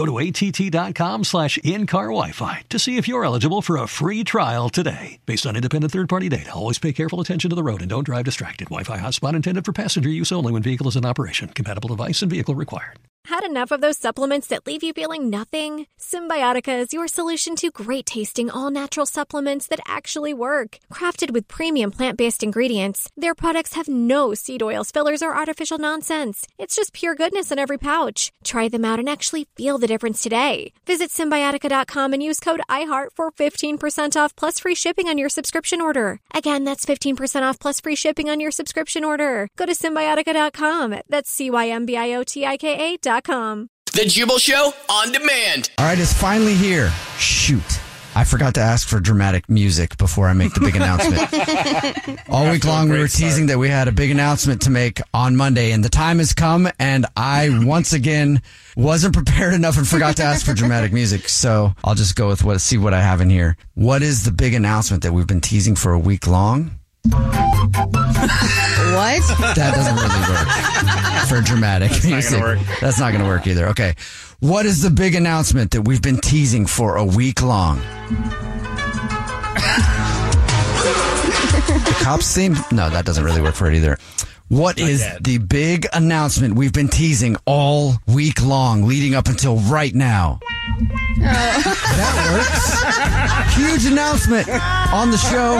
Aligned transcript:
Go 0.00 0.06
to 0.06 0.18
att.com 0.18 1.24
slash 1.24 1.58
in-car 1.58 2.06
Wi-Fi 2.06 2.62
to 2.70 2.78
see 2.78 2.96
if 2.96 3.06
you're 3.06 3.22
eligible 3.22 3.60
for 3.60 3.76
a 3.76 3.86
free 3.86 4.24
trial 4.24 4.70
today. 4.70 5.18
Based 5.26 5.44
on 5.44 5.56
independent 5.56 5.92
third-party 5.92 6.30
data, 6.30 6.54
always 6.54 6.78
pay 6.78 6.94
careful 6.94 7.20
attention 7.20 7.50
to 7.50 7.54
the 7.54 7.62
road 7.62 7.82
and 7.82 7.90
don't 7.90 8.06
drive 8.06 8.24
distracted. 8.24 8.68
Wi-Fi 8.70 8.96
hotspot 8.96 9.36
intended 9.36 9.66
for 9.66 9.74
passenger 9.74 10.08
use 10.08 10.32
only 10.32 10.52
when 10.52 10.62
vehicle 10.62 10.88
is 10.88 10.96
in 10.96 11.04
operation. 11.04 11.50
Compatible 11.50 11.88
device 11.88 12.22
and 12.22 12.30
vehicle 12.30 12.54
required. 12.54 12.98
Had 13.26 13.44
enough 13.44 13.70
of 13.70 13.82
those 13.82 13.98
supplements 13.98 14.46
that 14.46 14.66
leave 14.66 14.82
you 14.82 14.94
feeling 14.94 15.28
nothing? 15.28 15.86
Cymbiotika 16.00 16.78
is 16.78 16.94
your 16.94 17.06
solution 17.06 17.54
to 17.56 17.70
great 17.70 18.06
tasting, 18.06 18.50
all 18.50 18.70
natural 18.70 19.04
supplements 19.04 19.66
that 19.66 19.80
actually 19.86 20.32
work. 20.32 20.78
Crafted 20.90 21.30
with 21.30 21.46
premium 21.46 21.90
plant 21.90 22.16
based 22.16 22.42
ingredients, 22.42 23.10
their 23.18 23.34
products 23.34 23.74
have 23.74 23.88
no 23.88 24.32
seed 24.32 24.62
oils, 24.62 24.90
fillers, 24.90 25.22
or 25.22 25.36
artificial 25.36 25.76
nonsense. 25.76 26.46
It's 26.58 26.74
just 26.74 26.94
pure 26.94 27.14
goodness 27.14 27.52
in 27.52 27.58
every 27.58 27.76
pouch. 27.76 28.32
Try 28.42 28.68
them 28.68 28.86
out 28.86 28.98
and 28.98 29.08
actually 29.08 29.46
feel 29.54 29.76
the 29.76 29.89
difference 29.92 30.22
today. 30.22 30.72
Visit 30.86 31.10
Cymbiotika.com 31.10 32.12
and 32.14 32.22
use 32.22 32.40
code 32.40 32.62
IHEART 32.70 33.08
for 33.14 33.30
15% 33.30 34.16
off 34.16 34.34
plus 34.36 34.58
free 34.60 34.74
shipping 34.74 35.08
on 35.08 35.18
your 35.18 35.28
subscription 35.28 35.80
order. 35.80 36.20
Again, 36.32 36.64
that's 36.64 36.86
15% 36.86 37.42
off 37.42 37.58
plus 37.58 37.80
free 37.80 37.96
shipping 37.96 38.30
on 38.30 38.40
your 38.40 38.52
subscription 38.52 39.04
order. 39.04 39.48
Go 39.56 39.66
to 39.66 39.74
Cymbiotika.com. 39.74 41.00
That's 41.08 41.30
C 41.30 41.50
Y 41.50 41.68
M 41.68 41.84
B 41.86 41.96
I 41.96 42.14
O 42.14 42.22
T 42.22 42.46
I 42.46 42.56
K 42.56 42.94
A.com. 42.94 43.68
The 43.92 44.04
Jubal 44.06 44.38
Show 44.38 44.72
on 44.88 45.10
demand. 45.10 45.70
All 45.78 45.86
right, 45.86 45.98
it's 45.98 46.12
finally 46.12 46.54
here. 46.54 46.92
Shoot. 47.18 47.89
I 48.14 48.24
forgot 48.24 48.54
to 48.54 48.60
ask 48.60 48.88
for 48.88 48.98
dramatic 48.98 49.48
music 49.48 49.96
before 49.96 50.28
I 50.28 50.32
make 50.32 50.52
the 50.52 50.60
big 50.60 50.74
announcement. 50.74 52.20
All 52.28 52.50
week 52.50 52.64
long, 52.64 52.88
we 52.88 52.98
were 52.98 53.08
teasing 53.08 53.46
that 53.46 53.58
we 53.58 53.68
had 53.68 53.86
a 53.86 53.92
big 53.92 54.10
announcement 54.10 54.62
to 54.62 54.70
make 54.70 55.00
on 55.14 55.36
Monday, 55.36 55.70
and 55.70 55.84
the 55.84 55.88
time 55.88 56.18
has 56.18 56.32
come. 56.32 56.68
And 56.78 57.06
I 57.16 57.48
once 57.64 57.92
again 57.92 58.42
wasn't 58.76 59.14
prepared 59.14 59.54
enough 59.54 59.78
and 59.78 59.86
forgot 59.86 60.16
to 60.16 60.24
ask 60.24 60.44
for 60.44 60.54
dramatic 60.54 60.92
music. 60.92 61.28
So 61.28 61.74
I'll 61.84 61.94
just 61.94 62.16
go 62.16 62.28
with 62.28 62.42
what 62.42 62.60
see 62.60 62.78
what 62.78 62.94
I 62.94 63.00
have 63.00 63.20
in 63.20 63.30
here. 63.30 63.56
What 63.74 64.02
is 64.02 64.24
the 64.24 64.32
big 64.32 64.54
announcement 64.54 65.04
that 65.04 65.12
we've 65.12 65.26
been 65.26 65.40
teasing 65.40 65.76
for 65.76 65.92
a 65.92 65.98
week 65.98 66.26
long? 66.26 66.79
What? 68.90 69.22
That 69.56 69.72
doesn't 69.74 69.96
really 69.96 70.20
work 70.28 71.28
for 71.28 71.40
dramatic 71.40 71.90
not 71.90 72.02
gonna 72.02 72.14
music. 72.14 72.40
work. 72.40 72.58
That's 72.80 72.98
not 72.98 73.12
going 73.12 73.22
to 73.22 73.28
work 73.28 73.46
either. 73.46 73.68
Okay. 73.68 73.94
What 74.40 74.66
is 74.66 74.82
the 74.82 74.90
big 74.90 75.14
announcement 75.14 75.70
that 75.72 75.82
we've 75.82 76.02
been 76.02 76.18
teasing 76.18 76.66
for 76.66 76.96
a 76.96 77.04
week 77.04 77.42
long? 77.42 77.78
the 81.66 81.96
cops 82.02 82.34
theme? 82.34 82.56
No, 82.72 82.90
that 82.90 83.04
doesn't 83.04 83.24
really 83.24 83.40
work 83.42 83.54
for 83.54 83.68
it 83.68 83.74
either. 83.74 83.98
What 84.48 84.78
is 84.80 85.00
yet. 85.00 85.22
the 85.22 85.38
big 85.38 85.86
announcement 85.92 86.56
we've 86.56 86.72
been 86.72 86.88
teasing 86.88 87.36
all 87.46 87.94
week 88.08 88.42
long, 88.42 88.86
leading 88.86 89.14
up 89.14 89.28
until 89.28 89.58
right 89.58 89.94
now? 89.94 90.40
That 91.20 92.14
works. 92.32 93.54
Huge 93.56 93.86
announcement 93.90 94.48
on 94.92 95.10
the 95.10 95.18
show. 95.18 95.58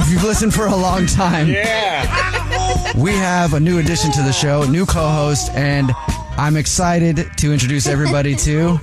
If 0.00 0.10
you've 0.10 0.24
listened 0.24 0.54
for 0.54 0.66
a 0.66 0.76
long 0.76 1.06
time, 1.06 1.48
Yeah. 1.48 2.92
we 2.96 3.12
have 3.12 3.54
a 3.54 3.60
new 3.60 3.78
addition 3.78 4.12
to 4.12 4.22
the 4.22 4.32
show, 4.32 4.64
new 4.64 4.86
co-host, 4.86 5.50
and 5.54 5.92
I'm 6.36 6.56
excited 6.56 7.30
to 7.38 7.52
introduce 7.52 7.86
everybody 7.86 8.36
to 8.36 8.78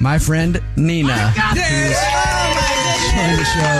my 0.00 0.18
friend 0.18 0.60
Nina, 0.76 1.30
who's 1.30 1.96
the 3.36 3.44
show 3.44 3.74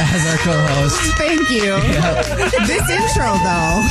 as 0.00 0.26
our 0.30 0.38
co-host. 0.38 0.96
Thank 1.18 1.50
you. 1.50 1.76
This 2.66 2.88
intro, 2.90 3.36
though. 3.42 3.82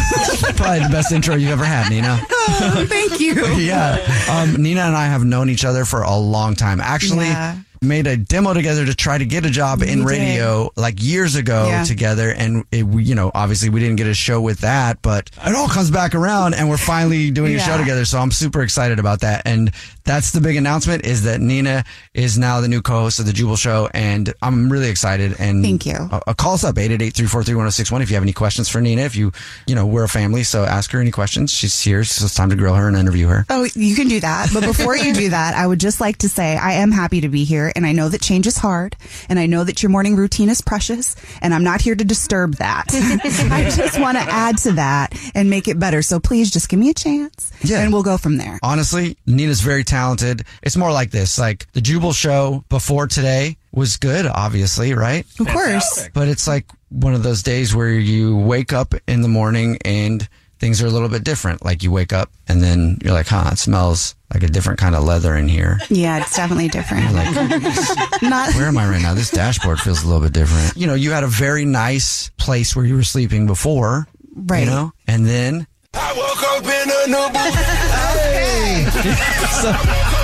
Probably 0.56 0.80
the 0.80 0.90
best 0.92 1.12
intro 1.12 1.36
you've 1.36 1.52
ever 1.52 1.66
had, 1.66 1.90
Nina. 1.90 2.20
Oh, 2.30 2.86
thank 2.88 3.20
you. 3.20 3.34
Yeah, 3.58 3.98
um, 4.30 4.62
Nina 4.62 4.82
and 4.82 4.96
I 4.96 5.06
have 5.08 5.24
known 5.24 5.50
each 5.50 5.66
other 5.66 5.86
for 5.86 6.02
a 6.02 6.16
long 6.18 6.56
time. 6.56 6.80
Actually. 6.82 7.28
Yeah. 7.28 7.58
Made 7.84 8.08
a 8.08 8.16
demo 8.18 8.54
together 8.54 8.86
to 8.86 8.96
try 8.96 9.18
to 9.18 9.26
get 9.26 9.46
a 9.46 9.50
job 9.50 9.82
in 9.84 10.04
We 10.06 10.14
did. 10.14 10.20
radio 10.20 10.72
like 10.78 11.04
years 11.04 11.36
ago 11.36 11.68
Yeah. 11.68 11.84
together, 11.84 12.30
and 12.32 12.64
it, 12.72 12.84
we, 12.84 13.04
you 13.04 13.14
know, 13.14 13.30
obviously 13.34 13.70
we 13.70 13.80
didn't 13.82 13.98
get 13.98 14.08
a 14.08 14.14
show 14.14 14.40
with 14.42 14.60
that, 14.60 15.02
but 15.02 15.30
it 15.46 15.54
all 15.56 15.68
comes 15.68 15.92
back 15.92 16.16
around, 16.16 16.54
and 16.54 16.70
we're 16.70 16.78
finally 16.78 17.30
doing 17.32 17.56
a 17.56 17.60
show 17.60 17.78
together. 17.78 18.06
So 18.06 18.20
I'm 18.20 18.32
super 18.32 18.62
excited 18.62 19.00
about 19.00 19.20
that, 19.22 19.42
and 19.46 19.72
that's 20.06 20.32
the 20.32 20.42
big 20.42 20.56
announcement 20.56 21.06
is 21.06 21.24
that 21.24 21.42
Nina 21.42 21.84
is 22.14 22.38
now 22.38 22.62
the 22.62 22.68
new 22.68 22.82
co-host 22.82 23.20
of 23.20 23.26
the 23.26 23.34
Jubal 23.34 23.56
Show, 23.58 23.90
and 23.94 24.34
I'm 24.42 24.72
really 24.72 24.90
excited. 24.90 25.36
And 25.40 25.64
Thank 25.64 25.86
you. 25.86 25.96
Uh, 26.12 26.20
uh, 26.28 26.34
call 26.34 26.54
us 26.54 26.64
up 26.64 26.76
888-343-1061 26.78 28.02
if 28.02 28.10
you 28.10 28.16
have 28.16 28.24
any 28.24 28.34
questions 28.34 28.70
for 28.70 28.80
Nina. 28.82 29.02
If 29.04 29.16
you, 29.16 29.32
you 29.68 29.76
know, 29.76 29.86
we're 29.86 30.04
a 30.04 30.10
family, 30.10 30.44
so 30.44 30.64
ask 30.64 30.92
her 30.92 31.00
any 31.00 31.12
questions. 31.12 31.52
She's 31.52 31.80
here, 31.82 32.04
so 32.04 32.26
it's 32.26 32.36
time 32.36 32.50
to 32.50 32.56
grill 32.56 32.76
her 32.76 32.88
and 32.88 32.96
interview 32.98 33.28
her. 33.28 33.46
Oh, 33.50 33.68
you 33.76 33.96
can 33.96 34.08
do 34.08 34.20
that. 34.22 34.50
But 34.54 34.64
before 34.64 34.96
you 34.96 35.14
do 35.14 35.30
that, 35.30 35.56
I 35.56 35.66
would 35.68 35.80
just 35.80 36.00
like 36.02 36.18
to 36.20 36.30
say 36.30 36.56
I 36.58 36.74
am 36.74 36.92
happy 36.92 37.22
to 37.22 37.30
be 37.30 37.44
here. 37.44 37.72
And 37.76 37.86
I 37.86 37.92
know 37.92 38.10
that 38.10 38.22
change 38.22 38.48
is 38.48 38.58
hard. 38.58 38.96
And 39.30 39.40
I 39.40 39.46
know 39.46 39.64
that 39.64 39.84
your 39.84 39.90
morning 39.90 40.16
routine 40.16 40.50
is 40.50 40.62
precious. 40.62 41.16
And 41.42 41.54
I'm 41.54 41.64
not 41.64 41.82
here 41.82 41.96
to 41.96 42.04
disturb 42.04 42.56
that. 42.56 42.86
I 43.52 43.70
just 43.70 44.00
want 44.00 44.18
to 44.18 44.24
add 44.24 44.58
to 44.60 44.74
that 44.74 45.18
and 45.36 45.50
make 45.50 45.68
it 45.68 45.80
better. 45.80 46.02
So 46.02 46.20
please 46.20 46.52
just 46.52 46.70
give 46.70 46.80
me 46.80 46.90
a 46.90 46.94
chance. 46.94 47.52
Yeah. 47.64 47.82
And 47.82 47.94
we'll 47.94 48.04
go 48.04 48.18
from 48.18 48.38
there. 48.38 48.60
Honestly, 48.64 49.18
Nina's 49.26 49.62
very 49.62 49.84
talented. 49.84 50.44
It's 50.62 50.78
more 50.78 50.92
like 50.92 51.12
this, 51.12 51.38
like 51.40 51.72
the 51.74 51.82
Jubal 51.82 52.14
show 52.14 52.64
before 52.70 53.08
today 53.08 53.58
was 53.72 53.98
good, 53.98 54.26
obviously, 54.26 54.94
right? 54.94 55.26
Of 55.40 55.48
course. 55.48 56.10
But 56.14 56.28
it's 56.28 56.48
like 56.48 56.66
one 56.90 57.14
of 57.14 57.24
those 57.24 57.42
days 57.42 57.76
where 57.76 57.90
you 57.90 58.38
wake 58.38 58.72
up 58.72 58.94
in 59.08 59.22
the 59.22 59.28
morning 59.28 59.78
and 59.84 60.28
things 60.64 60.82
are 60.82 60.88
a 60.88 60.90
little 60.90 61.10
bit 61.10 61.26
different. 61.26 61.66
Like 61.66 61.84
you 61.84 61.92
wake 61.92 62.14
up 62.14 62.32
and 62.48 62.64
then 62.64 62.98
you're 63.04 63.12
like, 63.12 63.28
huh, 63.28 63.50
it 63.52 63.58
smells 63.58 64.16
like 64.34 64.44
a 64.44 64.48
different 64.48 64.80
kind 64.80 64.96
of 64.96 65.04
leather 65.04 65.36
in 65.36 65.50
here. 65.50 65.78
Yeah, 65.90 66.22
it's 66.22 66.38
definitely 66.38 66.70
different. 66.70 67.12
Like, 67.12 67.36
Not. 68.22 68.56
where 68.56 68.68
am 68.68 68.78
I 68.78 68.88
right 68.88 69.02
now? 69.02 69.14
This 69.14 69.30
dashboard 69.30 69.82
feels 69.82 70.04
a 70.04 70.08
little 70.08 70.22
bit 70.22 70.32
different. 70.32 70.78
You 70.78 70.88
know, 70.88 70.94
you 70.94 71.12
had 71.12 71.26
a 71.26 71.28
very 71.28 71.66
nice 71.66 72.30
place 72.38 72.78
where 72.78 72.86
you 72.86 72.96
were 72.96 73.04
sleeping 73.04 73.46
before. 73.46 74.08
Right. 74.34 74.62
You 74.62 74.68
know? 74.68 74.94
And 75.06 75.26
then 75.26 75.68
I 75.96 76.14
woke 76.16 76.42
up 76.48 76.64
in 76.64 76.90
a 76.90 77.08
new 77.12 77.28
so 79.60 79.68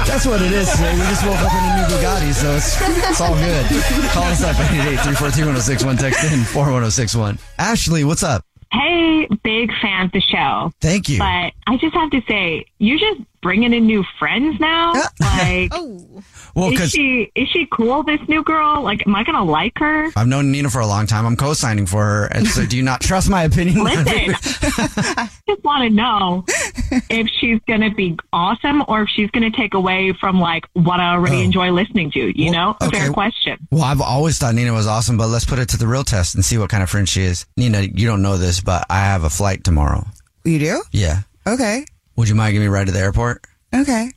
that's 0.07 0.25
what 0.25 0.41
it 0.41 0.53
is 0.53 0.71
today. 0.71 0.93
We 0.93 1.01
just 1.01 1.25
woke 1.25 1.35
up 1.35 1.51
in 1.51 1.59
a 1.59 1.75
new 1.75 1.95
Bugatti, 1.95 2.31
so 2.33 2.55
it's, 2.55 2.79
it's 3.09 3.19
all 3.19 3.35
good. 3.35 3.65
Call 4.11 4.23
us 4.23 4.41
up 4.41 4.55
at 4.57 4.71
888-343-1061, 5.03 5.99
text 5.99 6.23
in 6.23 6.45
41061. 6.45 7.39
Ashley, 7.57 8.05
what's 8.05 8.23
up? 8.23 8.45
Hey, 8.71 9.27
big 9.43 9.71
fan 9.81 10.05
of 10.05 10.11
the 10.11 10.21
show. 10.21 10.71
Thank 10.79 11.09
you. 11.09 11.17
But 11.17 11.53
I 11.65 11.77
just 11.79 11.95
have 11.95 12.11
to 12.11 12.21
say, 12.27 12.65
you're 12.77 12.99
just 12.99 13.21
bringing 13.41 13.73
in 13.73 13.85
new 13.85 14.03
friends 14.17 14.59
now. 14.59 14.93
Like, 15.19 15.69
oh. 15.73 16.23
Well, 16.55 16.67
is 16.67 16.71
because 16.71 16.91
she 16.91 17.31
is 17.35 17.47
she 17.49 17.67
cool? 17.71 18.03
This 18.03 18.19
new 18.27 18.43
girl? 18.43 18.81
Like, 18.81 19.05
am 19.07 19.15
I 19.15 19.23
gonna 19.23 19.43
like 19.43 19.77
her? 19.77 20.09
I've 20.15 20.27
known 20.27 20.51
Nina 20.51 20.69
for 20.69 20.79
a 20.79 20.87
long 20.87 21.07
time. 21.07 21.25
I'm 21.25 21.35
co-signing 21.37 21.85
for 21.85 22.03
her. 22.03 22.25
And 22.25 22.47
so 22.47 22.65
do 22.65 22.75
you 22.75 22.83
not 22.83 23.01
trust 23.01 23.29
my 23.29 23.43
opinion? 23.43 23.83
Listen, 23.83 24.05
I 24.07 25.29
just 25.53 25.63
want 25.63 25.83
to 25.83 25.89
know 25.89 26.43
if 27.09 27.27
she's 27.39 27.59
gonna 27.67 27.93
be 27.93 28.17
awesome 28.33 28.83
or 28.87 29.03
if 29.03 29.09
she's 29.09 29.29
gonna 29.31 29.51
take 29.51 29.73
away 29.73 30.13
from 30.19 30.39
like 30.39 30.65
what 30.73 30.99
I 30.99 31.13
already 31.13 31.37
Oh. 31.37 31.41
enjoy 31.43 31.71
listening 31.71 32.11
to. 32.11 32.19
You 32.41 32.51
Well, 32.51 32.77
know, 32.79 32.87
okay. 32.87 32.99
fair 32.99 33.11
question. 33.11 33.57
well, 33.71 33.83
I've 33.83 34.01
always 34.01 34.37
thought 34.37 34.55
Nina 34.55 34.73
was 34.73 34.87
awesome, 34.87 35.17
but 35.17 35.27
let's 35.27 35.45
put 35.45 35.59
it 35.59 35.69
to 35.69 35.77
the 35.77 35.87
real 35.87 36.03
test 36.03 36.35
and 36.35 36.43
see 36.45 36.57
what 36.57 36.69
kind 36.69 36.83
of 36.83 36.89
friend 36.89 37.07
she 37.07 37.21
is. 37.21 37.45
Nina, 37.57 37.81
you 37.81 38.07
don't 38.07 38.21
know 38.21 38.37
this, 38.37 38.61
but 38.61 38.85
I 38.89 38.99
have 38.99 39.23
a 39.23 39.29
flight 39.29 39.63
tomorrow. 39.63 40.05
You 40.45 40.59
do? 40.59 40.83
Yeah. 40.91 41.21
Okay. 41.47 41.85
Would 42.15 42.29
you 42.29 42.35
mind 42.35 42.53
giving 42.53 42.65
me 42.65 42.69
a 42.69 42.71
ride 42.71 42.87
to 42.87 42.91
the 42.93 42.99
airport? 42.99 43.45
Okay. 43.73 44.11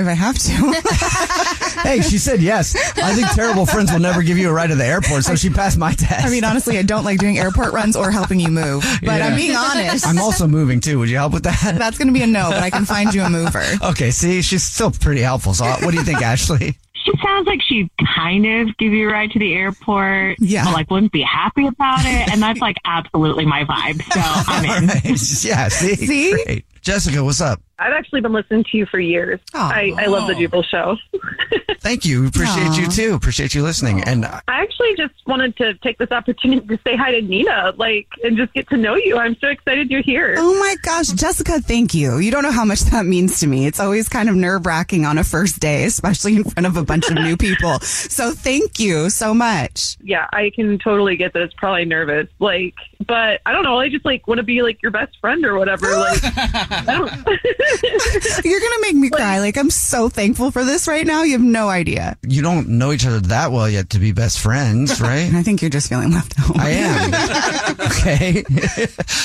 If 0.00 0.08
I 0.08 0.12
have 0.12 0.38
to. 0.38 1.60
Hey, 1.82 2.02
she 2.02 2.18
said 2.18 2.42
yes. 2.42 2.74
I 2.98 3.14
think 3.14 3.28
terrible 3.30 3.64
friends 3.64 3.90
will 3.90 4.00
never 4.00 4.22
give 4.22 4.36
you 4.36 4.50
a 4.50 4.52
ride 4.52 4.66
to 4.66 4.74
the 4.74 4.84
airport, 4.84 5.24
so 5.24 5.34
she 5.34 5.48
passed 5.48 5.78
my 5.78 5.92
test. 5.92 6.26
I 6.26 6.30
mean, 6.30 6.44
honestly, 6.44 6.78
I 6.78 6.82
don't 6.82 7.04
like 7.04 7.18
doing 7.18 7.38
airport 7.38 7.72
runs 7.72 7.96
or 7.96 8.10
helping 8.10 8.38
you 8.38 8.48
move, 8.48 8.84
but 9.02 9.22
I'm 9.22 9.34
being 9.34 9.56
honest. 9.56 10.06
I'm 10.06 10.18
also 10.18 10.46
moving 10.46 10.80
too. 10.80 10.98
Would 10.98 11.08
you 11.08 11.16
help 11.16 11.32
with 11.32 11.44
that? 11.44 11.76
That's 11.78 11.96
going 11.96 12.08
to 12.08 12.14
be 12.14 12.22
a 12.22 12.26
no, 12.26 12.50
but 12.50 12.62
I 12.62 12.68
can 12.70 12.84
find 12.84 13.14
you 13.14 13.22
a 13.22 13.30
mover. 13.30 13.64
Okay, 13.82 14.10
see, 14.10 14.42
she's 14.42 14.62
still 14.62 14.90
pretty 14.90 15.22
helpful. 15.22 15.54
So, 15.54 15.64
what 15.64 15.90
do 15.92 15.96
you 15.96 16.04
think, 16.04 16.20
Ashley? 16.20 16.76
She 17.02 17.12
sounds 17.24 17.46
like 17.46 17.62
she'd 17.62 17.88
kind 18.14 18.44
of 18.46 18.76
give 18.76 18.92
you 18.92 19.08
a 19.08 19.12
ride 19.12 19.30
to 19.30 19.38
the 19.38 19.54
airport. 19.54 20.36
Yeah. 20.38 20.64
But 20.64 20.74
like 20.74 20.90
wouldn't 20.90 21.12
be 21.12 21.22
happy 21.22 21.66
about 21.66 22.00
it. 22.00 22.30
And 22.30 22.42
that's 22.42 22.60
like 22.60 22.76
absolutely 22.84 23.46
my 23.46 23.64
vibe. 23.64 24.02
So 24.12 24.20
I'm 24.52 24.64
in. 24.84 24.90
All 24.90 24.94
right. 24.96 25.44
Yeah, 25.44 25.68
see? 25.68 25.94
See? 25.96 26.32
Great. 26.44 26.66
Jessica, 26.82 27.24
what's 27.24 27.40
up? 27.40 27.62
I've 27.80 27.94
actually 27.94 28.20
been 28.20 28.32
listening 28.32 28.64
to 28.64 28.76
you 28.76 28.86
for 28.86 29.00
years. 29.00 29.40
I, 29.54 29.94
I 29.96 30.06
love 30.06 30.28
the 30.28 30.34
Jubal 30.34 30.62
show. 30.62 30.96
Thank 31.80 32.04
you. 32.04 32.26
Appreciate 32.26 32.76
you 32.76 32.86
too. 32.88 33.14
Appreciate 33.14 33.54
you 33.54 33.62
listening. 33.62 34.02
And 34.04 34.26
uh, 34.26 34.40
I 34.48 34.60
actually 34.60 34.94
just 34.96 35.14
wanted 35.26 35.56
to 35.56 35.74
take 35.74 35.96
this 35.96 36.10
opportunity 36.10 36.66
to 36.66 36.78
say 36.84 36.94
hi 36.94 37.12
to 37.12 37.22
Nina, 37.22 37.72
like, 37.78 38.06
and 38.22 38.36
just 38.36 38.52
get 38.52 38.68
to 38.68 38.76
know 38.76 38.96
you. 38.96 39.16
I'm 39.16 39.34
so 39.36 39.48
excited 39.48 39.90
you're 39.90 40.02
here. 40.02 40.34
Oh 40.36 40.58
my 40.60 40.76
gosh, 40.82 41.08
Jessica, 41.08 41.60
thank 41.60 41.94
you. 41.94 42.18
You 42.18 42.30
don't 42.30 42.42
know 42.42 42.50
how 42.50 42.66
much 42.66 42.80
that 42.80 43.06
means 43.06 43.40
to 43.40 43.46
me. 43.46 43.66
It's 43.66 43.80
always 43.80 44.10
kind 44.10 44.28
of 44.28 44.34
nerve 44.36 44.66
wracking 44.66 45.06
on 45.06 45.16
a 45.16 45.24
first 45.24 45.58
day, 45.58 45.84
especially 45.84 46.36
in 46.36 46.44
front 46.44 46.66
of 46.66 46.76
a 46.76 46.84
bunch 46.84 47.08
of 47.08 47.14
new 47.14 47.36
people. 47.36 47.78
So 48.10 48.32
thank 48.32 48.80
you 48.80 49.08
so 49.08 49.32
much. 49.32 49.96
Yeah, 50.02 50.26
I 50.32 50.50
can 50.54 50.78
totally 50.78 51.16
get 51.16 51.32
that 51.32 51.42
it's 51.42 51.54
probably 51.54 51.84
nervous. 51.84 52.28
Like, 52.38 52.74
but 53.06 53.40
I 53.46 53.52
don't 53.52 53.62
know. 53.62 53.78
I 53.78 53.88
just 53.88 54.04
like 54.04 54.26
want 54.26 54.38
to 54.38 54.42
be 54.42 54.62
like 54.62 54.82
your 54.82 54.90
best 54.90 55.18
friend 55.20 55.44
or 55.44 55.56
whatever. 55.56 55.96
Like, 55.96 56.20
I 56.24 56.84
don't. 56.86 57.10
You're 58.44 58.60
going 58.60 58.72
to 58.72 58.78
make 58.82 58.94
me 58.96 59.10
cry. 59.10 59.38
Like, 59.40 59.56
I'm 59.56 59.70
so 59.70 60.08
thankful 60.08 60.50
for 60.50 60.64
this 60.64 60.86
right 60.88 61.06
now. 61.06 61.22
You 61.22 61.32
have 61.32 61.40
no 61.40 61.68
idea. 61.68 62.16
you 62.26 62.42
don't 62.42 62.68
know 62.68 62.92
each 62.92 63.06
other 63.06 63.20
that 63.20 63.52
well 63.52 63.68
yet 63.68 63.90
to 63.90 63.98
be 63.98 64.12
best 64.12 64.38
friends, 64.40 65.00
right? 65.00 65.20
And 65.28 65.36
I 65.36 65.42
think 65.42 65.62
you're 65.62 65.70
just 65.70 65.88
feeling 65.88 66.10
left 66.10 66.34
out. 66.40 66.58
I 66.58 66.70
am. 66.70 67.76
okay. 67.80 68.44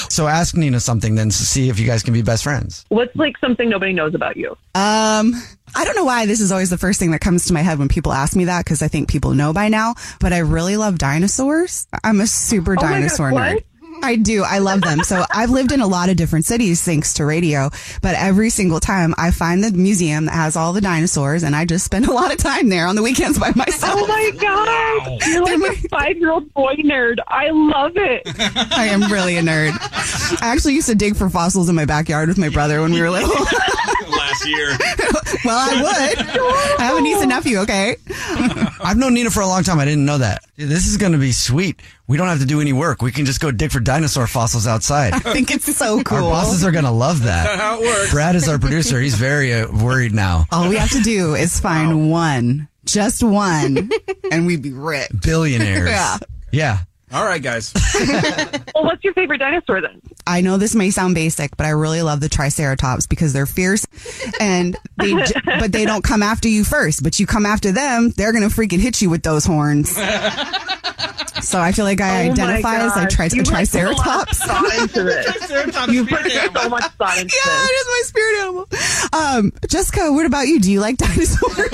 so 0.09 0.27
ask 0.27 0.56
Nina 0.56 0.80
something 0.80 1.15
then 1.15 1.30
to 1.30 1.36
see 1.38 1.69
if 1.69 1.80
you 1.80 1.86
guys 1.86 2.03
can 2.03 2.13
be 2.13 2.21
best 2.21 2.44
friends. 2.44 2.86
What's 2.89 3.15
like 3.15 3.38
something 3.39 3.69
nobody 3.69 3.94
knows 3.94 4.13
about 4.15 4.38
you? 4.38 4.51
Um, 4.75 5.33
I 5.75 5.83
don't 5.83 5.95
know 5.95 6.06
why 6.06 6.25
this 6.25 6.39
is 6.39 6.51
always 6.51 6.69
the 6.69 6.77
first 6.77 7.00
thing 7.00 7.12
that 7.12 7.21
comes 7.21 7.45
to 7.48 7.53
my 7.53 7.62
head 7.62 7.80
when 7.80 7.88
people 7.88 8.12
ask 8.13 8.36
me 8.36 8.45
that 8.45 8.63
because 8.65 8.81
I 8.81 8.88
think 8.88 9.09
people 9.09 9.33
know 9.33 9.53
by 9.53 9.69
now, 9.69 9.95
but 10.19 10.33
I 10.33 10.39
really 10.39 10.77
love 10.77 10.98
dinosaurs. 10.98 11.88
I'm 12.03 12.21
a 12.21 12.27
super 12.27 12.74
Oh 12.74 12.75
my 12.75 12.81
God, 12.81 12.89
dinosaur 12.91 13.31
what? 13.31 13.57
nerd. 13.57 13.63
I 14.06 14.18
do. 14.18 14.44
I 14.44 14.60
love 14.60 14.81
them. 14.81 15.02
So 15.04 15.25
I've 15.31 15.50
lived 15.50 15.72
in 15.72 15.81
a 15.81 15.88
lot 15.88 16.10
of 16.10 16.16
different 16.16 16.46
cities 16.46 16.80
thanks 16.84 17.16
to 17.16 17.25
radio, 17.25 17.72
but 18.04 18.13
every 18.13 18.52
single 18.52 18.80
time 18.80 19.16
I 19.18 19.31
find 19.31 19.63
the 19.63 19.72
museum 19.72 20.25
that 20.25 20.36
has 20.36 20.56
all 20.56 20.74
the 20.74 20.81
dinosaurs 20.81 21.42
and 21.42 21.56
I 21.56 21.66
just 21.66 21.84
spend 21.84 22.06
a 22.07 22.13
lot 22.13 22.31
of 22.31 22.38
time 22.38 22.69
there 22.69 22.86
on 22.86 22.96
the 22.96 23.02
weekends 23.02 23.40
by 23.40 23.52
myself. 23.56 24.00
Oh 24.04 24.06
my 24.06 24.31
god, 24.40 25.22
you're 25.28 25.44
like 25.44 25.78
a 25.78 25.88
five 25.90 26.18
year 26.18 26.31
old 26.31 26.54
boy 26.54 26.75
nerd. 26.75 27.18
I 27.28 27.50
love 27.50 27.94
it. 27.96 28.22
I 28.78 28.90
am 28.92 29.12
really 29.12 29.38
a 29.38 29.42
nerd. 29.42 29.72
I 30.40 30.54
actually 30.54 30.75
used 30.75 30.88
to 30.90 30.96
dig 30.96 31.16
for 31.16 31.28
fossils 31.28 31.68
in 31.68 31.75
my 31.75 31.86
backyard 31.86 32.30
with 32.30 32.38
my 32.38 32.50
brother 32.50 32.81
when 32.81 32.94
we 32.94 33.01
were 33.01 33.10
little. 33.10 33.30
Last 34.10 34.48
year. 34.48 34.78
well, 35.44 35.58
I 35.58 35.81
would. 35.81 36.80
I 36.80 36.84
have 36.84 36.98
a 36.98 37.01
niece 37.01 37.22
and 37.22 37.30
nephew, 37.30 37.58
okay? 37.62 37.96
I've 38.84 38.98
known 38.98 39.16
Nina 39.16 39.31
for 39.31 39.42
a 39.42 39.48
long 39.48 39.63
time. 39.63 39.80
I 39.80 39.86
didn't 39.86 40.06
know 40.06 40.19
that. 40.19 40.44
Dude, 40.57 40.69
This 40.69 40.88
is 40.88 40.98
going 40.98 41.12
to 41.12 41.18
be 41.18 41.31
sweet. 41.31 41.81
We 42.07 42.18
don't 42.18 42.28
have 42.28 42.40
to 42.40 42.46
do 42.46 42.62
any 42.62 42.72
work. 42.74 43.02
We 43.02 43.12
can 43.12 43.25
just 43.25 43.40
go 43.42 43.52
dig 43.52 43.72
for 43.72 43.80
dinosaur 43.81 44.25
fossils 44.28 44.68
outside. 44.68 45.13
I 45.13 45.19
think 45.19 45.52
it's 45.52 45.75
so 45.75 46.02
cool. 46.04 46.18
Our 46.18 46.24
bosses 46.31 46.63
are 46.63 46.72
going 46.72 46.86
to 46.86 46.92
love 46.92 47.24
that. 47.24 47.60
How 47.60 47.81
it 47.81 47.86
works. 47.86 48.12
Brad 48.12 48.36
is 48.36 48.48
our 48.48 48.57
producer. 48.57 49.00
He's 49.02 49.16
very 49.16 49.54
uh, 49.54 49.68
worried 49.72 50.13
now. 50.13 50.46
All 50.52 50.69
we 50.69 50.78
have 50.78 50.92
to 50.92 51.02
do 51.02 51.36
is 51.36 51.60
find 51.60 52.10
one, 52.10 52.69
just 52.86 53.22
one, 53.24 53.90
and 54.31 54.46
we'd 54.48 54.62
be 54.62 54.72
rich. 54.72 55.10
Billionaires. 55.22 55.90
Yeah. 55.90 56.18
Yeah. 56.52 56.78
All 57.15 57.23
right, 57.25 57.41
guys. 57.41 57.73
Well, 58.75 58.83
what's 58.83 59.06
your 59.06 59.13
favorite 59.13 59.38
dinosaur 59.38 59.79
then? 59.79 60.01
I 60.27 60.41
know 60.41 60.57
this 60.57 60.75
may 60.75 60.89
sound 60.91 61.15
basic, 61.15 61.56
but 61.56 61.65
I 61.65 61.69
really 61.69 62.01
love 62.01 62.19
the 62.19 62.27
Triceratops 62.27 63.07
because 63.07 63.31
they're 63.31 63.45
fierce, 63.45 63.85
and 64.41 64.75
they 64.97 65.13
j- 65.23 65.33
but 65.45 65.71
they 65.71 65.85
don't 65.85 66.03
come 66.03 66.21
after 66.21 66.50
you 66.50 66.65
first. 66.65 67.01
But 67.03 67.17
you 67.17 67.25
come 67.25 67.45
after 67.45 67.71
them, 67.71 68.09
they're 68.17 68.33
gonna 68.33 68.47
freaking 68.47 68.79
hit 68.81 69.01
you 69.01 69.09
with 69.09 69.23
those 69.23 69.45
horns. 69.45 69.97
So 71.41 71.59
I 71.59 71.73
feel 71.73 71.85
like 71.85 72.01
I 72.01 72.27
Oh 72.27 72.31
identify 72.31 72.77
as 72.77 72.94
I 72.94 73.03
gosh. 73.03 73.13
tri- 73.13 73.25
a 73.25 73.29
You, 73.29 73.44
like, 73.44 73.69
put 73.69 73.77
a 73.77 73.91
lot 73.91 74.31
of 74.31 74.38
triceratops. 74.38 74.45
thought 74.45 74.73
into 74.81 75.03
this. 75.03 75.25
You 75.94 76.06
put 76.07 76.31
so 76.31 76.69
much 76.69 76.83
thought 76.94 77.17
into 77.19 77.35
Yeah, 77.35 77.65
it 77.65 77.75
is 77.75 77.88
my 77.88 78.01
spirit 78.06 78.39
animal. 78.39 78.67
Um, 79.13 79.51
Jessica, 79.69 80.12
what 80.13 80.25
about 80.25 80.47
you? 80.47 80.59
Do 80.59 80.71
you 80.71 80.79
like 80.79 80.97
dinosaurs? 80.97 81.69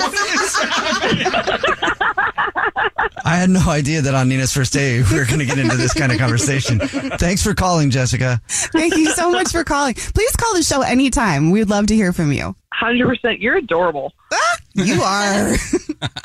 I 3.24 3.36
had 3.36 3.50
no 3.50 3.60
idea 3.70 4.02
that 4.02 4.14
on 4.14 4.28
Nina's 4.28 4.52
first 4.52 4.72
day 4.72 5.00
we 5.02 5.16
were 5.18 5.24
going 5.24 5.31
to 5.40 5.46
get 5.46 5.58
into 5.58 5.76
this 5.76 5.92
kind 5.94 6.12
of 6.12 6.18
conversation. 6.18 6.78
Thanks 6.80 7.42
for 7.42 7.54
calling, 7.54 7.90
Jessica. 7.90 8.40
Thank 8.48 8.96
you 8.96 9.10
so 9.12 9.30
much 9.30 9.50
for 9.52 9.64
calling. 9.64 9.94
Please 9.94 10.34
call 10.36 10.54
the 10.54 10.62
show 10.62 10.82
anytime. 10.82 11.50
We'd 11.50 11.68
love 11.70 11.86
to 11.88 11.94
hear 11.94 12.12
from 12.12 12.32
you. 12.32 12.56
Hundred 12.72 13.06
percent. 13.06 13.40
You're 13.40 13.58
adorable. 13.58 14.12
Ah, 14.32 14.56
you 14.74 15.02
are. 15.02 15.54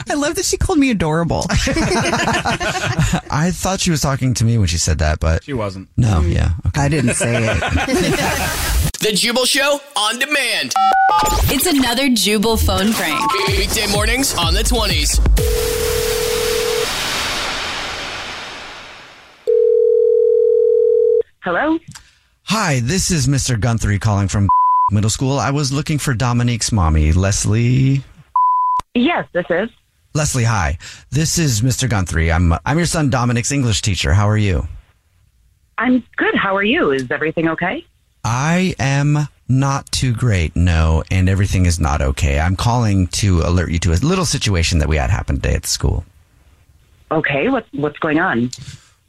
I 0.09 0.13
love 0.15 0.35
that 0.35 0.45
she 0.45 0.57
called 0.57 0.79
me 0.79 0.89
adorable. 0.89 1.45
I 1.49 3.51
thought 3.53 3.79
she 3.81 3.91
was 3.91 4.01
talking 4.01 4.33
to 4.35 4.45
me 4.45 4.57
when 4.57 4.67
she 4.67 4.77
said 4.77 4.99
that, 4.99 5.19
but 5.19 5.43
She 5.43 5.53
wasn't. 5.53 5.89
no, 5.97 6.21
yeah. 6.21 6.51
Okay. 6.67 6.81
I 6.81 6.87
didn't 6.89 7.13
say 7.15 7.45
it. 7.49 8.87
The 8.99 9.11
Jubal 9.13 9.45
Show 9.45 9.79
on 9.95 10.17
demand. 10.17 10.73
It's 11.53 11.67
another 11.67 12.09
Jubal 12.09 12.57
phone 12.57 12.93
prank. 12.93 13.21
Weekday 13.47 13.85
mornings 13.91 14.33
on 14.35 14.55
the 14.55 14.63
20s. 14.63 15.76
Hello. 21.47 21.79
Hi, 22.47 22.81
this 22.81 23.09
is 23.09 23.25
Mr. 23.25 23.57
Gunther 23.57 23.97
calling 23.99 24.27
from 24.27 24.49
middle 24.91 25.09
school. 25.09 25.39
I 25.39 25.51
was 25.51 25.71
looking 25.71 25.97
for 25.97 26.13
Dominique's 26.13 26.73
mommy, 26.73 27.13
Leslie. 27.13 28.03
Yes, 28.93 29.25
this 29.31 29.45
is. 29.49 29.69
Leslie, 30.13 30.43
hi. 30.43 30.77
This 31.09 31.39
is 31.39 31.61
Mr. 31.61 31.89
Gunther. 31.89 32.19
I'm 32.19 32.53
I'm 32.65 32.75
your 32.75 32.85
son 32.85 33.09
Dominique's 33.09 33.53
English 33.53 33.81
teacher. 33.81 34.13
How 34.13 34.27
are 34.27 34.35
you? 34.35 34.67
I'm 35.77 36.03
good. 36.17 36.35
How 36.35 36.53
are 36.53 36.65
you? 36.65 36.91
Is 36.91 37.09
everything 37.09 37.47
okay? 37.47 37.85
I 38.25 38.75
am 38.77 39.29
not 39.47 39.89
too 39.93 40.11
great, 40.11 40.53
no, 40.53 41.01
and 41.09 41.29
everything 41.29 41.65
is 41.65 41.79
not 41.79 42.01
okay. 42.01 42.41
I'm 42.41 42.57
calling 42.57 43.07
to 43.21 43.39
alert 43.39 43.71
you 43.71 43.79
to 43.79 43.93
a 43.93 44.03
little 44.03 44.25
situation 44.25 44.79
that 44.79 44.89
we 44.89 44.97
had 44.97 45.09
happen 45.11 45.37
today 45.37 45.53
at 45.53 45.61
the 45.61 45.69
school. 45.69 46.03
Okay. 47.09 47.47
What's 47.47 47.71
what's 47.71 47.99
going 47.99 48.19
on? 48.19 48.51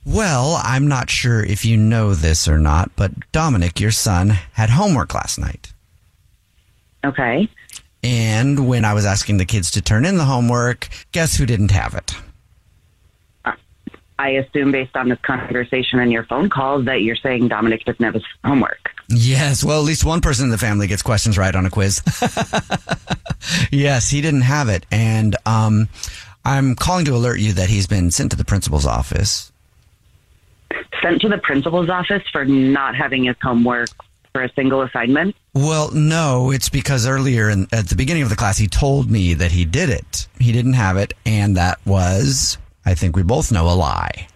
Well, 0.04 0.60
I'm 0.62 0.88
not 0.88 1.10
sure 1.10 1.44
if 1.44 1.64
you 1.64 1.76
know 1.76 2.14
this 2.14 2.48
or 2.48 2.58
not, 2.58 2.90
but 2.96 3.12
Dominic, 3.32 3.80
your 3.80 3.90
son, 3.90 4.30
had 4.52 4.70
homework 4.70 5.14
last 5.14 5.38
night. 5.38 5.72
Okay. 7.04 7.48
And 8.02 8.68
when 8.68 8.84
I 8.84 8.94
was 8.94 9.04
asking 9.04 9.38
the 9.38 9.44
kids 9.44 9.70
to 9.72 9.82
turn 9.82 10.04
in 10.04 10.16
the 10.16 10.24
homework, 10.24 10.88
guess 11.12 11.36
who 11.36 11.46
didn't 11.46 11.72
have 11.72 11.94
it? 11.94 12.14
I 14.20 14.30
assume 14.30 14.72
based 14.72 14.96
on 14.96 15.08
this 15.08 15.18
conversation 15.20 16.00
and 16.00 16.10
your 16.10 16.24
phone 16.24 16.50
call 16.50 16.82
that 16.82 17.02
you're 17.02 17.16
saying 17.16 17.48
Dominic 17.48 17.84
doesn't 17.84 18.04
have 18.04 18.14
his 18.14 18.24
homework. 18.44 18.90
Yes, 19.08 19.62
well, 19.62 19.78
at 19.78 19.86
least 19.86 20.04
one 20.04 20.20
person 20.20 20.46
in 20.46 20.50
the 20.50 20.58
family 20.58 20.88
gets 20.88 21.02
questions 21.02 21.38
right 21.38 21.54
on 21.54 21.64
a 21.64 21.70
quiz. 21.70 22.02
yes, 23.70 24.10
he 24.10 24.20
didn't 24.20 24.40
have 24.40 24.68
it. 24.68 24.84
And 24.90 25.36
um, 25.46 25.88
I'm 26.44 26.74
calling 26.74 27.04
to 27.04 27.14
alert 27.14 27.38
you 27.38 27.52
that 27.54 27.68
he's 27.68 27.86
been 27.86 28.10
sent 28.10 28.32
to 28.32 28.36
the 28.36 28.44
principal's 28.44 28.86
office. 28.86 29.52
Sent 31.02 31.20
to 31.22 31.28
the 31.28 31.38
principal's 31.38 31.88
office 31.88 32.22
for 32.32 32.44
not 32.44 32.96
having 32.96 33.24
his 33.24 33.36
homework 33.42 33.88
for 34.32 34.42
a 34.42 34.52
single 34.54 34.82
assignment. 34.82 35.36
Well, 35.54 35.90
no, 35.92 36.50
it's 36.50 36.68
because 36.68 37.06
earlier 37.06 37.48
in, 37.48 37.66
at 37.72 37.88
the 37.88 37.96
beginning 37.96 38.22
of 38.22 38.30
the 38.30 38.36
class, 38.36 38.58
he 38.58 38.66
told 38.66 39.10
me 39.10 39.34
that 39.34 39.52
he 39.52 39.64
did 39.64 39.90
it. 39.90 40.26
He 40.38 40.52
didn't 40.52 40.74
have 40.74 40.96
it, 40.96 41.14
and 41.24 41.56
that 41.56 41.78
was, 41.86 42.58
I 42.84 42.94
think 42.94 43.16
we 43.16 43.22
both 43.22 43.50
know, 43.52 43.68
a 43.68 43.74
lie. 43.74 44.28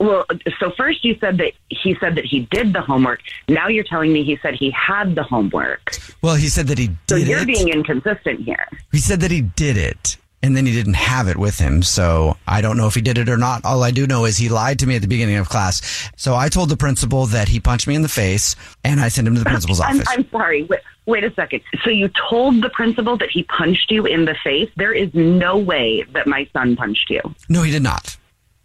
Well, 0.00 0.26
so 0.60 0.70
first 0.76 1.04
you 1.04 1.16
said 1.18 1.38
that 1.38 1.52
he 1.70 1.96
said 1.98 2.14
that 2.14 2.24
he 2.24 2.40
did 2.52 2.72
the 2.72 2.80
homework. 2.80 3.20
Now 3.48 3.66
you're 3.66 3.82
telling 3.84 4.12
me 4.12 4.22
he 4.22 4.36
said 4.40 4.54
he 4.54 4.70
had 4.70 5.16
the 5.16 5.24
homework. 5.24 5.96
Well, 6.22 6.36
he 6.36 6.48
said 6.48 6.68
that 6.68 6.78
he 6.78 6.88
did 6.88 6.98
So 7.08 7.16
you're 7.16 7.40
it. 7.40 7.46
being 7.46 7.68
inconsistent 7.68 8.40
here. 8.42 8.68
He 8.92 8.98
said 8.98 9.20
that 9.20 9.32
he 9.32 9.40
did 9.40 9.76
it, 9.76 10.16
and 10.42 10.56
then 10.56 10.66
he 10.66 10.72
didn't 10.72 10.94
have 10.94 11.28
it 11.28 11.36
with 11.36 11.58
him. 11.58 11.82
So 11.82 12.36
I 12.46 12.60
don't 12.60 12.76
know 12.76 12.86
if 12.86 12.94
he 12.94 13.00
did 13.00 13.18
it 13.18 13.28
or 13.28 13.36
not. 13.36 13.64
All 13.64 13.82
I 13.82 13.90
do 13.90 14.06
know 14.06 14.24
is 14.24 14.36
he 14.36 14.48
lied 14.48 14.78
to 14.80 14.86
me 14.86 14.96
at 14.96 15.02
the 15.02 15.08
beginning 15.08 15.36
of 15.36 15.48
class. 15.48 16.10
So 16.16 16.34
I 16.34 16.48
told 16.48 16.68
the 16.68 16.76
principal 16.76 17.26
that 17.26 17.48
he 17.48 17.60
punched 17.60 17.86
me 17.86 17.94
in 17.94 18.02
the 18.02 18.08
face, 18.08 18.56
and 18.84 19.00
I 19.00 19.08
sent 19.08 19.26
him 19.26 19.34
to 19.34 19.40
the 19.40 19.46
principal's 19.46 19.80
I'm, 19.80 19.96
office. 19.96 20.08
I'm 20.10 20.30
sorry. 20.30 20.64
Wait, 20.64 20.80
wait 21.06 21.24
a 21.24 21.32
second. 21.34 21.62
So 21.82 21.90
you 21.90 22.10
told 22.30 22.62
the 22.62 22.70
principal 22.70 23.16
that 23.18 23.30
he 23.30 23.42
punched 23.44 23.90
you 23.90 24.06
in 24.06 24.24
the 24.24 24.36
face? 24.44 24.70
There 24.76 24.92
is 24.92 25.12
no 25.14 25.56
way 25.56 26.04
that 26.12 26.26
my 26.26 26.48
son 26.52 26.76
punched 26.76 27.10
you. 27.10 27.20
No, 27.48 27.62
he 27.62 27.70
did 27.72 27.82
not. 27.82 28.16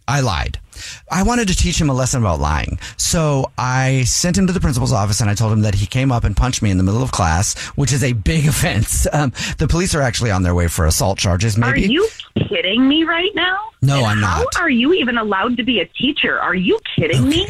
I 0.06 0.20
lied. 0.20 0.58
I 1.10 1.22
wanted 1.22 1.48
to 1.48 1.56
teach 1.56 1.80
him 1.80 1.88
a 1.90 1.94
lesson 1.94 2.20
about 2.22 2.40
lying. 2.40 2.78
So 2.96 3.50
I 3.58 4.04
sent 4.04 4.36
him 4.38 4.46
to 4.46 4.52
the 4.52 4.60
principal's 4.60 4.92
office 4.92 5.20
and 5.20 5.28
I 5.30 5.34
told 5.34 5.52
him 5.52 5.60
that 5.62 5.74
he 5.74 5.86
came 5.86 6.10
up 6.12 6.24
and 6.24 6.36
punched 6.36 6.62
me 6.62 6.70
in 6.70 6.76
the 6.78 6.82
middle 6.84 7.02
of 7.02 7.12
class, 7.12 7.58
which 7.76 7.92
is 7.92 8.02
a 8.04 8.12
big 8.12 8.46
offense. 8.48 9.06
Um, 9.12 9.32
the 9.58 9.66
police 9.68 9.94
are 9.94 10.00
actually 10.02 10.30
on 10.30 10.42
their 10.42 10.54
way 10.54 10.68
for 10.68 10.86
assault 10.86 11.18
charges. 11.18 11.56
Maybe. 11.56 11.84
Are 11.84 11.88
you 11.88 12.08
kidding 12.48 12.86
me 12.88 13.04
right 13.04 13.30
now? 13.34 13.58
No, 13.82 13.96
And 13.98 14.06
I'm 14.06 14.22
How 14.22 14.42
not. 14.42 14.60
are 14.60 14.70
you 14.70 14.92
even 14.94 15.18
allowed 15.18 15.56
to 15.58 15.62
be 15.62 15.80
a 15.80 15.86
teacher? 15.86 16.40
Are 16.40 16.54
you 16.54 16.78
kidding 16.96 17.28
me? 17.28 17.48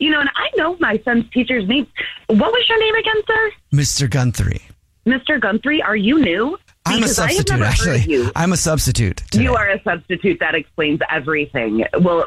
You 0.00 0.10
know, 0.10 0.20
and 0.20 0.30
I 0.36 0.48
know 0.56 0.76
my 0.80 1.00
son's 1.04 1.28
teacher's 1.30 1.66
name. 1.68 1.86
What 2.28 2.52
was 2.52 2.68
your 2.68 2.78
name 2.80 2.94
again, 2.96 3.22
sir? 3.26 3.50
Mr. 3.72 4.08
Gunthree. 4.08 4.60
Mr. 5.06 5.40
Gunthree, 5.40 5.82
are 5.82 5.96
you 5.96 6.18
new? 6.20 6.58
I'm 6.84 6.94
a 6.94 7.00
Because 7.02 7.16
substitute, 7.16 7.60
actually. 7.60 8.30
I'm 8.36 8.52
a 8.52 8.56
substitute. 8.56 9.18
today. 9.30 9.44
You 9.44 9.54
are 9.54 9.68
a 9.70 9.82
substitute. 9.82 10.38
That 10.40 10.54
explains 10.54 11.00
everything. 11.10 11.84
Well, 12.00 12.26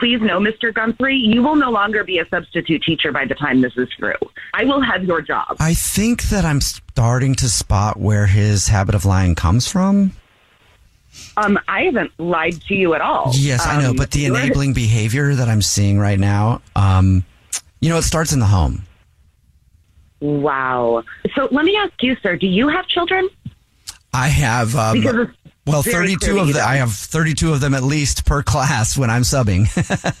please 0.00 0.20
know, 0.22 0.40
Mr. 0.40 0.72
Gunthree, 0.72 1.20
you 1.22 1.42
will 1.42 1.54
no 1.54 1.70
longer 1.70 2.02
be 2.02 2.18
a 2.18 2.26
substitute 2.28 2.82
teacher 2.82 3.12
by 3.12 3.26
the 3.26 3.34
time 3.34 3.60
this 3.60 3.76
is 3.76 3.88
through. 3.98 4.14
I 4.54 4.64
will 4.64 4.80
have 4.80 5.04
your 5.04 5.20
job. 5.20 5.58
I 5.60 5.74
think 5.74 6.24
that 6.30 6.44
I'm 6.44 6.62
starting 6.62 7.34
to 7.36 7.48
spot 7.48 7.98
where 7.98 8.26
his 8.26 8.66
habit 8.68 8.94
of 8.94 9.04
lying 9.04 9.34
comes 9.34 9.68
from. 9.68 10.12
Um, 11.36 11.58
I 11.68 11.82
haven't 11.82 12.12
lied 12.18 12.60
to 12.62 12.74
you 12.74 12.94
at 12.94 13.02
all. 13.02 13.32
Yes, 13.34 13.66
I 13.66 13.80
know, 13.82 13.90
Um, 13.90 13.96
but 13.96 14.10
the 14.10 14.24
enabling 14.24 14.72
behavior 14.72 15.34
that 15.34 15.48
I'm 15.48 15.62
seeing 15.62 15.98
right 15.98 16.18
now, 16.18 16.62
um, 16.74 17.24
you 17.80 17.90
know, 17.90 17.98
it 17.98 18.02
starts 18.02 18.32
in 18.32 18.40
the 18.40 18.46
home. 18.46 18.82
Wow. 20.20 21.04
So 21.34 21.48
let 21.50 21.64
me 21.64 21.76
ask 21.76 21.92
you, 22.02 22.16
sir, 22.22 22.36
do 22.36 22.46
you 22.46 22.68
have 22.68 22.86
children? 22.86 23.28
I 24.12 24.28
have 24.28 24.74
um, 24.76 25.00
Because 25.00 25.28
well, 25.70 25.82
very 25.82 26.08
32 26.14 26.18
clear 26.32 26.42
of 26.42 26.52
them. 26.52 26.66
I 26.66 26.76
have 26.76 26.92
32 26.92 27.52
of 27.52 27.60
them 27.60 27.74
at 27.74 27.82
least 27.82 28.24
per 28.26 28.42
class 28.42 28.96
when 28.98 29.10
I'm 29.10 29.22
subbing. 29.22 29.66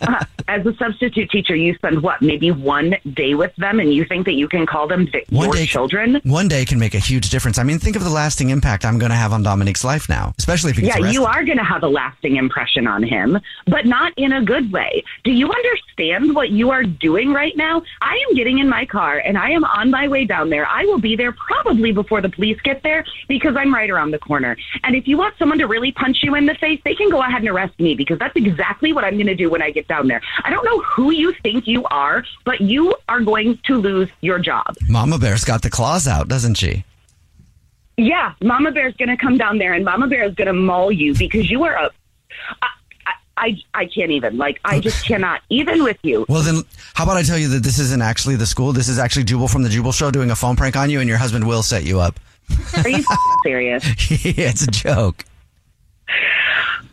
Uh, 0.00 0.24
as 0.48 0.64
a 0.66 0.74
substitute 0.76 1.30
teacher, 1.30 1.54
you 1.54 1.74
spend 1.74 2.02
what, 2.02 2.20
maybe 2.22 2.50
one 2.50 2.96
day 3.12 3.34
with 3.34 3.54
them, 3.56 3.78
and 3.78 3.92
you 3.94 4.04
think 4.04 4.24
that 4.24 4.32
you 4.32 4.48
can 4.48 4.66
call 4.66 4.88
them 4.88 5.06
th- 5.06 5.24
One 5.30 5.44
your 5.46 5.54
day- 5.54 5.66
children? 5.66 6.20
One 6.24 6.48
day 6.48 6.64
can 6.64 6.78
make 6.78 6.94
a 6.94 6.98
huge 6.98 7.30
difference. 7.30 7.58
I 7.58 7.62
mean, 7.62 7.78
think 7.78 7.94
of 7.94 8.02
the 8.02 8.10
lasting 8.10 8.50
impact 8.50 8.84
I'm 8.84 8.98
going 8.98 9.10
to 9.10 9.16
have 9.16 9.32
on 9.32 9.42
Dominique's 9.42 9.84
life 9.84 10.08
now, 10.08 10.32
especially 10.38 10.70
if 10.70 10.76
he 10.76 10.82
gets 10.82 10.96
Yeah, 10.96 11.02
arrested. 11.02 11.20
you 11.20 11.26
are 11.26 11.44
going 11.44 11.58
to 11.58 11.64
have 11.64 11.82
a 11.84 11.88
lasting 11.88 12.36
impression 12.36 12.86
on 12.88 13.02
him, 13.04 13.38
but 13.66 13.86
not 13.86 14.12
in 14.16 14.32
a 14.32 14.42
good 14.44 14.72
way. 14.72 15.04
Do 15.22 15.30
you 15.30 15.52
understand 15.52 16.34
what 16.34 16.50
you 16.50 16.70
are 16.70 16.82
doing 16.82 17.32
right 17.32 17.56
now? 17.56 17.82
I 18.00 18.14
am 18.28 18.34
getting 18.34 18.58
in 18.58 18.68
my 18.68 18.86
car 18.86 19.18
and 19.18 19.38
I 19.38 19.50
am 19.50 19.64
on 19.64 19.90
my 19.90 20.08
way 20.08 20.24
down 20.24 20.50
there. 20.50 20.66
I 20.66 20.84
will 20.84 20.98
be 21.00 21.14
there 21.16 21.32
probably 21.32 21.92
before 21.92 22.20
the 22.20 22.28
police 22.30 22.58
get 22.62 22.82
there 22.82 23.04
because 23.28 23.54
I'm 23.56 23.72
right 23.72 23.90
around 23.90 24.10
the 24.10 24.18
corner. 24.18 24.56
And 24.82 24.96
if 24.96 25.06
you 25.06 25.16
want 25.18 25.38
someone 25.40 25.58
to 25.58 25.66
really 25.66 25.90
punch 25.90 26.18
you 26.22 26.36
in 26.36 26.46
the 26.46 26.54
face, 26.54 26.80
they 26.84 26.94
can 26.94 27.10
go 27.10 27.20
ahead 27.20 27.40
and 27.40 27.48
arrest 27.48 27.76
me 27.80 27.96
because 27.96 28.20
that's 28.20 28.36
exactly 28.36 28.92
what 28.92 29.02
I'm 29.02 29.14
going 29.14 29.26
to 29.26 29.34
do 29.34 29.50
when 29.50 29.60
I 29.62 29.72
get 29.72 29.88
down 29.88 30.06
there. 30.06 30.22
I 30.44 30.50
don't 30.50 30.64
know 30.64 30.80
who 30.82 31.10
you 31.10 31.32
think 31.42 31.66
you 31.66 31.84
are, 31.86 32.24
but 32.44 32.60
you 32.60 32.94
are 33.08 33.20
going 33.20 33.58
to 33.64 33.76
lose 33.78 34.08
your 34.20 34.38
job. 34.38 34.76
Mama 34.88 35.18
Bear's 35.18 35.44
got 35.44 35.62
the 35.62 35.70
claws 35.70 36.06
out, 36.06 36.28
doesn't 36.28 36.54
she? 36.54 36.84
Yeah, 37.96 38.34
Mama 38.40 38.70
Bear's 38.70 38.94
going 38.96 39.08
to 39.08 39.16
come 39.16 39.36
down 39.36 39.58
there 39.58 39.72
and 39.74 39.84
Mama 39.84 40.06
Bear 40.06 40.22
is 40.24 40.34
going 40.36 40.46
to 40.46 40.52
maul 40.52 40.92
you 40.92 41.14
because 41.14 41.50
you 41.50 41.64
are 41.64 41.74
a. 41.74 41.90
I, 42.62 42.68
I, 43.06 43.12
I, 43.36 43.62
I 43.74 43.86
can't 43.86 44.10
even. 44.10 44.36
Like, 44.36 44.60
I 44.64 44.80
just 44.80 45.04
cannot. 45.04 45.40
Even 45.48 45.82
with 45.82 45.98
you. 46.02 46.26
Well, 46.28 46.42
then, 46.42 46.62
how 46.94 47.04
about 47.04 47.16
I 47.16 47.22
tell 47.22 47.38
you 47.38 47.48
that 47.48 47.62
this 47.62 47.78
isn't 47.78 48.02
actually 48.02 48.36
the 48.36 48.46
school? 48.46 48.72
This 48.72 48.88
is 48.88 48.98
actually 48.98 49.24
Jubal 49.24 49.48
from 49.48 49.62
the 49.62 49.68
Jubal 49.70 49.92
Show 49.92 50.10
doing 50.10 50.30
a 50.30 50.36
phone 50.36 50.56
prank 50.56 50.76
on 50.76 50.90
you, 50.90 51.00
and 51.00 51.08
your 51.08 51.18
husband 51.18 51.46
will 51.46 51.62
set 51.62 51.84
you 51.84 52.00
up. 52.00 52.20
Are 52.76 52.88
you 52.88 53.04
serious? 53.44 53.84
yeah, 54.24 54.48
it's 54.48 54.62
a 54.62 54.66
joke. 54.66 55.24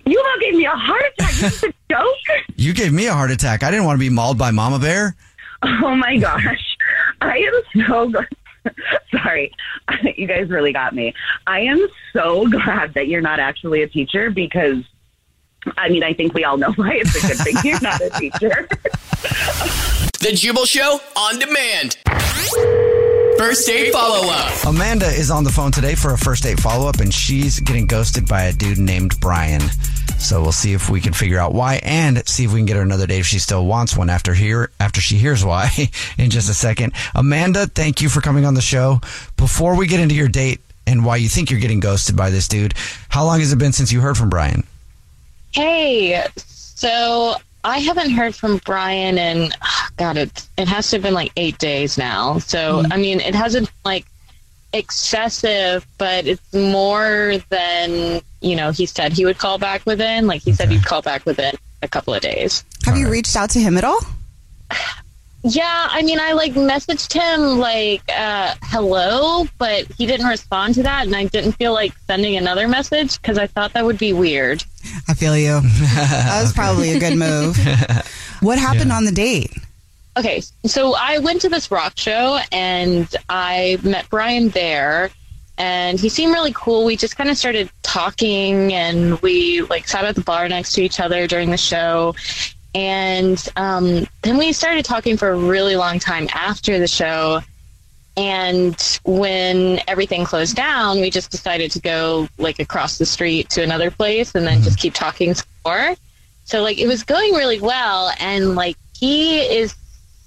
You 0.06 0.20
all 0.26 0.40
gave 0.40 0.56
me 0.56 0.66
a 0.66 0.72
heart 0.72 1.04
attack. 1.18 1.34
This 1.36 1.64
is 1.64 1.64
a 1.64 1.74
joke? 1.94 2.46
You 2.56 2.74
gave 2.74 2.94
me 2.94 3.08
a 3.08 3.14
heart 3.14 3.32
attack. 3.32 3.64
I 3.64 3.72
didn't 3.72 3.86
want 3.86 3.98
to 3.98 4.00
be 4.00 4.10
mauled 4.10 4.38
by 4.38 4.52
Mama 4.52 4.80
Bear. 4.80 5.16
Oh 5.64 5.96
my 5.96 6.18
gosh. 6.18 6.78
I 7.22 7.38
am 7.38 7.86
so 7.88 8.10
glad. 8.10 8.28
Sorry. 9.12 9.52
You 10.18 10.28
guys 10.28 10.50
really 10.50 10.74
got 10.74 10.94
me. 10.94 11.14
I 11.46 11.62
am 11.62 11.88
so 12.12 12.46
glad 12.50 12.94
that 12.96 13.08
you're 13.08 13.22
not 13.22 13.40
actually 13.40 13.84
a 13.84 13.88
teacher 13.88 14.30
because, 14.30 14.84
I 15.78 15.88
mean, 15.90 16.04
I 16.04 16.14
think 16.14 16.34
we 16.34 16.44
all 16.44 16.58
know 16.58 16.74
why 16.74 16.96
it's 16.96 17.16
a 17.16 17.28
good 17.28 17.38
thing 17.38 17.56
you're 17.64 17.80
not 17.82 18.02
a 18.02 18.10
teacher. 18.20 18.68
The 20.20 20.34
Jubal 20.34 20.66
Show 20.66 21.00
on 21.16 21.40
demand. 21.40 21.98
First 23.38 23.67
date 23.67 23.94
follow 23.94 24.32
up. 24.32 24.65
Amanda 24.65 25.06
is 25.06 25.29
on 25.29 25.44
the 25.44 25.51
phone 25.51 25.72
today 25.72 25.94
for 25.94 26.12
a 26.12 26.17
first 26.17 26.41
date 26.41 26.60
follow 26.60 26.89
up, 26.89 27.00
and 27.00 27.13
she's 27.13 27.60
getting 27.60 27.86
ghosted 27.86 28.27
by 28.27 28.44
a 28.44 28.53
dude 28.53 28.79
named 28.79 29.20
Brian. 29.20 29.62
So 30.17 30.41
we'll 30.41 30.51
see 30.51 30.74
if 30.74 30.89
we 30.89 31.00
can 31.00 31.13
figure 31.13 31.38
out 31.38 31.53
why, 31.53 31.79
and 31.84 32.27
see 32.27 32.46
if 32.46 32.51
we 32.51 32.60
can 32.60 32.65
get 32.65 32.77
her 32.77 32.82
another 32.82 33.06
date 33.06 33.20
if 33.20 33.27
she 33.27 33.38
still 33.38 33.67
wants 33.67 33.96
one 33.96 34.10
after 34.10 34.34
here 34.34 34.72
after 34.79 35.01
she 35.01 35.17
hears 35.17 35.46
why 35.46 35.70
in 36.17 36.32
just 36.32 36.50
a 36.50 36.53
second. 36.56 36.94
Amanda, 37.13 37.67
thank 37.67 38.01
you 38.01 38.10
for 38.10 38.22
coming 38.22 38.44
on 38.44 38.56
the 38.56 38.62
show. 38.62 39.01
Before 39.38 39.75
we 39.75 39.86
get 39.86 40.00
into 40.00 40.15
your 40.15 40.29
date 40.29 40.60
and 40.88 41.06
why 41.06 41.17
you 41.17 41.29
think 41.29 41.51
you're 41.51 41.60
getting 41.60 41.79
ghosted 41.79 42.15
by 42.15 42.32
this 42.32 42.48
dude, 42.48 42.74
how 43.10 43.24
long 43.24 43.39
has 43.39 43.53
it 43.53 43.60
been 43.60 43.74
since 43.74 43.91
you 43.91 44.01
heard 44.01 44.17
from 44.17 44.29
Brian? 44.29 44.63
Hey, 45.51 46.25
so 46.36 47.36
I 47.64 47.80
haven't 47.80 48.12
heard 48.12 48.36
from 48.36 48.58
Brian 48.66 49.18
and 49.18 49.56
God, 49.98 50.18
it 50.18 50.48
it 50.58 50.68
has 50.68 50.90
to 50.90 50.98
have 50.98 51.04
been 51.04 51.14
like 51.14 51.32
eight 51.38 51.58
days 51.58 51.98
now. 51.98 52.38
So 52.40 52.84
hmm. 52.84 52.94
I 52.94 52.98
mean, 52.98 53.20
it 53.20 53.36
hasn't 53.36 53.68
been 53.68 53.82
like 53.84 54.06
excessive, 54.74 55.86
but 55.98 56.28
it's 56.28 56.54
more 56.54 57.36
than 57.50 58.22
you 58.42 58.56
know. 58.56 58.72
He 58.72 58.86
said 58.86 59.14
he 59.14 59.26
would 59.26 59.38
call 59.38 59.58
back 59.58 59.86
within. 59.86 60.28
Like 60.28 60.42
he 60.42 60.54
said 60.54 60.70
he'd 60.70 60.86
call 60.86 61.02
back 61.02 61.26
within 61.26 61.56
a 61.82 61.88
couple 61.88 62.14
of 62.14 62.22
days. 62.22 62.64
Have 62.86 62.98
you 62.98 63.10
reached 63.10 63.36
out 63.36 63.50
to 63.52 63.60
him 63.60 63.78
at 63.78 63.84
all? 63.84 64.00
Yeah, 65.44 65.88
I 65.89 66.01
mean, 66.01 66.20
I 66.20 66.34
like 66.34 66.53
messaged 66.53 67.13
him 67.13 67.60
like 67.60 68.03
uh, 68.10 68.56
hello, 68.63 69.46
but 69.58 69.86
he 69.98 70.06
didn't 70.06 70.27
respond 70.27 70.74
to 70.75 70.84
that, 70.84 71.06
and 71.06 71.15
I 71.15 71.25
didn't 71.25 71.53
feel 71.53 71.74
like 71.74 71.94
sending 72.08 72.36
another 72.36 72.67
message 72.67 73.22
because 73.22 73.38
I 73.38 73.48
thought 73.48 73.74
that 73.74 73.86
would 73.86 73.98
be 73.98 74.13
weird. 74.13 74.63
I 75.08 75.13
feel 75.13 75.38
you. 75.38 75.62
That 75.96 76.41
was 76.41 76.53
probably 76.53 76.91
a 76.91 77.00
good 77.00 77.17
move. 77.17 77.58
What 78.41 78.60
happened 78.60 78.91
on 78.91 79.06
the 79.06 79.12
date? 79.12 79.51
Okay, 80.17 80.41
so 80.65 80.96
I 80.96 81.20
went 81.20 81.41
to 81.41 81.50
this 81.50 81.70
rock 81.70 81.94
show 81.96 82.39
and 82.51 83.08
I 83.29 83.77
met 83.84 84.10
Brian 84.10 84.50
there 84.50 85.12
and 85.60 86.00
he 86.00 86.10
seemed 86.10 86.34
really 86.34 86.53
cool. 86.53 86.86
We 86.86 86.96
just 86.98 87.17
kind 87.17 87.29
of 87.29 87.38
started 87.38 87.70
talking 87.84 88.74
and 88.74 89.20
we 89.22 89.62
like 89.63 89.88
sat 89.88 90.06
at 90.06 90.15
the 90.15 90.22
bar 90.22 90.48
next 90.50 90.74
to 90.74 90.84
each 90.84 91.00
other 91.00 91.27
during 91.27 91.51
the 91.51 91.58
show. 91.58 92.15
And 92.78 93.44
um, 93.56 94.06
then 94.22 94.38
we 94.38 94.54
started 94.54 94.86
talking 94.86 95.18
for 95.18 95.30
a 95.30 95.36
really 95.36 95.76
long 95.76 95.98
time 95.98 96.28
after 96.32 96.78
the 96.78 96.88
show. 96.88 97.42
And 98.16 99.00
when 99.04 99.82
everything 99.88 100.26
closed 100.26 100.56
down, 100.56 101.02
we 101.02 101.10
just 101.10 101.32
decided 101.32 101.72
to 101.72 101.80
go 101.80 102.28
like 102.38 102.60
across 102.60 103.00
the 103.00 103.06
street 103.08 103.50
to 103.50 103.64
another 103.64 103.90
place 103.90 104.36
and 104.36 104.46
then 104.46 104.62
just 104.62 104.78
keep 104.78 104.94
talking 104.94 105.34
some 105.34 105.48
more. 105.66 105.96
So 106.44 106.62
like 106.62 106.78
it 106.78 106.86
was 106.86 107.02
going 107.02 107.34
really 107.34 107.60
well 107.60 108.12
and 108.20 108.54
like 108.54 108.78
he 108.94 109.40
is 109.40 109.74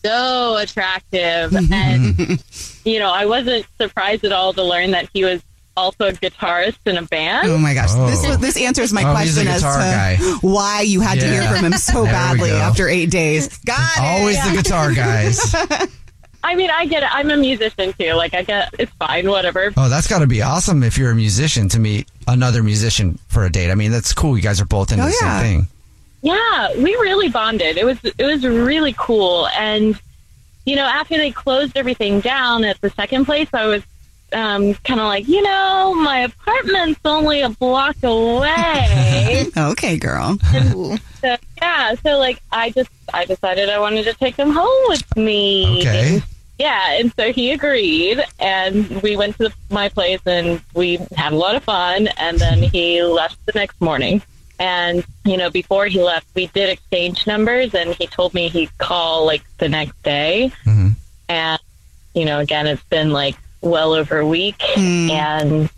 so 0.05 0.57
attractive 0.57 1.55
and 1.55 2.43
you 2.85 2.99
know, 2.99 3.13
I 3.13 3.27
wasn't 3.27 3.65
surprised 3.81 4.25
at 4.25 4.33
all 4.33 4.53
to 4.55 4.65
learn 4.65 4.91
that 4.91 5.09
he 5.13 5.23
was 5.25 5.41
also 5.81 6.09
a 6.09 6.13
guitarist 6.13 6.79
in 6.87 6.97
a 6.97 7.03
band. 7.03 7.49
Oh 7.49 7.59
my 7.59 7.75
gosh, 7.75 7.93
this 7.93 8.27
was, 8.27 8.39
this 8.39 8.57
answers 8.57 8.93
my 8.93 9.03
Oh, 9.03 9.15
he's 9.17 9.37
a 9.39 9.43
question 9.43 9.49
as 9.49 9.61
to 9.63 9.67
guitar 9.67 9.81
guy. 9.81 10.17
why 10.43 10.81
you 10.83 11.01
had 11.01 11.19
to 11.21 11.27
hear 11.27 11.43
Yeah. 11.43 11.53
from 11.55 11.65
him 11.67 11.73
so 11.79 11.93
There 11.93 12.03
we 12.03 12.09
badly 12.11 12.49
go. 12.51 12.57
after 12.57 12.89
eight 12.89 13.11
days. 13.11 13.59
Got 13.59 13.79
it. 13.97 14.03
Always 14.03 14.45
the 14.49 14.57
guitar 14.63 14.93
guys. 14.95 15.55
I 16.43 16.55
mean, 16.55 16.71
I 16.71 16.87
get 16.87 17.03
it. 17.03 17.09
I'm 17.15 17.31
a 17.31 17.37
musician 17.37 17.93
too. 17.99 18.13
Like 18.15 18.33
I 18.35 18.43
get 18.43 18.75
it's 18.79 18.93
fine, 18.93 19.29
whatever. 19.29 19.73
Oh, 19.77 19.89
that's 19.89 20.07
got 20.07 20.21
to 20.21 20.27
be 20.27 20.41
awesome 20.43 20.83
if 20.83 20.97
you're 20.97 21.11
a 21.11 21.15
musician 21.15 21.69
to 21.71 21.79
meet 21.79 22.09
another 22.27 22.63
musician 22.63 23.19
for 23.29 23.45
a 23.45 23.51
date. 23.51 23.71
I 23.71 23.75
mean, 23.75 23.91
that's 23.91 24.15
cool. 24.15 24.37
You 24.37 24.43
guys 24.43 24.61
are 24.61 24.65
both 24.67 24.91
into 24.93 25.05
Oh, 25.05 25.07
the 25.09 25.17
yeah. 25.21 25.41
same 25.43 25.59
thing. 25.61 25.69
Yeah, 26.23 26.73
we 26.77 26.93
really 26.97 27.29
bonded. 27.29 27.77
It 27.77 27.85
was 27.85 27.99
it 28.05 28.25
was 28.25 28.45
really 28.47 28.95
cool. 28.99 29.49
And 29.49 29.99
you 30.67 30.77
know, 30.77 30.85
after 30.85 31.17
they 31.17 31.31
closed 31.31 31.77
everything 31.77 32.21
down 32.21 32.65
at 32.65 32.81
the 32.81 32.91
second 32.91 33.25
place, 33.25 33.49
I 33.53 33.67
was 33.67 33.83
um, 34.33 34.75
kind 34.75 35.01
of 35.01 35.07
like, 35.07 35.29
you 35.29 35.43
know, 35.43 35.95
my 35.95 36.21
apartment's 36.21 37.01
only 37.05 37.41
a 37.43 37.49
block 37.49 37.97
away. 38.03 39.47
okay, 39.57 39.97
girl. 39.97 40.39
so, 41.21 41.37
yeah, 41.61 41.95
so 41.95 42.19
like 42.19 42.43
I 42.53 42.71
just 42.71 42.91
I 43.13 43.25
decided 43.25 43.69
I 43.69 43.79
wanted 43.79 44.05
to 44.05 44.15
take 44.15 44.37
him 44.37 44.51
home 44.51 44.83
with 44.89 45.17
me. 45.17 45.81
Okay. 45.81 46.23
Yeah, 46.59 46.93
and 46.93 47.11
so 47.15 47.33
he 47.33 47.53
agreed, 47.53 48.23
and 48.39 49.01
we 49.01 49.17
went 49.17 49.39
to 49.39 49.51
my 49.71 49.89
place 49.89 50.21
and 50.27 50.61
we 50.75 50.99
had 51.17 51.33
a 51.33 51.37
lot 51.37 51.57
of 51.57 51.65
fun. 51.65 52.09
And 52.19 52.39
then 52.39 52.63
he 52.63 53.03
left 53.03 53.45
the 53.47 53.53
next 53.55 53.81
morning. 53.81 54.21
And 54.59 55.03
you 55.25 55.39
know, 55.39 55.49
before 55.49 55.87
he 55.87 56.03
left, 56.03 56.27
we 56.35 56.49
did 56.49 56.69
exchange 56.69 57.27
numbers, 57.27 57.75
and 57.75 57.95
he 57.95 58.07
told 58.07 58.35
me 58.35 58.49
he'd 58.49 58.77
call 58.77 59.25
like 59.25 59.43
the 59.57 59.71
next 59.71 60.03
day. 60.03 60.53
And 61.31 61.61
you 62.15 62.27
know, 62.27 62.41
again, 62.41 62.67
it's 62.67 62.83
been 62.85 63.11
like 63.11 63.37
well 63.61 63.93
over 63.93 64.19
a 64.19 64.27
week, 64.27 64.57
hmm. 64.61 65.11
and 65.11 65.71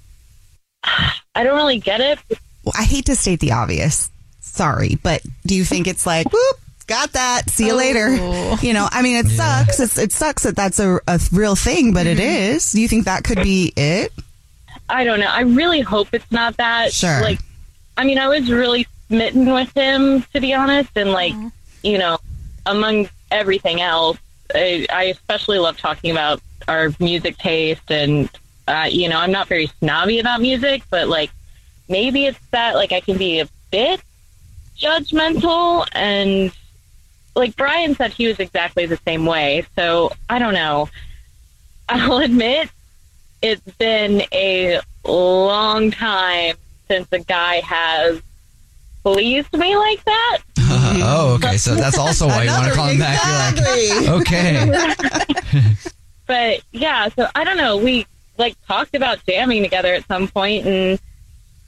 I 0.85 1.45
don't 1.45 1.57
really 1.57 1.79
get 1.79 2.01
it. 2.01 2.19
Well, 2.65 2.75
I 2.79 2.85
hate 2.85 3.07
to 3.07 3.17
state 3.17 3.41
the 3.41 3.53
obvious. 3.53 4.11
sorry, 4.41 4.99
but 5.03 5.23
do 5.47 5.55
you 5.55 5.65
think 5.65 5.87
it's 5.87 6.07
like, 6.07 6.31
whoop, 6.33 6.57
got 6.87 7.13
that, 7.13 7.51
see 7.51 7.67
you 7.67 7.75
later? 7.75 8.09
Oh. 8.11 8.59
You 8.63 8.75
know, 8.75 8.89
I 8.91 9.03
mean, 9.03 9.17
it 9.17 9.29
sucks. 9.29 9.81
It's, 9.81 9.99
it 9.99 10.13
sucks 10.13 10.43
that 10.45 10.57
that's 10.57 10.79
a, 10.79 11.01
a 11.07 11.21
real 11.33 11.57
thing, 11.57 11.93
but 11.93 12.07
it 12.07 12.19
hmm. 12.19 12.25
is. 12.25 12.73
Do 12.73 12.81
you 12.81 12.89
think 12.89 13.07
that 13.07 13.25
could 13.25 13.43
be 13.43 13.73
it? 13.77 14.13
I 14.89 15.05
don't 15.05 15.21
know. 15.21 15.27
I 15.27 15.41
really 15.43 15.81
hope 15.81 16.09
it's 16.13 16.31
not 16.31 16.57
that. 16.59 16.93
Sure. 16.93 17.21
Like, 17.23 17.41
I 17.97 18.05
mean, 18.05 18.19
I 18.19 18.29
was 18.29 18.51
really 18.51 18.87
smitten 19.09 19.53
with 19.53 19.73
him, 19.75 20.23
to 20.35 20.41
be 20.41 20.55
honest, 20.55 20.91
and 20.97 21.13
like, 21.13 21.35
you 21.83 21.99
know, 21.99 22.19
among 22.67 23.09
everything 23.31 23.81
else, 23.81 24.19
I, 24.55 24.87
I 24.93 25.05
especially 25.05 25.59
love 25.59 25.79
talking 25.79 26.11
about 26.11 26.41
our 26.69 26.91
music 26.99 27.39
taste, 27.39 27.91
and 27.91 28.29
uh, 28.69 28.89
you 28.91 29.09
know, 29.09 29.19
I'm 29.19 29.33
not 29.33 29.49
very 29.49 29.67
snobby 29.79 30.19
about 30.19 30.41
music, 30.41 30.83
but 30.91 31.09
like, 31.09 31.31
maybe 31.89 32.27
it's 32.27 32.39
that 32.51 32.75
like 32.75 32.93
I 32.93 33.01
can 33.01 33.19
be 33.19 33.41
a 33.41 33.49
bit 33.71 34.01
judgmental, 34.79 35.87
and 35.93 36.53
like 37.35 37.57
Brian 37.57 37.95
said, 37.95 38.13
he 38.13 38.27
was 38.27 38.39
exactly 38.39 38.87
the 38.87 38.99
same 39.05 39.27
way. 39.27 39.65
So 39.77 40.13
I 40.29 40.39
don't 40.39 40.55
know. 40.55 40.89
I'll 41.89 42.19
admit 42.19 42.71
it's 43.43 43.61
been 43.77 44.23
a 44.33 44.81
long 45.05 45.91
time 45.91 46.57
since 46.89 47.09
a 47.13 47.19
guy 47.19 47.57
has 47.61 48.23
pleased 49.03 49.53
me 49.53 49.77
like 49.77 50.03
that. 50.05 50.39
oh, 50.59 51.35
okay. 51.35 51.57
So 51.57 51.75
that's 51.75 51.99
also 51.99 52.29
why 52.29 52.45
you 52.45 52.51
want 52.51 52.69
to 52.69 52.75
call 52.75 52.87
him 52.89 52.99
back. 52.99 53.57
You're 53.57 54.17
like, 54.17 54.21
okay. 54.21 55.75
But 56.27 56.63
yeah, 56.73 57.09
so 57.09 57.29
I 57.35 57.45
don't 57.45 57.57
know. 57.57 57.77
We 57.77 58.07
like 58.39 58.57
talked 58.67 58.95
about 58.95 59.25
jamming 59.27 59.63
together 59.63 59.93
at 59.95 60.07
some 60.07 60.29
point, 60.29 60.67
and 60.67 60.99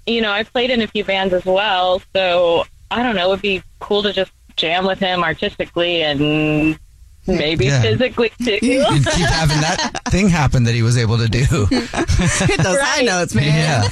you 0.06 0.20
know, 0.20 0.30
I 0.32 0.42
played 0.44 0.70
in 0.70 0.80
a 0.82 0.86
few 0.86 1.04
bands 1.04 1.32
as 1.34 1.44
well. 1.44 2.02
So 2.14 2.64
I 2.90 3.02
don't 3.02 3.16
know. 3.16 3.28
It'd 3.32 3.42
be 3.42 3.62
cool 3.80 4.02
to 4.02 4.12
just 4.12 4.30
jam 4.56 4.86
with 4.86 4.98
him 4.98 5.24
artistically 5.24 6.02
and 6.02 6.78
maybe 7.26 7.66
Yeah. 7.66 7.82
physically 7.82 8.30
too. 8.38 8.58
You'd 8.62 8.86
keep 9.06 9.26
having 9.26 9.60
that 9.60 10.02
thing 10.10 10.28
happen 10.28 10.64
that 10.64 10.74
he 10.74 10.82
was 10.82 10.96
able 10.96 11.18
to 11.18 11.26
do. 11.28 11.40
Hit 11.40 12.60
those 12.62 12.80
high 12.80 13.02
notes, 13.02 13.34
man. 13.34 13.44
Yeah. 13.46 13.88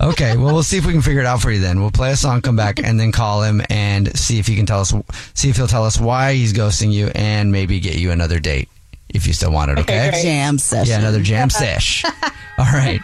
Okay, 0.00 0.36
well, 0.36 0.52
we'll 0.54 0.62
see 0.64 0.78
if 0.78 0.86
we 0.86 0.92
can 0.92 1.02
figure 1.02 1.20
it 1.20 1.26
out 1.26 1.40
for 1.42 1.50
you 1.52 1.60
then. 1.60 1.80
We'll 1.80 1.92
play 1.92 2.10
a 2.10 2.16
song, 2.16 2.40
come 2.40 2.56
back, 2.56 2.80
and 2.82 2.98
then 2.98 3.12
call 3.12 3.42
him 3.42 3.62
and 3.70 4.16
see 4.18 4.40
if 4.40 4.48
he 4.48 4.56
can 4.56 4.66
tell 4.66 4.80
us, 4.80 4.92
see 5.34 5.48
if 5.48 5.56
he'll 5.56 5.68
tell 5.68 5.84
us 5.84 6.00
why 6.00 6.32
he's 6.34 6.52
ghosting 6.52 6.90
you 6.92 7.08
and 7.14 7.52
maybe 7.52 7.78
get 7.78 7.96
you 7.98 8.10
another 8.10 8.40
date 8.40 8.68
if 9.12 9.26
you 9.26 9.32
still 9.32 9.52
want 9.52 9.70
it, 9.70 9.78
okay? 9.80 10.10
Jam 10.22 10.58
session. 10.58 10.90
Yeah, 10.90 10.98
another 10.98 11.22
jam 11.22 11.50
sesh. 11.60 12.04
All 12.58 12.64
right. 12.64 13.00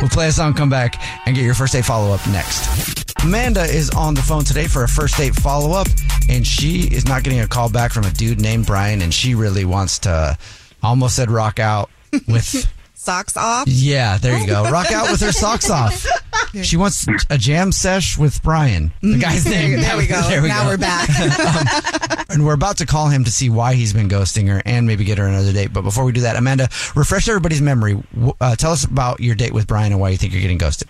We'll 0.00 0.10
play 0.10 0.28
a 0.28 0.32
song, 0.32 0.54
come 0.54 0.70
back, 0.70 1.00
and 1.26 1.34
get 1.34 1.44
your 1.44 1.54
first 1.54 1.72
date 1.72 1.84
follow 1.84 2.12
up 2.12 2.26
next. 2.28 3.14
Amanda 3.22 3.64
is 3.64 3.90
on 3.90 4.14
the 4.14 4.22
phone 4.22 4.44
today 4.44 4.66
for 4.66 4.84
a 4.84 4.88
first 4.88 5.16
date 5.16 5.34
follow 5.34 5.72
up, 5.72 5.88
and 6.28 6.46
she 6.46 6.82
is 6.82 7.06
not 7.06 7.22
getting 7.24 7.40
a 7.40 7.48
call 7.48 7.70
back 7.70 7.92
from 7.92 8.04
a 8.04 8.10
dude 8.10 8.40
named 8.40 8.66
Brian, 8.66 9.02
and 9.02 9.12
she 9.12 9.34
really 9.34 9.64
wants 9.64 9.98
to, 10.00 10.36
almost 10.82 11.16
said 11.16 11.30
rock 11.30 11.58
out 11.58 11.90
with. 12.26 12.66
Socks 13.08 13.38
off? 13.38 13.66
Yeah, 13.66 14.18
there 14.18 14.38
you 14.38 14.46
go. 14.46 14.64
Rock 14.70 14.92
out 14.92 15.10
with 15.10 15.22
her 15.22 15.32
socks 15.32 15.70
off. 15.70 16.04
She 16.62 16.76
wants 16.76 17.06
a 17.30 17.38
jam 17.38 17.72
sesh 17.72 18.18
with 18.18 18.42
Brian, 18.42 18.92
the 19.00 19.16
guy's 19.16 19.46
name. 19.50 19.80
There 19.80 19.96
we 19.96 20.06
go. 20.06 20.20
There 20.28 20.42
we 20.42 20.48
now 20.48 20.64
go. 20.64 20.68
we're 20.68 20.76
back. 20.76 21.08
And 22.28 22.44
we're 22.44 22.52
about 22.52 22.76
to 22.76 22.86
call 22.86 23.08
him 23.08 23.24
to 23.24 23.30
see 23.30 23.48
why 23.48 23.72
he's 23.72 23.94
been 23.94 24.10
ghosting 24.10 24.48
her 24.48 24.60
and 24.66 24.86
maybe 24.86 25.04
get 25.04 25.16
her 25.16 25.26
another 25.26 25.54
date. 25.54 25.72
But 25.72 25.80
before 25.80 26.04
we 26.04 26.12
do 26.12 26.20
that, 26.20 26.36
Amanda, 26.36 26.68
refresh 26.94 27.26
everybody's 27.30 27.62
memory. 27.62 28.02
Uh, 28.38 28.54
tell 28.56 28.72
us 28.72 28.84
about 28.84 29.20
your 29.20 29.34
date 29.34 29.54
with 29.54 29.66
Brian 29.66 29.92
and 29.92 30.00
why 30.02 30.10
you 30.10 30.18
think 30.18 30.34
you're 30.34 30.42
getting 30.42 30.58
ghosted. 30.58 30.88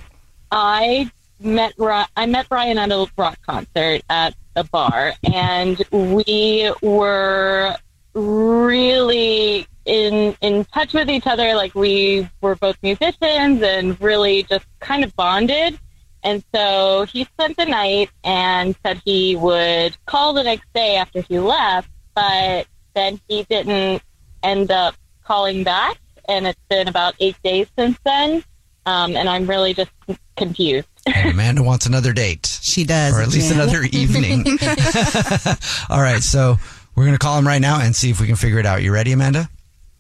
I 0.50 1.08
met 1.38 1.75
I 2.16 2.26
met 2.26 2.48
Brian 2.48 2.78
at 2.78 2.90
a 2.90 3.06
rock 3.16 3.38
concert 3.46 4.02
at 4.10 4.34
a 4.56 4.64
bar, 4.64 5.12
and 5.22 5.80
we 5.92 6.72
were 6.82 7.76
really 8.14 9.67
in 9.85 10.37
in 10.40 10.64
touch 10.66 10.92
with 10.92 11.08
each 11.08 11.26
other. 11.26 11.54
Like 11.54 11.75
we 11.75 12.28
were 12.40 12.56
both 12.56 12.76
musicians 12.82 13.62
and 13.62 14.00
really 14.00 14.42
just 14.44 14.66
kind 14.80 15.04
of 15.04 15.14
bonded. 15.16 15.78
And 16.23 16.42
so 16.54 17.06
he 17.12 17.25
spent 17.25 17.56
the 17.56 17.64
night 17.64 18.11
and 18.25 18.75
said 18.85 19.00
he 19.04 19.37
would 19.37 19.97
call 20.06 20.32
the 20.32 20.42
next 20.42 20.66
day 20.75 20.97
after 20.97 21.20
he 21.23 21.38
left, 21.38 21.88
but 22.14 22.66
then 22.94 23.20
he 23.28 23.44
didn't 23.44 24.02
end 24.42 24.70
up 24.70 24.94
calling 25.25 25.62
back. 25.64 25.99
And 26.28 26.47
it's 26.47 26.61
been 26.68 26.88
about 26.88 27.14
eight 27.20 27.37
days 27.42 27.68
since 27.78 27.97
then. 28.04 28.42
Um, 28.85 29.16
and 29.16 29.28
I'm 29.28 29.47
really 29.47 29.75
just 29.75 29.90
confused. 30.37 30.88
Amanda 31.24 31.62
wants 31.62 31.87
another 31.87 32.12
date. 32.12 32.59
She 32.62 32.85
does. 32.85 33.14
Or 33.16 33.22
at 33.22 33.29
least 33.29 33.50
Jan. 33.50 33.61
another 33.61 33.83
evening. 33.85 34.44
All 35.90 36.00
right, 36.00 36.22
so 36.22 36.57
we're 36.94 37.05
going 37.05 37.14
to 37.14 37.18
call 37.18 37.38
him 37.38 37.46
right 37.46 37.61
now 37.61 37.81
and 37.81 37.94
see 37.94 38.11
if 38.11 38.20
we 38.20 38.26
can 38.26 38.37
figure 38.37 38.59
it 38.59 38.66
out. 38.66 38.83
You 38.83 38.92
ready, 38.92 39.12
Amanda? 39.12 39.48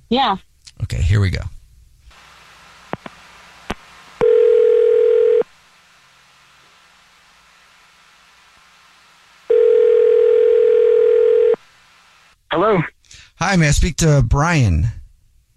Yeah. 0.08 0.36
Okay, 0.82 1.02
here 1.02 1.20
we 1.20 1.30
go. 1.30 1.42
Hello. 12.50 12.80
Hi, 13.36 13.56
may 13.56 13.68
I 13.68 13.72
speak 13.72 13.96
to 13.96 14.22
Brian? 14.26 14.88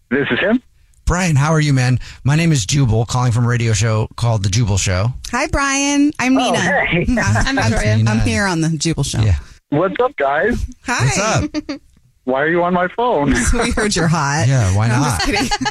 This 0.10 0.28
is 0.30 0.40
him. 0.40 0.62
Brian, 1.06 1.36
how 1.36 1.52
are 1.52 1.60
you, 1.60 1.74
man? 1.74 2.00
My 2.24 2.36
name 2.36 2.52
is 2.52 2.66
Jubal, 2.66 3.06
calling 3.06 3.32
from 3.32 3.46
a 3.46 3.48
radio 3.48 3.74
show 3.74 4.08
called 4.18 4.44
The 4.44 4.50
Jubal 4.50 4.78
Show. 4.78 5.08
Hi, 5.32 5.48
Brian. 5.48 6.12
I'm 6.20 6.38
oh, 6.38 6.52
Nina. 6.52 6.86
hey. 6.86 7.06
I'm, 7.10 7.18
I'm 7.20 7.60
I'm, 7.60 7.72
Victoria. 7.72 8.04
I'm 8.08 8.20
here 8.20 8.46
on 8.46 8.62
the 8.62 8.70
Jubal 8.70 9.04
Show. 9.04 9.22
Yeah. 9.22 9.40
What's 9.70 9.96
up, 10.02 10.16
guys? 10.18 10.66
Hi. 10.84 11.42
What's 11.42 11.70
up? 11.70 11.82
Why 12.26 12.42
are 12.42 12.50
you 12.50 12.64
on 12.64 12.74
my 12.74 12.88
phone? 12.90 13.34
we 13.54 13.72
heard 13.72 13.96
you're 13.96 14.08
hot. 14.08 14.46
Yeah, 14.48 14.76
why 14.76 14.88
No, 14.88 14.96
I'm 14.96 15.02
not? 15.02 15.22
just 15.22 15.52
kidding. 15.60 15.68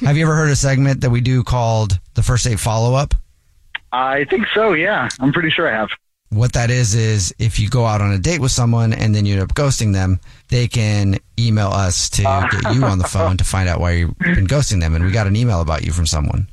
Have 0.06 0.16
you 0.16 0.24
ever 0.24 0.34
heard 0.34 0.50
a 0.50 0.56
segment 0.56 1.00
that 1.02 1.10
we 1.10 1.20
do 1.20 1.44
called 1.44 1.98
the 2.14 2.22
first 2.22 2.44
date 2.44 2.58
follow 2.58 2.94
up? 2.94 3.14
I 3.92 4.24
think 4.24 4.46
so. 4.54 4.72
Yeah, 4.72 5.08
I'm 5.20 5.32
pretty 5.32 5.50
sure 5.50 5.68
I 5.68 5.76
have. 5.78 5.90
What 6.30 6.54
that 6.54 6.70
is 6.70 6.94
is 6.94 7.34
if 7.38 7.60
you 7.60 7.68
go 7.68 7.84
out 7.84 8.00
on 8.00 8.10
a 8.10 8.18
date 8.18 8.40
with 8.40 8.50
someone 8.52 8.92
and 8.94 9.14
then 9.14 9.26
you 9.26 9.34
end 9.34 9.42
up 9.42 9.54
ghosting 9.54 9.92
them, 9.92 10.18
they 10.48 10.66
can 10.66 11.18
email 11.38 11.68
us 11.68 12.08
to 12.10 12.22
get 12.62 12.74
you 12.74 12.84
on 12.84 12.98
the 12.98 13.04
phone 13.04 13.36
to 13.36 13.44
find 13.44 13.68
out 13.68 13.80
why 13.80 13.92
you've 13.92 14.18
been 14.18 14.46
ghosting 14.46 14.80
them. 14.80 14.94
And 14.94 15.04
we 15.04 15.12
got 15.12 15.26
an 15.26 15.36
email 15.36 15.60
about 15.60 15.84
you 15.84 15.92
from 15.92 16.06
someone. 16.06 16.48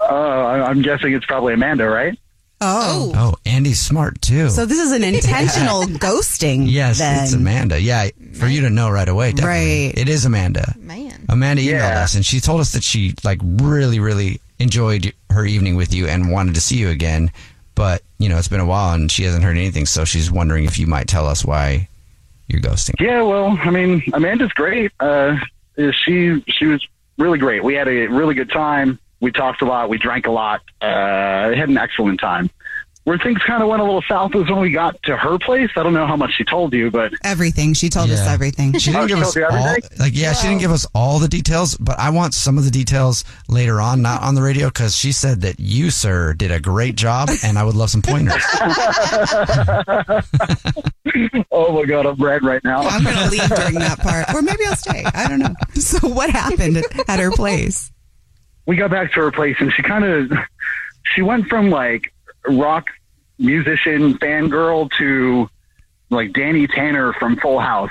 Uh, 0.00 0.04
I- 0.12 0.68
I'm 0.68 0.82
guessing 0.82 1.14
it's 1.14 1.24
probably 1.26 1.54
Amanda, 1.54 1.88
right? 1.88 2.18
Oh. 2.60 3.12
Oh, 3.14 3.34
Andy's 3.44 3.80
smart 3.80 4.20
too. 4.22 4.48
So 4.50 4.64
this 4.66 4.78
is 4.78 4.92
an 4.92 5.02
intentional 5.14 5.82
ghosting. 5.98 6.64
yes, 6.70 6.98
then. 6.98 7.24
it's 7.24 7.32
Amanda. 7.34 7.80
Yeah, 7.80 8.08
for 8.34 8.46
you 8.46 8.62
to 8.62 8.70
know 8.70 8.88
right 8.90 9.08
away. 9.08 9.32
Definitely. 9.32 9.86
Right. 9.88 9.92
It 9.98 10.08
is 10.08 10.24
Amanda. 10.24 10.74
Man. 10.78 11.24
Amanda 11.28 11.62
emailed 11.62 11.70
Yeah. 11.70 12.02
us 12.02 12.14
and 12.14 12.24
she 12.24 12.40
told 12.40 12.60
us 12.60 12.72
that 12.72 12.82
she 12.82 13.14
like 13.24 13.40
really, 13.42 13.98
really 14.00 14.40
enjoyed 14.58 15.12
her 15.30 15.44
evening 15.44 15.74
with 15.76 15.92
you 15.92 16.06
and 16.06 16.30
wanted 16.30 16.54
to 16.54 16.60
see 16.60 16.76
you 16.76 16.88
again. 16.90 17.30
But 17.74 18.02
you 18.18 18.28
know, 18.28 18.38
it's 18.38 18.48
been 18.48 18.60
a 18.60 18.66
while 18.66 18.94
and 18.94 19.10
she 19.10 19.24
hasn't 19.24 19.42
heard 19.44 19.56
anything, 19.56 19.84
so 19.86 20.04
she's 20.04 20.30
wondering 20.30 20.64
if 20.64 20.78
you 20.78 20.86
might 20.86 21.08
tell 21.08 21.26
us 21.26 21.44
why 21.44 21.88
you're 22.48 22.60
ghosting. 22.60 22.94
Yeah. 23.00 23.22
Well, 23.22 23.58
I 23.60 23.70
mean, 23.70 24.02
Amanda's 24.12 24.52
great. 24.52 24.92
Uh, 25.00 25.36
she 25.76 26.42
she 26.48 26.66
was 26.66 26.86
really 27.18 27.38
great. 27.38 27.64
We 27.64 27.74
had 27.74 27.88
a 27.88 28.06
really 28.06 28.34
good 28.34 28.50
time. 28.50 28.98
We 29.24 29.32
talked 29.32 29.62
a 29.62 29.64
lot. 29.64 29.88
We 29.88 29.96
drank 29.96 30.26
a 30.26 30.30
lot. 30.30 30.60
Uh, 30.82 30.86
had 31.54 31.70
an 31.70 31.78
excellent 31.78 32.20
time. 32.20 32.50
Where 33.04 33.18
things 33.18 33.38
kind 33.46 33.62
of 33.62 33.68
went 33.70 33.82
a 33.82 33.84
little 33.84 34.00
south 34.08 34.34
was 34.34 34.48
when 34.50 34.60
we 34.60 34.70
got 34.70 35.02
to 35.02 35.14
her 35.16 35.38
place. 35.38 35.70
I 35.76 35.82
don't 35.82 35.92
know 35.92 36.06
how 36.06 36.16
much 36.16 36.32
she 36.36 36.44
told 36.44 36.72
you, 36.72 36.90
but 36.90 37.12
Everything. 37.22 37.74
She 37.74 37.90
told 37.90 38.10
us 38.10 38.26
everything. 38.26 38.72
She 38.78 38.92
didn't 38.92 39.04
Oh, 39.04 39.06
give 39.06 39.18
she 39.18 39.42
us 39.42 39.50
all, 39.52 39.76
like 39.98 40.12
yeah, 40.12 40.32
she 40.32 40.46
didn't 40.48 40.60
give 40.60 40.70
us 40.70 40.86
all 40.94 41.18
the 41.18 41.28
details, 41.28 41.76
but 41.76 41.98
I 41.98 42.08
want 42.10 42.32
some 42.32 42.56
of 42.56 42.64
the 42.64 42.70
details 42.70 43.24
later 43.48 43.78
on, 43.80 44.00
not 44.00 44.22
on 44.22 44.34
the 44.34 44.40
radio, 44.42 44.68
because 44.68 44.96
she 44.96 45.12
said 45.12 45.42
that 45.42 45.60
you, 45.60 45.90
sir, 45.90 46.32
did 46.32 46.50
a 46.50 46.60
great 46.60 46.96
job, 46.96 47.28
and 47.42 47.58
I 47.58 47.64
would 47.64 47.74
love 47.74 47.90
some 47.90 48.00
pointers. 48.00 48.42
oh 51.50 51.72
my 51.78 51.84
god, 51.84 52.06
I'm 52.06 52.16
red 52.16 52.42
right 52.42 52.62
now. 52.64 52.80
I'm 52.82 53.04
going 53.04 53.16
to 53.16 53.28
leave 53.30 53.48
during 53.54 53.74
that 53.74 53.98
part. 54.00 54.34
Or 54.34 54.42
maybe 54.42 54.64
I'll 54.66 54.76
stay. 54.76 55.04
I 55.14 55.28
don't 55.28 55.40
know. 55.40 55.54
So 55.74 56.08
what 56.08 56.30
happened 56.30 56.82
at 57.08 57.18
her 57.20 57.30
place? 57.32 57.90
We 58.66 58.76
got 58.76 58.90
back 58.90 59.12
to 59.12 59.20
her 59.20 59.30
place 59.30 59.56
and 59.60 59.72
she 59.72 59.82
kind 59.82 60.04
of 60.04 60.32
she 61.14 61.22
went 61.22 61.48
from 61.48 61.70
like 61.70 62.12
rock 62.46 62.88
musician 63.38 64.16
fangirl 64.18 64.90
to 64.98 65.48
like 66.10 66.32
Danny 66.32 66.66
Tanner 66.66 67.12
from 67.14 67.36
Full 67.36 67.58
House. 67.60 67.90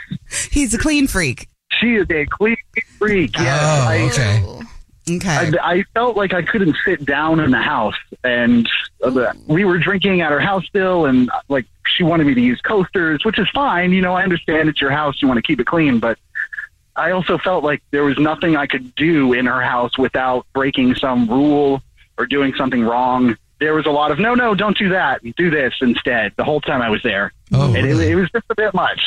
He's 0.51 0.73
a 0.73 0.77
clean 0.77 1.07
freak. 1.07 1.47
She 1.71 1.95
is 1.95 2.07
a 2.09 2.25
clean 2.25 2.55
freak. 2.97 3.37
Yes, 3.37 3.59
Oh, 3.63 3.87
I, 3.89 4.01
okay. 4.09 4.63
Okay. 5.09 5.57
I, 5.59 5.71
I 5.73 5.83
felt 5.93 6.15
like 6.15 6.33
I 6.33 6.43
couldn't 6.43 6.77
sit 6.85 7.03
down 7.05 7.41
in 7.41 7.51
the 7.51 7.59
house, 7.61 7.97
and 8.23 8.69
uh, 9.03 9.33
we 9.47 9.65
were 9.65 9.77
drinking 9.77 10.21
at 10.21 10.31
her 10.31 10.39
house 10.39 10.65
still, 10.65 11.07
and 11.07 11.29
like 11.49 11.65
she 11.85 12.03
wanted 12.03 12.25
me 12.25 12.33
to 12.35 12.39
use 12.39 12.61
coasters, 12.61 13.25
which 13.25 13.37
is 13.37 13.49
fine. 13.53 13.91
You 13.91 14.01
know, 14.01 14.13
I 14.13 14.23
understand 14.23 14.69
it's 14.69 14.79
your 14.79 14.91
house; 14.91 15.21
you 15.21 15.27
want 15.27 15.39
to 15.39 15.41
keep 15.41 15.59
it 15.59 15.65
clean, 15.65 15.99
but 15.99 16.17
I 16.95 17.11
also 17.11 17.37
felt 17.37 17.63
like 17.63 17.81
there 17.91 18.03
was 18.03 18.17
nothing 18.19 18.55
I 18.55 18.67
could 18.67 18.93
do 18.95 19.33
in 19.33 19.45
her 19.47 19.61
house 19.61 19.97
without 19.97 20.45
breaking 20.53 20.95
some 20.95 21.27
rule 21.27 21.81
or 22.17 22.25
doing 22.27 22.53
something 22.55 22.83
wrong. 22.83 23.35
there 23.59 23.73
was 23.73 23.85
a 23.85 23.89
lot 23.91 24.11
of 24.11 24.19
no, 24.19 24.35
no, 24.35 24.53
don't 24.53 24.77
do 24.77 24.89
that. 24.89 25.21
Do 25.37 25.49
this 25.49 25.73
instead. 25.81 26.33
The 26.35 26.43
whole 26.43 26.61
time 26.61 26.81
I 26.81 26.89
was 26.89 27.01
there, 27.03 27.31
Oh, 27.51 27.73
and 27.73 27.83
really? 27.85 28.05
it, 28.07 28.11
it 28.11 28.15
was 28.15 28.29
just 28.31 28.45
a 28.49 28.55
bit 28.55 28.73
much. 28.73 28.99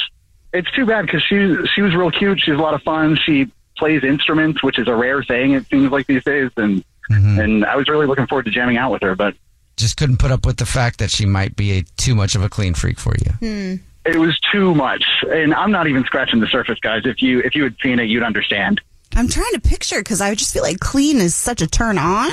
It's 0.53 0.71
too 0.73 0.87
bad 0.87 1.07
because 1.07 1.23
she 1.23 1.57
she 1.75 1.83
was 1.83 1.95
real 1.95 2.11
cute. 2.11 2.41
She's 2.41 2.55
a 2.55 2.59
lot 2.59 2.75
of 2.75 2.83
fun. 2.83 3.17
She 3.25 3.51
plays 3.77 4.03
instruments, 4.03 4.63
which 4.63 4.79
is 4.79 4.89
a 4.89 4.95
rare 4.95 5.23
thing. 5.23 5.53
It 5.53 5.67
seems 5.69 5.91
like 5.93 6.07
these 6.07 6.25
days, 6.25 6.51
and 6.57 6.83
Mm-hmm. 7.09 7.39
and 7.39 7.65
I 7.65 7.77
was 7.77 7.89
really 7.89 8.07
looking 8.07 8.27
forward 8.27 8.47
to 8.47 8.51
jamming 8.51 8.79
out 8.79 8.91
with 8.91 9.03
her, 9.03 9.15
but 9.15 9.37
Just 9.77 9.97
couldn't 9.97 10.17
put 10.17 10.33
up 10.33 10.45
with 10.45 10.57
the 10.57 10.67
fact 10.67 10.99
that 10.99 11.09
she 11.09 11.25
might 11.25 11.55
be 11.55 11.79
a, 11.79 11.83
too 11.97 12.17
much 12.17 12.35
of 12.35 12.43
a 12.43 12.49
clean 12.49 12.75
freak 12.75 12.99
for 12.99 13.15
you. 13.41 13.79
It 14.07 14.19
was 14.19 14.39
too 14.53 14.75
much. 14.75 15.05
And 15.31 15.55
I'm 15.55 15.71
not 15.71 15.87
even 15.87 16.05
scratching 16.05 16.41
the 16.41 16.47
surface, 16.47 16.79
guys. 16.81 17.03
If 17.05 17.23
you 17.23 17.41
if 17.41 17.55
you 17.55 17.65
had 17.65 17.77
seen 17.83 17.99
it, 17.99 18.05
you'd 18.05 18.23
understand. 18.23 18.81
I'm 19.15 19.29
trying 19.29 19.53
to 19.53 19.61
picture 19.61 19.99
because 20.01 20.21
I 20.21 20.35
just 20.35 20.53
feel 20.53 20.63
like 20.63 20.79
clean 20.81 21.19
is 21.19 21.35
such 21.35 21.63
a 21.63 21.67
turn 21.67 21.97
on. 21.97 22.33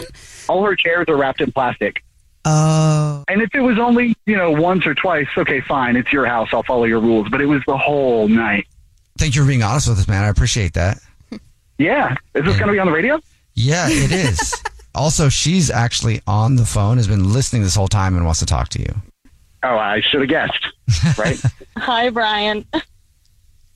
All 0.50 0.66
her 0.66 0.76
chairs 0.76 1.06
are 1.08 1.16
wrapped 1.16 1.40
in 1.40 1.52
plastic. 1.52 2.04
Oh. 2.46 3.24
And 3.30 3.42
if 3.42 3.56
it 3.56 3.62
was 3.62 3.80
only, 3.80 4.16
you 4.26 4.36
know, 4.36 4.52
once 4.52 4.86
or 4.86 4.94
twice, 4.94 5.28
okay, 5.38 5.62
fine, 5.62 5.96
it's 5.96 6.12
your 6.12 6.26
house, 6.26 6.50
I'll 6.52 6.64
follow 6.64 6.84
your 6.84 7.00
rules. 7.00 7.30
But 7.30 7.42
it 7.42 7.46
was 7.46 7.62
the 7.68 7.78
whole 7.78 8.28
night. 8.28 8.68
Thank 9.18 9.36
you 9.36 9.44
for 9.44 9.48
being 9.48 9.64
honest 9.64 9.88
with 9.88 10.00
us, 10.00 10.08
man. 10.08 10.24
I 10.24 10.28
appreciate 10.28 10.74
that. 10.74 11.00
Yeah. 11.80 12.16
Is 12.36 12.46
this 12.46 12.56
going 12.56 12.68
to 12.68 12.72
be 12.72 12.78
on 12.78 12.86
the 12.86 12.94
radio? 12.94 13.20
Yeah, 13.56 13.88
it 13.90 14.12
is. 14.12 14.54
also, 14.96 15.28
she's 15.28 15.72
actually 15.72 16.22
on 16.28 16.56
the 16.56 16.68
phone, 16.68 16.98
has 16.98 17.08
been 17.08 17.34
listening 17.34 17.64
this 17.64 17.76
whole 17.76 17.88
time, 17.88 18.16
and 18.16 18.26
wants 18.26 18.40
to 18.42 18.46
talk 18.46 18.70
to 18.70 18.80
you. 18.80 18.94
Oh, 19.64 19.78
I 19.78 20.02
should 20.02 20.20
have 20.20 20.30
guessed, 20.30 21.18
right? 21.18 21.42
Hi, 21.78 22.10
Brian. 22.10 22.66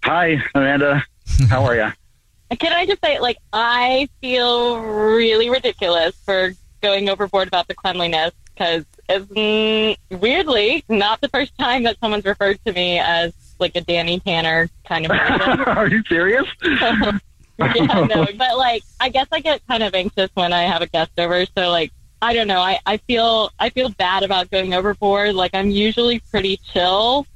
Hi, 0.03 0.43
Amanda. 0.53 1.03
How 1.49 1.63
are 1.63 1.75
you? 1.75 2.57
Can 2.57 2.73
I 2.73 2.85
just 2.85 3.03
say, 3.03 3.19
like, 3.19 3.37
I 3.53 4.09
feel 4.21 4.79
really 4.79 5.49
ridiculous 5.49 6.15
for 6.25 6.53
going 6.81 7.09
overboard 7.09 7.47
about 7.47 7.67
the 7.67 7.73
cleanliness 7.73 8.31
because 8.53 8.85
it's 9.09 9.25
mm, 9.27 9.97
weirdly 10.19 10.83
not 10.89 11.21
the 11.21 11.29
first 11.29 11.57
time 11.57 11.83
that 11.83 11.97
someone's 11.99 12.25
referred 12.25 12.59
to 12.65 12.73
me 12.73 12.99
as 12.99 13.33
like 13.59 13.75
a 13.75 13.81
Danny 13.81 14.19
Tanner 14.19 14.69
kind 14.85 15.05
of 15.05 15.11
person. 15.11 15.59
are 15.65 15.87
you 15.87 16.03
serious? 16.07 16.45
yeah, 16.63 17.19
no, 17.59 18.27
but 18.37 18.57
like, 18.57 18.83
I 18.99 19.09
guess 19.09 19.27
I 19.31 19.39
get 19.39 19.65
kind 19.67 19.83
of 19.83 19.95
anxious 19.95 20.29
when 20.33 20.53
I 20.53 20.63
have 20.63 20.81
a 20.81 20.87
guest 20.87 21.11
over. 21.17 21.45
So 21.57 21.69
like, 21.69 21.91
I 22.21 22.33
don't 22.33 22.47
know. 22.47 22.59
I, 22.59 22.79
I 22.85 22.97
feel 22.97 23.51
I 23.59 23.69
feel 23.69 23.89
bad 23.89 24.23
about 24.23 24.49
going 24.49 24.73
overboard. 24.73 25.35
Like, 25.35 25.51
I'm 25.53 25.69
usually 25.69 26.19
pretty 26.31 26.59
chill, 26.73 27.27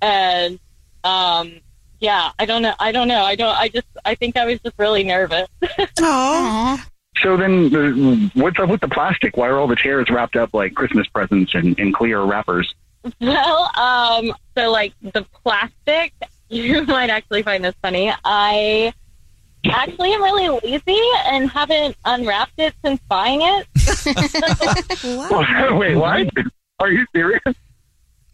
and 0.00 0.58
um, 1.04 1.60
yeah, 2.00 2.32
I 2.38 2.46
don't 2.46 2.62
know. 2.62 2.74
I 2.78 2.92
don't 2.92 3.08
know. 3.08 3.22
I 3.22 3.34
don't. 3.34 3.56
I 3.56 3.68
just. 3.68 3.86
I 4.04 4.14
think 4.14 4.36
I 4.36 4.46
was 4.46 4.60
just 4.60 4.74
really 4.78 5.04
nervous. 5.04 5.48
Oh. 6.00 6.82
So 7.22 7.36
then, 7.36 7.74
uh, 7.74 8.28
what's 8.40 8.58
up 8.58 8.68
with 8.68 8.80
the 8.80 8.88
plastic? 8.88 9.36
Why 9.36 9.48
are 9.48 9.58
all 9.58 9.68
the 9.68 9.76
chairs 9.76 10.08
wrapped 10.10 10.34
up 10.34 10.54
like 10.54 10.74
Christmas 10.74 11.06
presents 11.06 11.54
and 11.54 11.78
in 11.78 11.92
clear 11.92 12.20
wrappers? 12.22 12.74
Well, 13.20 13.70
um, 13.76 14.34
so 14.56 14.70
like 14.70 14.94
the 15.00 15.24
plastic, 15.44 16.14
you 16.48 16.84
might 16.84 17.10
actually 17.10 17.42
find 17.42 17.64
this 17.64 17.74
funny. 17.82 18.12
I 18.24 18.92
actually 19.66 20.12
I'm 20.12 20.22
really 20.22 20.48
lazy 20.48 21.00
and 21.26 21.50
haven't 21.50 21.96
unwrapped 22.04 22.58
it 22.58 22.74
since 22.84 23.00
buying 23.08 23.40
it. 23.42 23.66
Wait, 25.78 25.94
what? 25.94 26.28
Are 26.80 26.90
you 26.90 27.06
serious? 27.14 27.42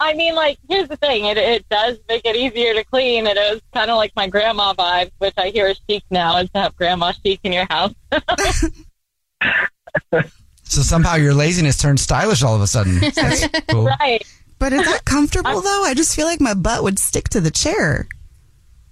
I 0.00 0.14
mean, 0.14 0.36
like, 0.36 0.58
here's 0.68 0.88
the 0.88 0.96
thing: 0.96 1.24
it 1.24 1.36
it 1.36 1.68
does 1.68 1.98
make 2.08 2.24
it 2.24 2.36
easier 2.36 2.72
to 2.74 2.84
clean. 2.84 3.26
It 3.26 3.36
is 3.36 3.60
kind 3.74 3.90
of 3.90 3.96
like 3.96 4.12
my 4.14 4.28
grandma 4.28 4.72
vibes, 4.72 5.10
which 5.18 5.34
I 5.36 5.50
hear 5.50 5.66
is 5.66 5.80
chic 5.88 6.04
now, 6.10 6.38
is 6.38 6.48
to 6.50 6.60
have 6.60 6.76
grandma 6.76 7.12
chic 7.24 7.40
in 7.42 7.52
your 7.52 7.66
house. 7.68 7.94
So 10.68 10.82
somehow 10.82 11.14
your 11.14 11.32
laziness 11.32 11.78
turned 11.78 11.98
stylish 11.98 12.42
all 12.42 12.54
of 12.54 12.60
a 12.60 12.66
sudden. 12.66 12.98
That's 13.14 13.48
cool. 13.70 13.86
Right. 13.86 14.22
But 14.58 14.72
is 14.72 14.84
that 14.84 15.04
comfortable 15.04 15.62
though? 15.62 15.84
I 15.84 15.94
just 15.94 16.14
feel 16.14 16.26
like 16.26 16.40
my 16.40 16.54
butt 16.54 16.82
would 16.82 16.98
stick 16.98 17.28
to 17.30 17.40
the 17.40 17.50
chair. 17.50 18.06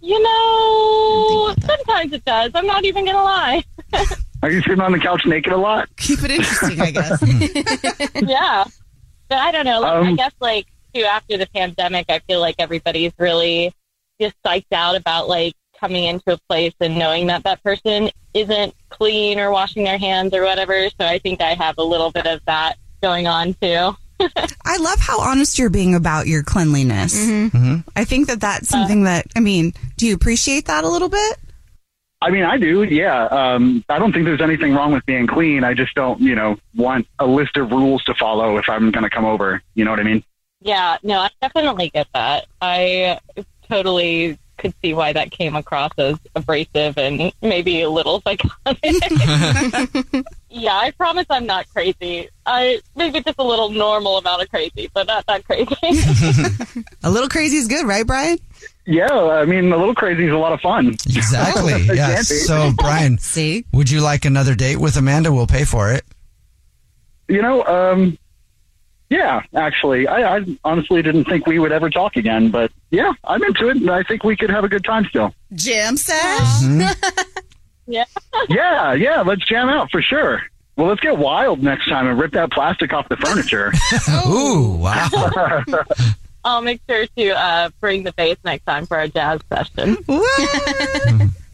You 0.07 0.23
know, 0.23 1.55
sometimes 1.67 2.13
it 2.13 2.25
does. 2.25 2.53
I'm 2.55 2.65
not 2.67 2.85
even 2.85 3.05
gonna 3.05 3.25
lie. 3.25 3.65
Are 4.43 4.51
you 4.53 4.63
sitting 4.63 4.81
on 4.81 4.93
the 4.93 5.01
couch 5.01 5.27
naked 5.27 5.53
a 5.53 5.57
lot? 5.57 5.89
Keep 5.97 6.23
it 6.23 6.31
interesting, 6.31 6.81
I 6.81 6.91
guess. 6.93 8.13
yeah. 8.23 8.65
But 9.29 9.39
I 9.39 9.51
don't 9.51 9.65
know. 9.65 9.81
Like, 9.81 9.93
I 9.93 10.09
Um, 10.11 10.15
guess 10.15 10.33
like 10.39 10.67
too 10.95 11.03
after 11.03 11.37
the 11.37 11.49
pandemic, 11.53 12.07
I 12.09 12.21
feel 12.21 12.39
like 12.39 12.55
everybody's 12.61 13.13
really 13.19 13.73
just 14.21 14.37
psyched 14.47 14.73
out 14.73 14.95
about 14.95 15.29
like 15.29 15.55
coming 15.81 16.05
into 16.05 16.33
a 16.35 16.39
place 16.49 16.75
and 16.81 16.97
knowing 16.97 17.27
that 17.27 17.43
that 17.43 17.63
person 17.65 18.09
isn't 18.33 18.75
clean 18.91 19.41
or 19.41 19.51
washing 19.51 19.83
their 19.83 19.99
hands 19.99 20.33
or 20.35 20.43
whatever. 20.45 20.89
So 21.01 21.05
I 21.07 21.19
think 21.19 21.41
I 21.41 21.55
have 21.55 21.75
a 21.79 21.83
little 21.83 22.13
bit 22.13 22.27
of 22.27 22.41
that 22.47 22.77
going 23.03 23.27
on 23.27 23.55
too. 23.55 23.97
I 24.19 24.77
love 24.79 24.99
how 24.99 25.21
honest 25.21 25.59
you're 25.59 25.71
being 25.71 25.95
about 25.95 26.27
your 26.27 26.43
cleanliness. 26.43 27.15
Mm-hmm. 27.15 27.89
I 27.95 28.05
think 28.05 28.29
that 28.29 28.41
that's 28.41 28.69
something 28.69 29.05
that, 29.05 29.27
I 29.37 29.41
mean, 29.41 29.75
do 29.97 30.07
you 30.07 30.15
appreciate 30.15 30.67
that 30.67 30.85
a 30.85 30.89
little 30.89 31.09
bit? 31.09 31.39
I 32.23 32.31
mean, 32.31 32.45
I 32.45 32.57
do. 32.57 32.83
Yeah. 32.83 33.25
Um, 33.27 33.85
I 33.89 33.99
don't 33.99 34.13
think 34.13 34.25
there's 34.25 34.41
anything 34.41 34.73
wrong 34.73 34.93
with 34.93 35.05
being 35.05 35.27
clean. 35.27 35.65
I 35.65 35.75
just 35.75 35.95
don't, 35.95 36.19
you 36.21 36.35
know, 36.35 36.57
want 36.75 37.07
a 37.19 37.27
list 37.27 37.57
of 37.59 37.71
rules 37.71 38.03
to 38.05 38.15
follow 38.15 38.57
if 38.57 38.69
I'm 38.69 38.91
going 38.91 39.05
to 39.05 39.11
come 39.11 39.27
over. 39.27 39.63
You 39.75 39.85
know 39.85 39.91
what 39.91 40.01
I 40.01 40.05
mean? 40.05 40.25
Yeah, 40.63 40.97
no, 41.03 41.21
I 41.21 41.31
definitely 41.43 41.91
get 41.91 42.09
that. 42.15 42.47
I 42.63 43.21
totally 43.69 44.39
could 44.57 44.75
see 44.83 44.95
why 44.95 45.13
that 45.13 45.31
came 45.31 45.55
across 45.55 45.93
as 45.99 46.17
abrasive 46.35 46.99
and 46.99 47.33
maybe 47.43 47.83
a 47.83 47.91
little 47.91 48.23
psychotic. 48.23 48.79
yeah, 50.51 50.77
I 50.77 50.93
promise 50.97 51.27
I'm 51.31 51.47
not 51.47 51.69
crazy. 51.71 52.29
I 52.45 52.81
maybe 52.95 53.21
just 53.21 53.39
a 53.39 53.43
little 53.43 53.71
normal 53.71 54.19
amount 54.19 54.43
of 54.43 54.49
crazy, 54.49 54.91
but 54.93 55.07
not 55.07 55.27
that 55.27 55.45
crazy. 55.45 55.77
A 57.03 57.11
little 57.11 57.29
crazy 57.29 57.57
is 57.57 57.69
good, 57.69 57.87
right, 57.87 58.07
Brian? 58.07 58.39
Yeah. 58.87 59.13
I 59.13 59.45
mean, 59.45 59.73
a 59.73 59.77
little 59.77 59.95
crazy 59.95 60.27
is 60.27 60.33
a 60.33 60.39
lot 60.39 60.53
of 60.53 60.61
fun. 60.61 60.89
Exactly. 61.07 61.87
Yeah. 61.97 62.17
So, 62.23 62.73
Brian, 62.77 63.19
see, 63.19 63.65
would 63.73 63.91
you 63.91 64.01
like 64.01 64.25
another 64.25 64.55
date 64.55 64.77
with 64.77 64.97
Amanda? 64.97 65.33
We'll 65.33 65.47
pay 65.47 65.65
for 65.65 65.93
it. 65.93 66.05
You 67.29 67.43
know, 67.43 67.65
um, 67.65 68.19
yeah, 69.09 69.43
actually, 69.55 70.09
I, 70.09 70.37
I 70.37 70.59
honestly 70.65 71.03
didn't 71.03 71.25
think 71.25 71.47
we 71.47 71.59
would 71.59 71.73
ever 71.73 71.91
talk 71.91 72.17
again, 72.17 72.51
but 72.51 72.73
yeah, 72.91 73.13
I'm 73.25 73.43
into 73.45 73.69
it, 73.69 73.77
and 73.77 73.91
I 73.91 74.03
think 74.03 74.25
we 74.25 74.37
could 74.37 74.51
have 74.51 74.65
a 74.65 74.69
good 74.69 74.85
time 74.85 75.05
still. 75.07 75.35
Jam 75.55 75.97
sesh? 75.97 76.63
yeah. 77.87 78.05
yeah, 78.49 78.93
yeah, 78.95 79.21
let's 79.23 79.45
jam 79.47 79.69
out 79.69 79.91
for 79.91 80.03
sure. 80.03 80.43
Well, 80.77 80.89
let's 80.89 81.01
get 81.01 81.17
wild 81.17 81.63
next 81.63 81.89
time 81.89 82.07
and 82.07 82.19
rip 82.19 82.33
that 82.33 82.51
plastic 82.51 82.93
off 82.93 83.09
the 83.09 83.17
furniture. 83.17 83.73
Ooh, 84.29 84.73
wow. 84.73 85.65
I'll 86.45 86.61
make 86.61 86.81
sure 86.89 87.07
to 87.07 87.31
uh, 87.31 87.71
bring 87.81 88.03
the 88.03 88.13
bass 88.13 88.37
next 88.45 88.65
time 88.65 88.87
for 88.87 88.99
our 88.99 89.09
jazz 89.09 89.41
session. 89.53 89.97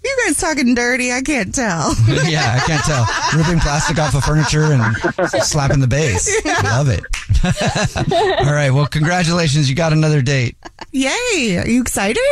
You 0.05 0.17
guys 0.27 0.37
talking 0.39 0.75
dirty? 0.75 1.13
I 1.13 1.23
can't 1.23 1.55
tell. 1.55 1.95
yeah, 2.27 2.59
I 2.61 2.67
can't 2.67 2.83
tell. 2.85 3.07
Ripping 3.39 3.61
plastic 3.61 3.99
off 3.99 4.15
of 4.15 4.25
furniture 4.25 4.73
and 4.73 4.97
slapping 5.45 5.81
the 5.81 5.87
bass. 5.87 6.29
Love 6.65 6.89
it. 6.89 7.05
All 8.47 8.53
right. 8.53 8.71
Well, 8.71 8.87
congratulations. 8.87 9.71
You 9.71 9.77
got 9.77 9.93
another 9.93 10.21
date. 10.23 10.57
Yay. 10.91 11.59
Are 11.59 11.69
you 11.69 11.81
excited? 11.81 12.23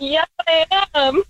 yes, 0.00 0.26
I 0.46 0.86
am. 0.94 1.22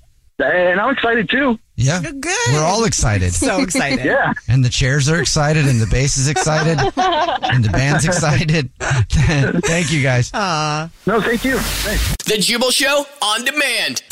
And 0.42 0.80
I'm 0.80 0.92
excited 0.92 1.28
too. 1.30 1.58
Yeah. 1.76 2.00
Good. 2.02 2.24
We're 2.52 2.62
all 2.64 2.84
excited. 2.84 3.32
So 3.32 3.60
excited. 3.62 4.04
Yeah. 4.04 4.34
And 4.48 4.64
the 4.64 4.68
chairs 4.68 5.08
are 5.08 5.20
excited, 5.20 5.66
and 5.66 5.80
the 5.80 5.86
bass 5.86 6.16
is 6.16 6.28
excited, 6.28 6.78
and 6.96 7.64
the 7.64 7.70
band's 7.70 8.04
excited. 8.04 8.70
Thank 8.80 9.92
you 9.92 10.02
guys. 10.02 10.30
Aw. 10.34 10.90
No, 11.06 11.20
thank 11.20 11.44
you. 11.44 11.58
Thanks. 11.58 12.16
The 12.24 12.38
Jubal 12.38 12.70
Show 12.70 13.06
on 13.22 13.44
demand. 13.44 14.02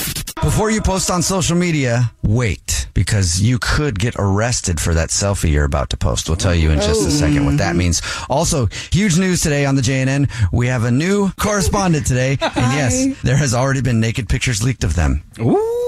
Before 0.42 0.70
you 0.70 0.80
post 0.80 1.10
on 1.10 1.22
social 1.22 1.56
media, 1.56 2.10
wait, 2.22 2.79
because 2.94 3.40
you 3.40 3.58
could 3.58 3.98
get 3.98 4.14
arrested 4.18 4.80
for 4.80 4.94
that 4.94 5.10
selfie 5.10 5.50
you're 5.50 5.64
about 5.64 5.90
to 5.90 5.96
post. 5.96 6.28
We'll 6.28 6.36
tell 6.36 6.54
you 6.54 6.70
in 6.70 6.80
just 6.80 7.02
a 7.02 7.06
oh. 7.06 7.10
second 7.10 7.44
what 7.44 7.58
that 7.58 7.76
means. 7.76 8.02
Also, 8.28 8.68
huge 8.92 9.18
news 9.18 9.40
today 9.42 9.66
on 9.66 9.76
the 9.76 9.82
JNN. 9.82 10.30
We 10.52 10.68
have 10.68 10.84
a 10.84 10.90
new 10.90 11.30
correspondent 11.32 12.06
today. 12.06 12.38
And 12.60 12.74
yes, 12.74 13.22
there 13.22 13.36
has 13.36 13.54
already 13.54 13.80
been 13.80 14.00
naked 14.00 14.28
pictures 14.28 14.62
leaked 14.62 14.84
of 14.84 14.94
them. 14.94 15.22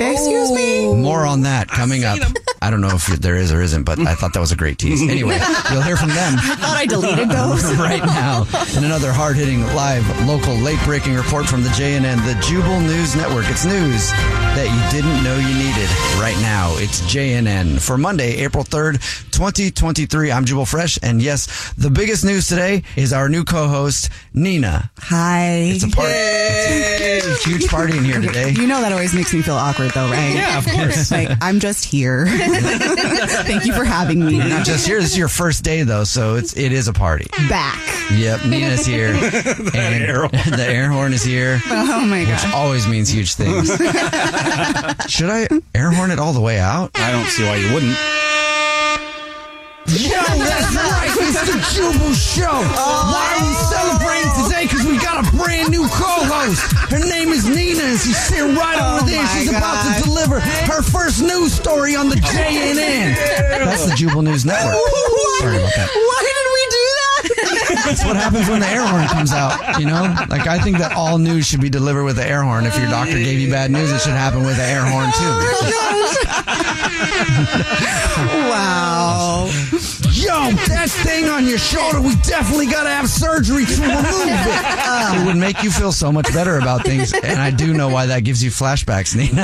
Excuse 0.01 0.53
me. 0.53 0.95
More 0.95 1.27
on 1.27 1.43
that 1.43 1.69
coming 1.69 2.05
up. 2.05 2.19
I 2.63 2.71
don't 2.71 2.81
know 2.81 2.95
if 2.95 3.07
there 3.07 3.37
is 3.37 3.53
or 3.53 3.61
isn't, 3.61 3.83
but 3.83 3.99
I 3.99 4.15
thought 4.15 4.35
that 4.35 4.41
was 4.41 4.53
a 4.53 4.57
great 4.57 4.79
tease. 4.79 5.03
Anyway, 5.03 5.37
you'll 5.73 5.83
hear 5.83 5.97
from 5.97 6.11
them 6.11 6.39
I 6.39 6.55
thought 6.55 6.77
I 6.77 6.87
deleted 6.87 7.29
those. 7.29 7.65
right 7.83 8.05
now. 8.05 8.47
And 8.77 8.85
another 8.85 9.13
hard 9.13 9.37
hitting, 9.37 9.63
live, 9.75 10.07
local, 10.29 10.55
late 10.55 10.79
breaking 10.85 11.15
report 11.17 11.47
from 11.47 11.65
the 11.65 11.71
JNN, 11.71 12.23
the 12.25 12.39
Jubal 12.41 12.79
News 12.81 13.17
Network. 13.17 13.51
It's 13.51 13.65
news 13.65 14.11
that 14.55 14.71
you 14.71 14.83
didn't 14.95 15.25
know 15.25 15.35
you 15.35 15.55
needed 15.59 15.91
right 16.23 16.39
now. 16.39 16.79
It's 16.93 17.01
JNN 17.01 17.81
for 17.81 17.97
Monday, 17.97 18.45
April 18.45 18.65
3rd, 18.65 18.97
2023. 19.43 20.31
I'm 20.31 20.45
Jubal 20.45 20.65
Fresh. 20.65 21.01
And 21.03 21.21
yes, 21.21 21.73
the 21.73 21.91
biggest 21.91 22.25
news 22.25 22.47
today 22.47 22.85
is 22.95 23.13
our 23.13 23.29
new 23.29 23.43
co-host, 23.43 24.09
Nina. 24.33 24.89
Hi. 24.99 25.73
It's 25.75 25.83
a 25.83 25.89
party. 25.89 26.13
It's 26.15 27.27
a 27.27 27.49
huge 27.49 27.67
party 27.67 27.99
in 27.99 28.05
here 28.05 28.21
today. 28.21 28.51
You 28.53 28.69
know 28.69 28.81
that 28.81 28.93
always 28.93 29.13
makes 29.13 29.35
me 29.35 29.43
feel 29.43 29.57
awkward, 29.57 29.91
though, 29.91 30.09
right? 30.09 30.33
Yeah, 30.33 30.59
of 30.59 30.67
course. 30.69 31.11
like 31.11 31.29
I'm 31.41 31.59
just 31.59 31.85
here. 31.85 32.27
Thank 32.29 33.67
you 33.67 33.73
for 33.73 33.83
having 33.83 34.25
me. 34.25 34.37
You're 34.37 34.49
not 34.49 34.65
just 34.65 34.87
here. 34.87 35.01
This 35.01 35.11
is 35.11 35.19
your 35.19 35.27
first 35.27 35.65
day 35.65 35.83
though, 35.83 36.05
so 36.05 36.37
it's 36.37 36.57
it 36.57 36.71
is 36.71 36.87
a 36.87 36.93
party. 36.93 37.27
back. 37.49 37.81
Yep, 38.13 38.45
Nina's 38.47 38.87
here. 38.87 39.09
and 39.15 39.67
the 39.73 40.67
air 40.69 40.89
horn 40.89 41.13
is 41.15 41.25
here. 41.25 41.61
Oh 41.67 42.07
my 42.07 42.25
god! 42.25 42.45
Which 42.45 42.55
always 42.55 42.87
means 42.87 43.09
huge 43.09 43.35
things. 43.35 43.67
Should 45.11 45.31
I 45.31 45.49
air 45.75 45.91
horn 45.91 46.13
it 46.13 46.21
all 46.21 46.33
the 46.33 46.41
way 46.41 46.61
out? 46.61 46.93
I 46.95 47.11
don't 47.11 47.27
see 47.27 47.43
why 47.43 47.57
you 47.57 47.75
wouldn't. 47.75 47.99
Yo, 49.93 50.09
that's 50.41 50.73
right. 50.75 51.11
It's 51.21 51.41
the 51.45 51.61
Jubal 51.77 52.15
Show. 52.15 52.49
Oh. 52.49 53.13
Why 53.13 53.29
are 53.37 53.45
we 53.45 53.53
celebrating 53.69 54.33
today? 54.45 54.65
Because 54.65 54.87
we 54.89 54.97
got 54.97 55.21
a 55.21 55.37
brand 55.37 55.69
new 55.71 55.85
co-host. 55.89 56.63
Her 56.89 56.99
name 56.99 57.29
is 57.29 57.45
Nina, 57.47 57.85
and 57.85 58.01
she's 58.01 58.17
sitting 58.17 58.55
right 58.57 58.81
over 58.81 59.05
Oh 59.05 59.07
there. 59.07 59.21
my 59.23 59.29
She's 59.37 59.51
about 59.51 59.85
to 59.85 60.03
deliver 60.05 60.41
her 60.41 60.81
first 60.83 61.21
news 61.21 61.53
story 61.53 61.95
on 61.95 62.09
the 62.09 62.17
JNN. 62.17 63.15
That's 63.69 63.85
the 63.87 63.95
Jubal 63.95 64.23
News 64.23 64.45
Network. 64.47 64.75
Sorry 65.41 65.57
about 65.61 65.75
that. 65.77 65.89
Why 65.93 66.21
did 66.25 66.49
we 66.57 66.63
do 66.73 66.85
that? 66.97 67.62
That's 67.85 68.05
what 68.05 68.17
happens 68.17 68.49
when 68.49 68.61
the 68.61 68.67
air 68.69 68.87
horn 68.87 69.07
comes 69.09 69.33
out, 69.33 69.81
you 69.81 69.87
know? 69.87 70.15
Like, 70.29 70.47
I 70.47 70.59
think 70.59 70.79
that 70.79 70.93
all 70.93 71.19
news 71.19 71.47
should 71.47 71.61
be 71.61 71.71
delivered 71.71 72.05
with 72.05 72.17
the 72.17 72.27
air 72.29 72.43
horn. 72.43 72.67
If 72.67 72.77
your 72.79 72.89
doctor 72.89 73.15
gave 73.15 73.41
you 73.41 73.51
bad 73.51 73.71
news, 73.71 73.91
it 73.91 74.01
should 74.01 74.13
happen 74.13 74.45
with 74.45 74.57
the 74.57 74.65
air 74.65 74.85
horn, 74.85 75.11
too. 75.13 75.33
wow. 78.51 79.49
Yo, 80.23 80.51
that 80.69 80.89
thing 80.89 81.25
on 81.29 81.47
your 81.47 81.59
shoulder, 81.59 82.01
we 82.01 82.15
definitely 82.17 82.67
got 82.67 82.85
to 82.85 82.91
have 82.91 83.09
surgery 83.09 83.65
to 83.65 83.73
remove 83.83 84.05
it. 84.07 85.21
it 85.23 85.27
would 85.27 85.37
make 85.37 85.63
you 85.63 85.71
feel 85.71 85.91
so 85.91 86.13
much 86.13 86.33
better 86.33 86.59
about 86.59 86.85
things. 86.85 87.13
And 87.13 87.41
I 87.41 87.51
do 87.51 87.73
know 87.75 87.89
why 87.89 88.07
that 88.07 88.21
gives 88.21 88.43
you 88.43 88.51
flashbacks, 88.51 89.17
Nina. 89.17 89.43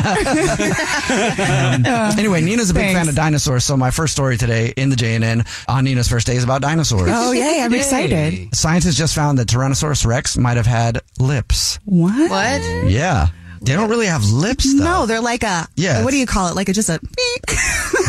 Um, 1.88 2.18
anyway, 2.18 2.40
Nina's 2.40 2.70
a 2.70 2.74
big 2.74 2.92
fan 2.94 3.08
of 3.08 3.14
dinosaurs. 3.14 3.64
So 3.64 3.76
my 3.76 3.90
first 3.90 4.12
story 4.12 4.36
today 4.36 4.72
in 4.76 4.90
the 4.90 4.96
JNN 4.96 5.46
on 5.68 5.84
Nina's 5.84 6.08
first 6.08 6.26
day 6.26 6.36
is 6.36 6.44
about 6.44 6.62
dinosaurs. 6.62 7.08
Oh, 7.12 7.32
yay, 7.32 7.60
I'm 7.62 7.72
excited. 7.74 8.54
Scientists 8.54 8.96
just 8.96 9.14
found 9.14 9.38
that 9.38 9.48
Tyrannosaurus 9.48 10.06
Rex 10.06 10.36
might 10.36 10.56
have 10.56 10.66
had 10.66 11.00
lips. 11.18 11.78
What? 11.84 12.30
What? 12.30 12.62
Yeah. 12.88 13.28
They 13.60 13.72
don't 13.74 13.90
really 13.90 14.06
have 14.06 14.24
lips, 14.24 14.72
though. 14.72 14.84
No, 14.84 15.06
they're 15.06 15.20
like 15.20 15.42
a. 15.42 15.66
Yeah, 15.74 16.04
What 16.04 16.12
do 16.12 16.16
you 16.16 16.26
call 16.26 16.46
it? 16.48 16.54
Like 16.54 16.68
a 16.68 16.72
just 16.72 16.88
a. 16.88 17.00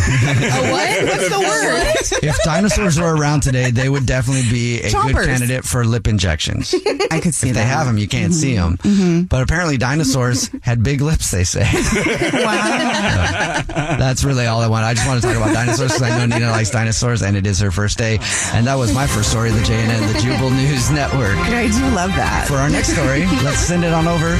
A 0.09 0.71
what? 0.71 1.03
What's 1.09 1.29
the 1.29 1.39
word? 1.39 2.23
If 2.23 2.43
dinosaurs 2.43 2.99
were 2.99 3.15
around 3.15 3.41
today, 3.41 3.71
they 3.71 3.89
would 3.89 4.05
definitely 4.05 4.49
be 4.49 4.79
a 4.81 4.89
Chompers. 4.89 5.13
good 5.13 5.25
candidate 5.25 5.63
for 5.65 5.85
lip 5.85 6.07
injections. 6.07 6.73
I 7.11 7.19
could 7.19 7.33
see 7.33 7.49
if 7.49 7.55
that. 7.55 7.61
they 7.61 7.67
have 7.67 7.87
them, 7.87 7.97
you 7.97 8.07
can't 8.07 8.31
mm-hmm. 8.31 8.41
see 8.41 8.55
them. 8.55 8.77
Mm-hmm. 8.77 9.21
But 9.23 9.43
apparently, 9.43 9.77
dinosaurs 9.77 10.49
had 10.61 10.83
big 10.83 11.01
lips. 11.01 11.31
They 11.31 11.43
say. 11.43 11.61
wow. 12.33 13.63
That's 13.67 14.23
really 14.23 14.45
all 14.47 14.61
I 14.61 14.67
want. 14.67 14.85
I 14.85 14.93
just 14.93 15.07
want 15.07 15.21
to 15.21 15.27
talk 15.27 15.37
about 15.37 15.53
dinosaurs 15.53 15.93
because 15.93 16.01
I 16.01 16.17
know 16.17 16.25
Nina 16.25 16.51
likes 16.51 16.71
dinosaurs, 16.71 17.21
and 17.21 17.37
it 17.37 17.45
is 17.45 17.59
her 17.59 17.71
first 17.71 17.97
day. 17.97 18.19
And 18.53 18.67
that 18.67 18.75
was 18.75 18.93
my 18.93 19.07
first 19.07 19.29
story 19.29 19.49
of 19.49 19.55
the 19.55 19.61
JNN, 19.61 20.13
the 20.13 20.19
Jubal 20.19 20.49
News 20.51 20.89
Network. 20.91 21.37
I 21.37 21.67
do 21.67 21.95
love 21.95 22.11
that. 22.15 22.47
For 22.47 22.55
our 22.55 22.69
next 22.69 22.93
story, 22.93 23.25
let's 23.43 23.59
send 23.59 23.83
it 23.83 23.93
on 23.93 24.07
over 24.07 24.37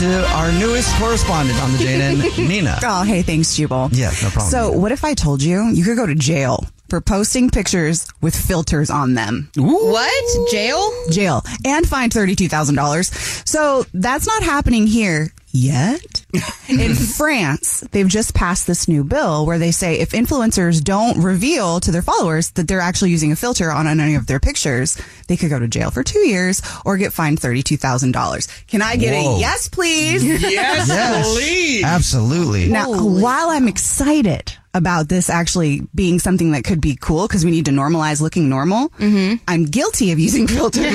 to 0.00 0.26
our 0.34 0.50
newest 0.52 0.94
correspondent 0.96 1.60
on 1.62 1.72
the 1.72 1.78
JNN, 1.78 2.48
Nina. 2.48 2.78
Oh, 2.82 3.02
hey, 3.02 3.22
thanks, 3.22 3.54
Jubal. 3.54 3.90
Yeah, 3.92 4.10
no 4.22 4.30
problem. 4.30 4.50
So, 4.50 4.70
what 4.70 4.92
if 4.92 5.04
I 5.04 5.09
told 5.14 5.42
you 5.42 5.68
you 5.70 5.84
could 5.84 5.96
go 5.96 6.06
to 6.06 6.14
jail 6.14 6.64
for 6.88 7.00
posting 7.00 7.50
pictures 7.50 8.06
with 8.20 8.34
filters 8.34 8.90
on 8.90 9.14
them? 9.14 9.48
What? 9.56 10.50
Jail? 10.50 10.90
Jail 11.10 11.42
and 11.64 11.86
fined 11.88 12.12
$32,000. 12.12 13.46
So, 13.46 13.84
that's 13.94 14.26
not 14.26 14.42
happening 14.42 14.86
here 14.88 15.28
yet. 15.52 16.24
In 16.68 16.94
France, 16.94 17.80
they've 17.92 18.06
just 18.08 18.34
passed 18.34 18.66
this 18.66 18.86
new 18.88 19.02
bill 19.04 19.46
where 19.46 19.58
they 19.58 19.70
say 19.72 19.98
if 19.98 20.10
influencers 20.10 20.82
don't 20.82 21.20
reveal 21.22 21.80
to 21.80 21.90
their 21.90 22.02
followers 22.02 22.50
that 22.52 22.68
they're 22.68 22.80
actually 22.80 23.10
using 23.10 23.32
a 23.32 23.36
filter 23.36 23.70
on 23.70 23.86
any 23.86 24.14
of 24.14 24.26
their 24.26 24.38
pictures, 24.40 25.00
they 25.28 25.36
could 25.36 25.50
go 25.50 25.58
to 25.58 25.66
jail 25.68 25.90
for 25.90 26.02
two 26.04 26.20
years 26.20 26.62
or 26.84 26.96
get 26.96 27.12
fined 27.12 27.40
$32,000. 27.40 28.66
Can 28.68 28.82
I 28.82 28.96
get 28.96 29.12
Whoa. 29.12 29.36
a 29.36 29.40
yes, 29.40 29.68
please? 29.68 30.24
Yes, 30.50 30.88
please. 31.34 31.84
absolutely. 31.84 32.68
Now, 32.68 32.90
while 33.04 33.50
I'm 33.50 33.68
excited 33.68 34.56
about 34.72 35.08
this 35.08 35.28
actually 35.28 35.82
being 35.94 36.18
something 36.18 36.52
that 36.52 36.64
could 36.64 36.80
be 36.80 36.96
cool 36.96 37.26
because 37.26 37.44
we 37.44 37.50
need 37.50 37.64
to 37.64 37.72
normalize 37.72 38.20
looking 38.20 38.48
normal, 38.48 38.88
mm-hmm. 38.90 39.36
I'm 39.48 39.64
guilty 39.64 40.12
of 40.12 40.18
using 40.18 40.46
filters. 40.56 40.84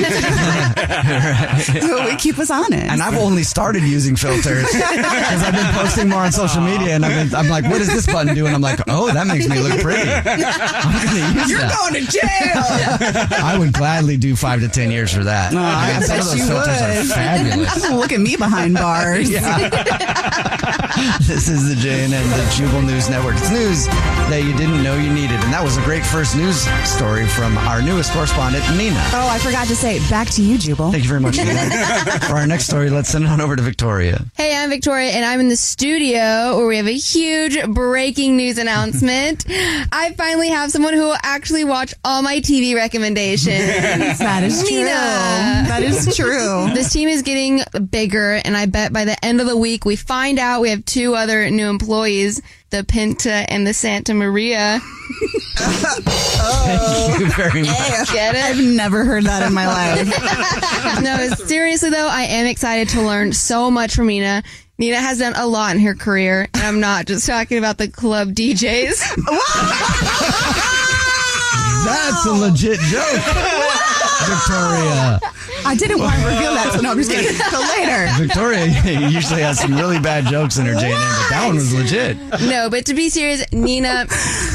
so 1.66 2.04
we 2.04 2.16
keep 2.16 2.38
us 2.38 2.50
honest. 2.50 2.72
And 2.72 3.02
I've 3.02 3.18
only 3.18 3.42
started 3.42 3.82
using 3.82 4.16
filters 4.16 4.66
because 4.66 5.42
I've 5.42 5.54
been 5.54 5.74
posting 5.74 6.08
more 6.08 6.20
on 6.20 6.32
social 6.32 6.62
media, 6.62 6.94
and 6.94 7.04
I've 7.04 7.30
been, 7.30 7.34
I'm 7.34 7.48
like, 7.48 7.64
what 7.64 7.78
does 7.78 7.88
this 7.88 8.06
button 8.06 8.34
do? 8.34 8.46
And 8.46 8.54
I'm 8.54 8.62
like, 8.62 8.80
oh, 8.88 9.12
that 9.12 9.26
makes 9.26 9.48
me 9.48 9.60
look 9.60 9.80
pretty. 9.80 10.10
I'm 10.10 10.24
gonna 11.06 11.40
use 11.40 11.50
You're 11.50 11.60
that. 11.60 11.76
going 11.78 11.94
to 11.94 12.10
jail. 12.10 12.64
I 13.44 13.56
would 13.58 13.72
gladly 13.72 14.16
do 14.16 14.36
five 14.36 14.60
to 14.60 14.68
ten 14.68 14.90
years 14.90 15.12
for 15.12 15.24
that. 15.24 15.52
Oh, 15.54 15.58
I 15.58 15.92
mean, 15.92 16.02
some 16.02 16.20
of 16.20 16.26
those 16.26 16.48
filters 16.48 16.80
would. 16.80 16.90
are 16.90 17.04
fabulous. 17.04 17.90
Look 17.90 18.12
at 18.12 18.20
me 18.20 18.36
behind 18.36 18.74
bars. 18.74 19.28
this 21.26 21.48
is 21.48 21.68
the 21.68 21.74
JNN, 21.74 22.10
the 22.10 22.54
Jubal 22.54 22.82
News 22.82 23.08
Network. 23.10 23.36
It's 23.36 23.50
news 23.50 23.65
that 23.74 24.44
you 24.44 24.56
didn't 24.56 24.80
know 24.84 24.96
you 24.96 25.12
needed, 25.12 25.42
and 25.42 25.52
that 25.52 25.62
was 25.62 25.76
a 25.76 25.82
great 25.82 26.06
first 26.06 26.36
news 26.36 26.68
story 26.88 27.26
from 27.26 27.58
our 27.58 27.82
newest 27.82 28.12
correspondent, 28.12 28.64
Nina. 28.76 29.02
Oh, 29.12 29.28
I 29.28 29.38
forgot 29.38 29.66
to 29.66 29.74
say, 29.74 29.98
back 30.08 30.28
to 30.30 30.42
you, 30.42 30.56
Jubal. 30.56 30.92
Thank 30.92 31.02
you 31.02 31.08
very 31.08 31.20
much, 31.20 31.36
Nina. 31.36 31.58
For 32.28 32.36
our 32.36 32.46
next 32.46 32.66
story, 32.66 32.90
let's 32.90 33.08
send 33.08 33.24
it 33.24 33.28
on 33.28 33.40
over 33.40 33.56
to 33.56 33.62
Victoria. 33.62 34.24
Hey, 34.36 34.56
I'm 34.56 34.70
Victoria, 34.70 35.10
and 35.10 35.24
I'm 35.24 35.40
in 35.40 35.48
the 35.48 35.56
studio 35.56 36.56
where 36.56 36.68
we 36.68 36.76
have 36.76 36.86
a 36.86 36.96
huge 36.96 37.60
breaking 37.66 38.36
news 38.36 38.58
announcement. 38.58 39.44
I 39.48 40.14
finally 40.16 40.50
have 40.50 40.70
someone 40.70 40.94
who 40.94 41.02
will 41.02 41.18
actually 41.24 41.64
watch 41.64 41.92
all 42.04 42.22
my 42.22 42.38
TV 42.38 42.74
recommendations. 42.74 43.56
That 44.26 44.42
is 44.44 44.60
true. 44.60 44.76
Nina. 44.76 44.88
That 44.88 45.82
is 45.82 46.14
true. 46.16 46.68
This 46.74 46.92
team 46.92 47.08
is 47.08 47.22
getting 47.22 47.62
bigger, 47.90 48.40
and 48.44 48.56
I 48.56 48.66
bet 48.66 48.92
by 48.92 49.04
the 49.04 49.24
end 49.24 49.40
of 49.40 49.46
the 49.46 49.56
week 49.56 49.84
we 49.84 49.96
find 49.96 50.38
out 50.38 50.60
we 50.60 50.70
have 50.70 50.84
two 50.84 51.14
other 51.14 51.50
new 51.50 51.68
employees, 51.68 52.42
the 52.70 52.84
Pinta 52.84 53.50
and 53.50 53.66
the 53.66 53.72
Santa 53.72 54.14
Maria. 54.14 54.80
Thank 55.56 57.20
you 57.20 57.30
very 57.32 57.62
much. 57.62 58.12
Get 58.12 58.34
it? 58.34 58.44
I've 58.44 58.62
never 58.62 59.04
heard 59.04 59.24
that 59.24 59.42
in 59.46 59.54
my 59.54 59.66
life. 59.66 61.00
no, 61.02 61.28
seriously 61.46 61.90
though, 61.90 62.08
I 62.08 62.22
am 62.22 62.46
excited 62.46 62.88
to 62.90 63.02
learn 63.02 63.32
so 63.32 63.70
much 63.70 63.94
from 63.94 64.08
Nina. 64.08 64.42
Nina 64.78 64.96
has 64.96 65.18
done 65.18 65.32
a 65.36 65.46
lot 65.46 65.74
in 65.74 65.80
her 65.82 65.94
career, 65.94 66.48
and 66.52 66.62
I'm 66.62 66.80
not 66.80 67.06
just 67.06 67.26
talking 67.26 67.56
about 67.56 67.78
the 67.78 67.88
club 67.88 68.34
DJs. 68.34 68.98
That's 71.86 72.26
a 72.26 72.32
legit 72.32 72.80
joke. 72.80 73.82
Victoria. 74.26 75.20
I 75.64 75.74
didn't 75.76 75.98
want 76.00 76.14
to 76.14 76.24
reveal 76.26 76.54
that, 76.54 76.72
so 76.74 76.80
no, 76.80 76.90
I'm 76.92 76.98
just 76.98 77.10
kidding. 77.10 77.36
So 77.46 77.60
later. 77.60 78.08
Victoria 78.18 79.08
usually 79.08 79.42
has 79.42 79.58
some 79.60 79.74
really 79.74 79.98
bad 80.00 80.26
jokes 80.26 80.56
in 80.58 80.66
her 80.66 80.74
JNN, 80.74 80.90
but 80.90 81.28
that 81.30 81.44
one 81.46 81.56
was 81.56 81.74
legit. 81.74 82.16
no, 82.48 82.68
but 82.70 82.86
to 82.86 82.94
be 82.94 83.08
serious, 83.08 83.44
Nina, 83.52 84.06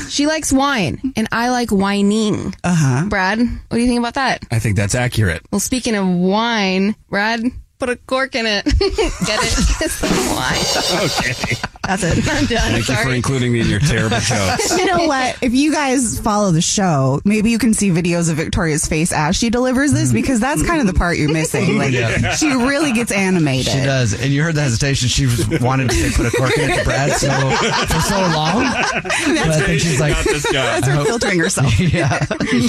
she 0.10 0.28
likes 0.28 0.52
wine, 0.52 1.14
and 1.16 1.28
I 1.32 1.50
like 1.50 1.70
whining. 1.72 2.54
Uh 2.64 2.76
huh. 2.76 3.06
Brad, 3.10 3.40
what 3.40 3.48
do 3.72 3.80
you 3.80 3.88
think 3.88 4.00
about 4.00 4.16
that? 4.16 4.44
I 4.52 4.60
think 4.60 4.76
that's 4.76 4.96
accurate. 4.96 5.42
Well, 5.52 5.60
speaking 5.60 5.96
of 5.96 6.08
wine, 6.08 6.96
Brad, 7.10 7.42
put 7.82 7.90
a 7.90 7.96
cork 7.96 8.36
in 8.36 8.46
it. 8.46 8.64
Get 8.80 9.40
it? 9.42 9.82
It's 9.82 10.02
the 10.02 10.08
wine. 10.38 11.04
Okay. 11.10 11.56
That's 11.84 12.04
it. 12.04 12.28
I'm 12.30 12.46
done. 12.46 12.72
Thank 12.74 12.88
you 12.90 12.96
for 12.96 13.10
including 13.10 13.52
me 13.52 13.62
in 13.62 13.68
your 13.68 13.80
terrible 13.80 14.20
jokes. 14.22 14.78
You 14.78 14.86
know 14.86 15.08
what? 15.08 15.36
If 15.42 15.56
you 15.56 15.72
guys 15.72 16.20
follow 16.20 16.52
the 16.52 16.62
show, 16.62 17.20
maybe 17.26 17.50
you 17.50 17.58
can 17.58 17.74
see 17.74 17.90
videos 17.90 18.30
of 18.30 18.38
Victoria's 18.38 18.86
face 18.88 19.12
as 19.12 19.36
she 19.36 19.50
delivers 19.50 19.92
this 19.92 20.10
mm-hmm. 20.10 20.18
because 20.18 20.40
that's 20.40 20.64
kind 20.64 20.80
of 20.80 20.86
the 20.86 20.94
part 20.94 21.18
you're 21.18 21.34
missing. 21.34 21.72
Like 21.82 21.94
Yeah. 21.94 22.36
she 22.36 22.48
really 22.48 22.92
gets 22.92 23.12
animated. 23.12 23.74
She 23.74 23.80
does. 23.80 24.14
And 24.14 24.32
you 24.32 24.44
heard 24.44 24.54
the 24.54 24.62
hesitation. 24.62 25.08
She 25.08 25.26
was 25.26 25.48
wanted 25.60 25.90
to 25.90 25.96
say 25.96 26.12
put 26.12 26.32
a 26.32 26.38
cork 26.38 26.56
in 26.58 26.70
it 26.70 26.78
to 26.78 26.84
Brad 26.84 27.12
so, 27.14 27.30
for 27.30 28.02
so 28.02 28.20
long. 28.20 28.64
But 28.64 29.48
I 29.48 29.62
think 29.62 29.82
she's 29.82 30.00
like, 30.00 30.14
Not 30.14 30.26
this 30.26 30.46
guy. 30.46 30.80
That's 30.80 30.88
her 30.88 31.04
filtering 31.04 31.40
herself. 31.40 31.80
yeah. 31.80 32.20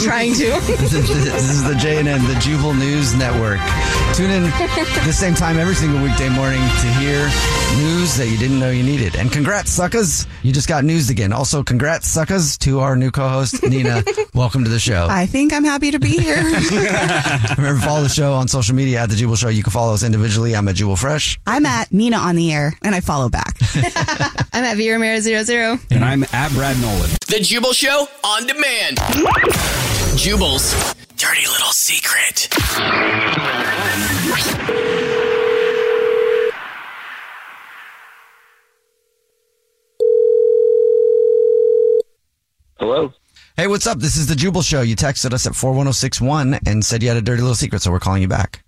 trying 0.03 0.33
to. 0.35 0.46
This 0.62 0.94
is, 0.94 1.25
this 1.25 1.51
is 1.51 1.64
the 1.64 1.75
JNN, 1.75 2.27
the 2.33 2.40
Jubal 2.40 2.72
News 2.75 3.14
Network. 3.14 3.61
Tune 4.14 4.31
in 4.31 4.44
the 5.05 5.12
same 5.12 5.35
time 5.35 5.59
every 5.59 5.75
single 5.75 6.01
weekday 6.03 6.29
morning 6.29 6.61
to 6.61 6.87
hear 6.95 7.25
news 7.77 8.17
that 8.17 8.29
you 8.31 8.38
didn't 8.38 8.61
know 8.61 8.71
you 8.71 8.85
needed. 8.85 9.17
And 9.17 9.33
congrats, 9.33 9.71
suckers. 9.73 10.27
You 10.43 10.53
just 10.53 10.69
got 10.69 10.85
news 10.85 11.11
again. 11.11 11.33
Also, 11.33 11.62
congrats, 11.65 12.07
suckers, 12.09 12.57
to 12.59 12.81
our 12.81 12.95
new 12.95 13.11
co-host, 13.11 13.62
Nina. 13.65 14.05
Welcome 14.35 14.62
to 14.65 14.71
the 14.71 14.79
show. 14.79 15.09
I 15.11 15.27
think 15.27 15.53
I'm 15.53 15.65
happy 15.65 15.91
to 15.91 15.99
be 15.99 16.19
here. 16.19 16.37
Remember, 17.57 17.81
follow 17.81 18.03
the 18.03 18.09
show 18.09 18.33
on 18.35 18.47
social 18.47 18.77
media 18.77 19.01
at 19.03 19.11
The 19.11 19.17
Jubal 19.17 19.35
Show. 19.37 19.49
You 19.49 19.65
can 19.65 19.73
follow 19.73 19.93
us 19.93 20.05
individually. 20.05 20.55
I'm 20.55 20.69
at 20.69 20.77
Jubal 20.77 20.97
Fresh. 20.97 21.41
I'm 21.47 21.67
at 21.67 21.93
Nina 21.93 22.17
on 22.19 22.37
the 22.37 22.53
air, 22.53 22.73
and 22.83 22.95
I 22.95 23.01
follow 23.01 23.29
back. 23.29 23.57
I'm 24.53 24.65
at 24.65 24.77
V 24.77 24.93
Romero 24.93 25.19
zero 25.19 25.43
zero. 25.43 25.79
And 25.91 26.05
I'm 26.05 26.23
at 26.33 26.53
Brad 26.53 26.81
Nolan. 26.81 27.11
The 27.27 27.41
Jubal 27.41 27.73
Show 27.73 28.07
on 28.25 28.47
demand. 28.47 28.99
Jubal's 30.17 30.95
dirty 31.17 31.47
little 31.49 31.73
secret. 31.73 32.49
Hello. 42.83 43.12
Hey, 43.57 43.68
what's 43.68 43.87
up? 43.87 43.99
This 44.01 44.16
is 44.16 44.27
the 44.27 44.35
Jubal 44.35 44.61
Show. 44.61 44.81
You 44.81 44.97
texted 44.97 45.33
us 45.33 45.47
at 45.47 45.55
41061 45.55 46.59
and 46.66 46.85
said 46.85 47.01
you 47.01 47.07
had 47.11 47.16
a 47.16 47.23
dirty 47.23 47.40
little 47.40 47.55
secret, 47.55 47.81
so 47.81 47.92
we're 47.92 48.01
calling 48.01 48.23
you 48.23 48.27
back. 48.27 48.64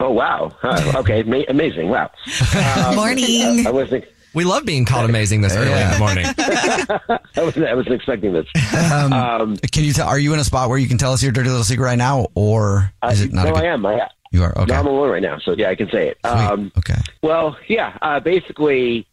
Oh 0.00 0.10
wow! 0.12 0.50
Huh, 0.62 1.00
okay, 1.00 1.22
ma- 1.24 1.42
amazing! 1.50 1.90
Wow. 1.90 2.10
Um, 2.56 2.96
Morning. 2.96 3.66
I, 3.66 3.68
I 3.68 3.70
wasn't. 3.70 4.06
We 4.32 4.44
love 4.44 4.64
being 4.64 4.86
called 4.86 5.10
amazing 5.10 5.42
this 5.42 5.54
early 5.54 5.70
in 5.78 5.90
the 5.90 5.98
morning. 5.98 6.24
I 7.36 7.42
wasn't. 7.44 7.66
I 7.66 7.74
wasn't 7.74 7.94
expecting 7.96 8.32
this. 8.32 8.46
Um, 9.12 9.58
can 9.58 9.84
you 9.84 9.92
tell? 9.92 10.08
Are 10.08 10.18
you 10.18 10.32
in 10.32 10.40
a 10.40 10.44
spot 10.44 10.70
where 10.70 10.78
you 10.78 10.88
can 10.88 10.96
tell 10.96 11.12
us 11.12 11.22
your 11.22 11.30
dirty 11.30 11.50
little 11.50 11.62
secret 11.64 11.84
right 11.84 11.98
now, 11.98 12.28
or 12.34 12.90
is 13.10 13.20
it 13.20 13.30
not? 13.34 13.44
no, 13.44 13.50
a 13.50 13.54
good- 13.56 13.62
I 13.62 13.66
am. 13.66 13.84
I, 13.84 14.08
You 14.32 14.42
are 14.44 14.56
okay. 14.56 14.72
No, 14.72 14.74
I'm 14.80 14.86
alone 14.86 15.10
right 15.10 15.22
now, 15.22 15.38
so 15.38 15.52
yeah, 15.52 15.68
I 15.68 15.74
can 15.74 15.90
say 15.90 16.08
it. 16.08 16.18
Um, 16.24 16.72
okay. 16.78 16.96
Well, 17.22 17.58
yeah. 17.68 17.98
Uh, 18.00 18.20
basically, 18.20 19.06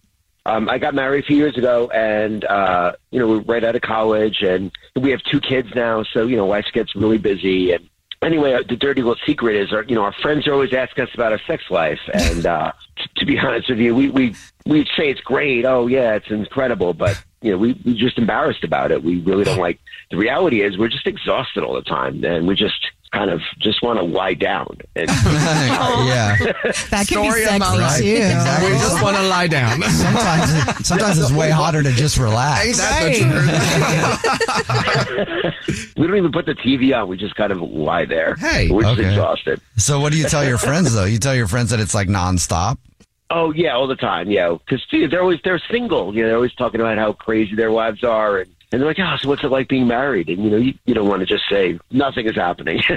um, 0.46 0.70
I 0.70 0.78
got 0.78 0.96
married 0.96 1.24
a 1.24 1.28
few 1.28 1.38
years 1.38 1.58
ago, 1.58 1.90
and 1.94 2.44
uh, 2.46 2.94
you 3.12 3.20
know, 3.20 3.28
we're 3.28 3.42
right 3.42 3.64
out 3.64 3.76
of 3.76 3.82
college, 3.82 4.42
and 4.42 4.72
we 4.96 5.12
have 5.12 5.22
two 5.24 5.40
kids 5.40 5.70
now. 5.76 6.04
So 6.04 6.26
you 6.26 6.36
know, 6.36 6.48
life 6.48 6.66
gets 6.74 6.96
really 6.96 7.20
busy, 7.20 7.74
and 7.74 7.88
anyway, 8.22 8.58
the 8.68 8.76
dirty 8.76 9.02
little 9.02 9.22
secret 9.26 9.56
is, 9.56 9.72
our, 9.72 9.84
you 9.84 9.96
know, 9.96 10.04
our 10.04 10.14
friends 10.14 10.48
are 10.48 10.54
always 10.54 10.74
asking 10.74 11.06
us 11.06 11.14
about 11.14 11.32
our 11.32 11.42
sex 11.46 11.64
life, 11.70 12.00
and 12.14 12.46
uh, 12.46 12.72
t- 12.98 13.10
to 13.18 13.26
be 13.26 13.38
honest 13.44 13.70
with 13.70 13.80
you, 13.80 13.96
we 13.96 14.10
we 14.10 14.36
we 14.66 14.86
say 14.98 15.10
it's 15.10 15.22
great. 15.22 15.66
Oh 15.66 15.88
yeah, 15.88 16.16
it's 16.16 16.32
incredible, 16.32 16.94
but 16.94 17.24
you 17.42 17.52
know, 17.52 17.58
we 17.58 17.80
we 17.86 17.94
just 17.94 18.18
embarrassed 18.18 18.64
about 18.64 18.92
it. 18.92 19.04
We 19.04 19.22
really 19.22 19.44
don't 19.44 19.60
like. 19.60 19.80
The 20.10 20.18
reality 20.18 20.62
is, 20.62 20.78
we're 20.78 20.90
just 20.90 21.08
exhausted 21.08 21.64
all 21.64 21.76
the 21.76 21.82
time, 21.84 22.24
and 22.24 22.48
we 22.48 22.56
just 22.56 22.88
kind 23.12 23.30
of 23.30 23.42
just 23.60 23.82
want 23.84 24.00
to 24.00 24.06
lie 24.06 24.34
down. 24.34 24.78
And, 24.96 25.08
yeah. 25.10 26.38
That 26.90 27.06
can 27.08 27.24
Story 27.24 27.42
be 27.42 27.44
of 27.44 27.50
sexy 27.50 27.60
my 27.60 27.76
life. 27.76 28.00
too. 28.00 28.06
Exactly. 28.06 28.72
We 28.72 28.78
just 28.78 29.04
want 29.04 29.18
to 29.18 29.24
lie 29.24 29.48
down. 29.48 29.82
Sometimes, 29.84 30.54
it- 30.54 30.86
sometimes 30.86 31.20
it's 31.20 31.32
way 31.32 31.50
hotter 31.50 31.84
to 31.84 31.92
just 31.92 32.18
relax. 32.18 32.66
Ain't 32.66 32.78
that 32.78 33.04
the 35.44 35.54
truth? 35.68 35.96
we 35.98 36.08
don't 36.08 36.18
even 36.18 36.32
put 36.32 36.46
the 36.46 36.56
TV 36.56 36.98
on. 36.98 37.08
We 37.10 37.18
just 37.18 37.36
kind 37.36 37.52
of 37.52 37.62
lie 37.62 38.06
there. 38.06 38.36
Hey, 38.36 38.70
we're 38.70 38.84
just 38.84 39.00
okay. 39.00 39.10
exhausted. 39.10 39.62
So, 39.78 40.00
what 40.00 40.12
do 40.12 40.18
you 40.18 40.26
tell 40.26 40.46
your 40.46 40.58
friends 40.58 40.94
though? 40.94 41.06
You 41.06 41.18
tell 41.20 41.36
your 41.36 41.48
friends 41.48 41.72
that 41.72 41.80
it's 41.80 41.94
like 41.94 42.08
nonstop. 42.08 42.78
Oh 43.30 43.52
yeah, 43.54 43.76
all 43.76 43.88
the 43.88 43.96
time. 43.96 44.30
Yeah, 44.30 44.58
because 44.66 44.86
they're 44.92 45.22
always 45.22 45.40
they're 45.44 45.62
single. 45.72 46.14
You 46.14 46.22
know, 46.24 46.28
they're 46.28 46.36
always 46.36 46.54
talking 46.54 46.82
about 46.82 46.98
how 46.98 47.14
crazy 47.14 47.56
their 47.56 47.72
wives 47.72 48.04
are, 48.04 48.40
and 48.40 48.54
and 48.72 48.80
they're 48.82 48.88
like, 48.88 49.00
oh, 49.00 49.16
so 49.20 49.28
what's 49.28 49.44
it 49.44 49.50
like 49.50 49.68
being 49.68 49.88
married? 49.88 50.30
And 50.30 50.44
you 50.44 50.50
know, 50.50 50.58
you, 50.58 50.74
you 50.86 50.94
don't 50.94 51.08
want 51.08 51.20
to 51.20 51.26
just 51.26 51.44
say 51.50 51.78
nothing 51.92 52.26
is 52.28 52.36
happening. 52.36 52.82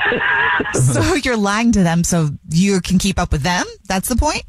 So 0.74 1.14
you're 1.14 1.36
lying 1.36 1.72
to 1.72 1.82
them 1.82 2.04
so 2.04 2.30
you 2.50 2.80
can 2.80 2.98
keep 2.98 3.18
up 3.18 3.32
with 3.32 3.42
them? 3.42 3.66
That's 3.88 4.08
the 4.08 4.16
point? 4.16 4.44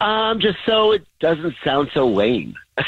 um, 0.00 0.40
just 0.40 0.58
so 0.66 0.90
it 0.92 1.06
doesn't 1.20 1.54
sound 1.64 1.90
so 1.94 2.08
lame. 2.08 2.54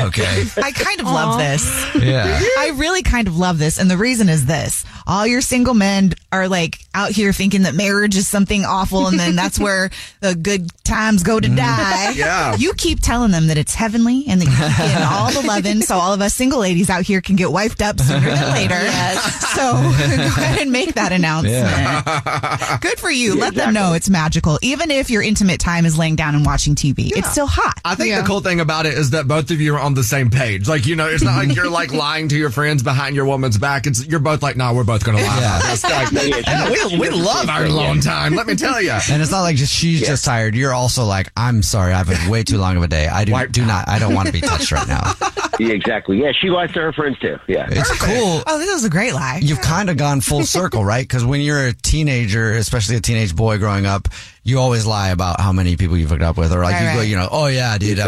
Okay. 0.00 0.44
I 0.56 0.72
kind 0.72 1.00
of 1.00 1.06
love 1.06 1.38
this. 1.38 1.64
Yeah. 1.94 2.40
I 2.58 2.72
really 2.76 3.02
kind 3.02 3.28
of 3.28 3.36
love 3.38 3.58
this. 3.58 3.78
And 3.78 3.90
the 3.90 3.96
reason 3.96 4.28
is 4.28 4.46
this. 4.46 4.84
All 5.06 5.26
your 5.26 5.40
single 5.40 5.74
men 5.74 6.12
are 6.32 6.48
like 6.48 6.78
out 6.94 7.10
here 7.10 7.32
thinking 7.32 7.62
that 7.62 7.74
marriage 7.74 8.16
is 8.16 8.26
something 8.28 8.64
awful 8.64 9.06
and 9.06 9.18
then 9.18 9.36
that's 9.36 9.58
where 9.58 9.90
the 10.20 10.34
good 10.34 10.70
times 10.84 11.22
go 11.22 11.40
to 11.40 11.48
mm. 11.48 11.56
die. 11.56 12.14
Yeah. 12.20 12.56
You 12.56 12.74
keep 12.74 13.00
telling 13.00 13.30
them 13.30 13.46
that 13.46 13.56
it's 13.56 13.74
heavenly 13.74 14.24
and 14.28 14.40
that 14.40 14.44
you 14.44 14.50
keep 14.50 14.76
getting 14.76 15.02
all 15.02 15.30
the 15.32 15.46
loving 15.46 15.80
so 15.80 15.96
all 15.96 16.12
of 16.12 16.20
us 16.20 16.34
single 16.34 16.58
ladies 16.58 16.90
out 16.90 17.02
here 17.02 17.20
can 17.20 17.36
get 17.36 17.50
wiped 17.50 17.80
up 17.80 17.98
sooner 17.98 18.20
than 18.20 18.52
later. 18.52 18.74
Yes. 18.74 19.50
So 19.54 19.60
go 19.72 19.78
ahead 19.78 20.60
and 20.60 20.70
make 20.72 20.94
that 20.94 21.12
announcement. 21.12 22.80
Good 22.82 22.98
for 22.98 23.10
you. 23.10 23.36
Let 23.36 23.54
them 23.54 23.72
know 23.72 23.94
it's 23.94 24.10
magical. 24.10 24.58
Even 24.60 24.90
if 24.90 25.08
your 25.08 25.22
intimate 25.22 25.60
time 25.60 25.86
is 25.86 25.96
laying 25.96 26.16
down 26.16 26.34
and 26.34 26.44
watching 26.44 26.74
TV, 26.74 27.10
it's 27.16 27.30
still 27.30 27.46
hot. 27.46 27.80
I 27.84 27.94
think 27.94 28.14
the 28.14 28.22
cool 28.22 28.40
thing 28.40 28.60
about 28.60 28.86
it 28.86 28.94
is 28.94 29.10
that 29.10 29.26
both 29.30 29.52
of 29.52 29.60
you 29.60 29.76
are 29.76 29.78
on 29.78 29.94
the 29.94 30.02
same 30.02 30.28
page. 30.28 30.66
Like, 30.66 30.86
you 30.86 30.96
know, 30.96 31.06
it's 31.06 31.22
not 31.22 31.36
like 31.36 31.54
you're 31.54 31.70
like 31.70 31.92
lying 31.94 32.26
to 32.30 32.36
your 32.36 32.50
friends 32.50 32.82
behind 32.82 33.14
your 33.14 33.26
woman's 33.26 33.56
back. 33.58 33.86
It's 33.86 34.04
you're 34.04 34.18
both 34.18 34.42
like, 34.42 34.56
no, 34.56 34.74
we're 34.74 34.82
both 34.82 35.04
going 35.04 35.18
to 35.18 35.22
lie 35.22 35.38
about 35.38 35.62
this. 35.62 35.84
Like, 35.84 36.10
"Yeah, 36.46 36.68
we, 36.68 36.98
we 36.98 37.10
love 37.10 37.48
our 37.48 37.64
alone 37.64 38.00
time. 38.00 38.34
Let 38.34 38.48
me 38.48 38.56
tell 38.56 38.82
you. 38.82 38.90
And 38.90 39.22
it's 39.22 39.30
not 39.30 39.42
like 39.42 39.54
just 39.54 39.72
she's 39.72 40.00
just 40.00 40.24
tired. 40.24 40.56
You're 40.56 40.74
also 40.74 41.04
like, 41.04 41.30
I'm 41.36 41.62
sorry, 41.62 41.92
I've 41.92 42.08
had 42.08 42.28
way 42.30 42.42
too 42.42 42.58
long 42.58 42.76
of 42.76 42.82
a 42.82 42.88
day. 42.88 43.06
I 43.06 43.24
do, 43.24 43.46
do 43.46 43.64
not, 43.64 43.88
I 43.88 44.00
don't 44.00 44.16
want 44.16 44.26
to 44.26 44.32
be 44.32 44.40
touched 44.40 44.72
right 44.72 44.88
now. 44.88 45.12
yeah, 45.60 45.74
exactly. 45.74 46.20
Yeah, 46.20 46.32
she 46.32 46.50
lies 46.50 46.72
to 46.72 46.80
her 46.80 46.92
friends 46.92 47.16
too. 47.20 47.38
Yeah, 47.46 47.68
It's 47.70 47.88
cool. 48.02 48.42
Oh, 48.48 48.58
this 48.58 48.70
is 48.70 48.84
a 48.84 48.90
great 48.90 49.14
lie. 49.14 49.38
You've 49.40 49.60
kind 49.62 49.90
of 49.90 49.96
gone 49.96 50.22
full 50.22 50.44
circle, 50.44 50.84
right? 50.84 51.06
Because 51.06 51.24
when 51.24 51.40
you're 51.40 51.68
a 51.68 51.72
teenager, 51.72 52.54
especially 52.54 52.96
a 52.96 53.00
teenage 53.00 53.36
boy 53.36 53.58
growing 53.58 53.86
up, 53.86 54.08
you 54.42 54.58
always 54.58 54.86
lie 54.86 55.10
about 55.10 55.40
how 55.40 55.52
many 55.52 55.76
people 55.76 55.96
you've 55.96 56.10
hooked 56.10 56.22
up 56.22 56.36
with, 56.36 56.52
or 56.52 56.62
like 56.64 56.74
Right, 56.74 56.94
you 56.94 56.98
go, 56.98 57.02
you 57.02 57.16
know, 57.16 57.28
oh 57.30 57.46
yeah, 57.46 57.78
dude, 57.78 57.98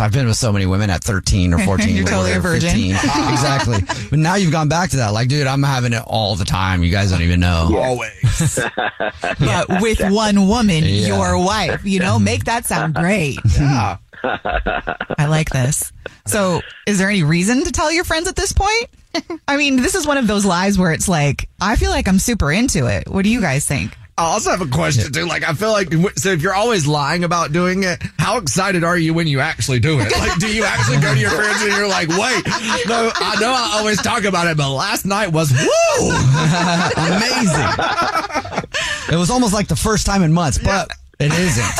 I've, 0.00 0.06
I've 0.06 0.12
been 0.12 0.26
with 0.26 0.36
so 0.36 0.52
many 0.52 0.66
women 0.66 0.90
at 0.90 1.02
13 1.04 1.54
or 1.54 1.58
14, 1.64 1.94
You're 1.94 2.04
totally 2.06 2.32
a 2.32 2.40
virgin. 2.40 2.70
15. 2.70 2.90
exactly. 3.32 3.78
But 4.10 4.18
now 4.18 4.34
you've 4.36 4.52
gone 4.52 4.68
back 4.68 4.90
to 4.90 4.96
that, 4.98 5.08
like, 5.12 5.28
dude, 5.28 5.46
I'm 5.46 5.62
having 5.62 5.92
it 5.92 6.02
all 6.06 6.36
the 6.36 6.44
time. 6.44 6.82
You 6.82 6.90
guys 6.90 7.10
don't 7.10 7.22
even 7.22 7.40
know. 7.40 7.70
Always. 7.76 8.58
but 9.38 9.82
with 9.82 10.00
one 10.10 10.48
woman, 10.48 10.84
Yeah. 10.84 11.06
your 11.08 11.38
wife. 11.44 11.84
You 11.84 12.00
know, 12.00 12.18
make 12.18 12.44
that 12.44 12.66
sound 12.66 12.94
great. 12.94 13.38
Yeah. 13.58 13.98
I 14.24 15.26
like 15.26 15.50
this. 15.50 15.92
So, 16.26 16.60
is 16.86 16.98
there 16.98 17.08
any 17.08 17.22
reason 17.22 17.64
to 17.64 17.72
tell 17.72 17.92
your 17.92 18.04
friends 18.04 18.28
at 18.28 18.36
this 18.36 18.52
point? 18.52 18.88
I 19.46 19.56
mean, 19.56 19.76
this 19.76 19.94
is 19.94 20.06
one 20.06 20.18
of 20.18 20.26
those 20.26 20.44
lies 20.44 20.78
where 20.78 20.92
it's 20.92 21.08
like, 21.08 21.48
I 21.60 21.76
feel 21.76 21.90
like 21.90 22.08
I'm 22.08 22.18
super 22.18 22.52
into 22.52 22.86
it. 22.86 23.08
What 23.08 23.22
do 23.24 23.30
you 23.30 23.40
guys 23.40 23.64
think? 23.64 23.96
I 24.18 24.24
also 24.32 24.50
have 24.50 24.60
a 24.60 24.66
question 24.66 25.12
too. 25.12 25.26
Like, 25.26 25.48
I 25.48 25.52
feel 25.54 25.70
like 25.70 25.92
so 26.16 26.30
if 26.30 26.42
you're 26.42 26.54
always 26.54 26.88
lying 26.88 27.22
about 27.22 27.52
doing 27.52 27.84
it, 27.84 28.02
how 28.18 28.38
excited 28.38 28.82
are 28.82 28.98
you 28.98 29.14
when 29.14 29.28
you 29.28 29.38
actually 29.38 29.78
do 29.78 30.00
it? 30.00 30.10
Like, 30.10 30.40
do 30.40 30.52
you 30.52 30.64
actually 30.64 30.98
go 30.98 31.14
to 31.14 31.20
your 31.20 31.30
friends 31.30 31.62
and 31.62 31.70
you're 31.72 31.86
like, 31.86 32.08
wait, 32.08 32.44
no, 32.88 33.12
I 33.14 33.36
know 33.40 33.52
I 33.56 33.76
always 33.78 34.02
talk 34.02 34.24
about 34.24 34.48
it, 34.48 34.56
but 34.56 34.70
last 34.72 35.06
night 35.06 35.28
was 35.30 35.52
woo, 35.52 36.10
Amazing. 36.96 37.68
It 39.12 39.16
was 39.16 39.30
almost 39.30 39.54
like 39.54 39.68
the 39.68 39.76
first 39.76 40.04
time 40.04 40.22
in 40.24 40.32
months, 40.32 40.58
but 40.58 40.90
it 41.20 41.32
isn't. 41.32 41.64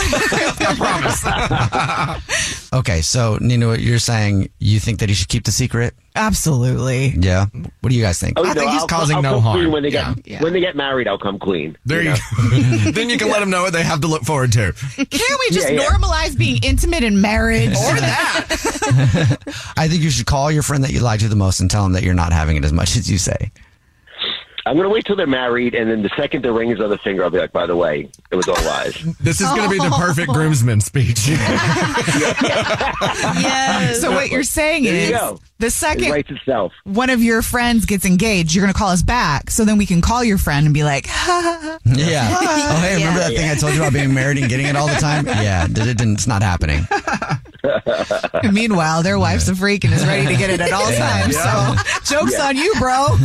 I 0.61 0.74
promise. 0.79 2.44
Okay, 2.72 3.01
so 3.01 3.38
Nina, 3.40 3.77
you're 3.79 3.98
saying, 3.98 4.51
you 4.59 4.79
think 4.79 5.01
that 5.01 5.09
he 5.09 5.14
should 5.14 5.29
keep 5.29 5.44
the 5.44 5.51
secret? 5.51 5.94
Absolutely. 6.18 7.14
Yeah. 7.16 7.46
What 7.81 7.90
do 7.90 7.94
you 7.94 8.02
guys 8.02 8.18
think? 8.18 8.35
Oh, 8.38 8.44
I 8.44 8.52
think 8.52 8.70
he's 8.70 8.81
I'll- 8.83 8.88
causing 8.88 9.16
I'll 9.16 9.22
no 9.22 9.40
harm. 9.40 9.70
When 9.70 9.83
they 9.83 9.90
get 9.90 10.26
Yeah. 10.26 10.42
when 10.42 10.52
they 10.52 10.61
get 10.61 10.74
married, 10.76 11.07
I'll 11.09 11.16
come 11.18 11.38
clean. 11.38 11.78
There 11.87 12.02
you 12.02 12.11
know? 12.11 12.16
go. 12.16 12.90
then 12.92 13.09
you 13.09 13.16
can 13.18 13.28
let 13.28 13.40
them 13.40 13.50
know 13.50 13.62
what 13.62 13.72
they 13.72 13.83
have 13.85 14.00
to 14.00 14.09
look 14.09 14.24
forward 14.24 14.52
to. 14.52 14.72
Can't 14.96 15.09
we 15.11 15.50
just 15.54 15.70
Yeah, 15.70 15.81
yeah. 15.81 15.88
normalize 15.88 16.37
being 16.37 16.61
intimate 16.62 17.04
in 17.04 17.20
marriage? 17.20 17.70
Or 17.70 17.94
that. 17.94 19.37
I 19.76 19.88
think 19.88 20.02
you 20.02 20.11
should 20.11 20.26
call 20.26 20.50
your 20.50 20.62
friend 20.62 20.83
that 20.85 20.92
you 20.92 21.00
lie 21.00 21.16
to 21.18 21.28
the 21.28 21.37
most 21.37 21.61
and 21.61 21.70
tell 21.70 21.87
him 21.87 21.92
that 21.92 22.02
you're 22.02 22.14
not 22.14 22.33
having 22.33 22.57
it 22.57 22.64
as 22.64 22.72
much 22.72 22.96
as 22.96 23.11
you 23.11 23.18
say. 23.18 23.50
I'm 24.68 24.76
gonna 24.76 24.88
wait 24.90 25.04
till 25.07 25.16
they're 25.16 25.26
married, 25.26 25.74
and 25.74 25.90
then 25.90 26.02
the 26.02 26.11
second 26.16 26.42
the 26.44 26.52
ring 26.52 26.70
is 26.70 26.81
on 26.81 26.90
the 26.90 26.98
finger, 26.98 27.24
I'll 27.24 27.31
be 27.31 27.38
like, 27.38 27.52
by 27.52 27.66
the 27.66 27.76
way, 27.76 28.09
it 28.31 28.37
was 28.37 28.46
all 28.48 28.54
lies. 28.64 28.94
This 29.20 29.40
is 29.40 29.48
going 29.48 29.62
to 29.62 29.68
be 29.70 29.78
the 29.78 29.90
perfect 29.96 30.28
groomsman 30.33 30.81
speech. 30.81 31.28
yes. 33.38 34.00
So 34.00 34.11
what 34.12 34.31
you're 34.31 34.42
saying 34.42 34.85
There 34.85 35.09
you 35.11 35.16
is 35.35 35.40
the 35.59 35.70
second 35.70 36.11
writes 36.11 36.31
itself. 36.31 36.72
one 36.85 37.11
of 37.11 37.22
your 37.22 37.42
friends 37.42 37.85
gets 37.87 38.04
engaged, 38.04 38.54
you're 38.54 38.62
going 38.62 38.72
to 38.72 38.78
call 38.78 38.90
us 38.90 39.02
back. 39.02 39.50
So 39.50 39.64
then 39.64 39.78
we 39.78 39.87
can 39.87 40.00
call 40.00 40.22
your 40.22 40.38
friend 40.38 40.66
and 40.66 40.74
be 40.74 40.85
like, 40.85 41.07
Yeah. 41.26 41.78
Oh, 41.83 42.81
hey, 42.83 42.96
remember 42.96 43.20
that 43.20 43.33
thing 43.35 43.50
I 43.50 43.54
told 43.54 43.74
you 43.74 43.81
about 43.81 43.92
being 43.92 44.14
married 44.14 44.38
and 44.38 44.48
getting 44.48 44.66
it 44.66 44.76
all 44.76 44.87
the 44.87 44.94
time? 44.96 45.26
Yeah, 45.26 45.64
it 45.64 45.74
didn't, 45.74 46.12
it's 46.14 46.26
not 46.26 46.42
happening. 46.42 46.87
Meanwhile, 48.52 49.02
their 49.02 49.18
wife's 49.18 49.48
a 49.48 49.54
freak 49.57 49.85
and 49.85 49.92
is 49.94 50.07
ready 50.07 50.26
to 50.26 50.37
get 50.37 50.50
it 50.50 50.61
at 50.61 50.72
all 50.72 50.90
Yeah. 50.92 50.98
times. 51.22 51.35
Yeah. 51.35 51.76
So 52.02 52.14
joke's 52.20 52.33
Yeah. 52.35 52.46
on 52.48 52.57
you, 52.57 52.72
bro. 52.78 53.16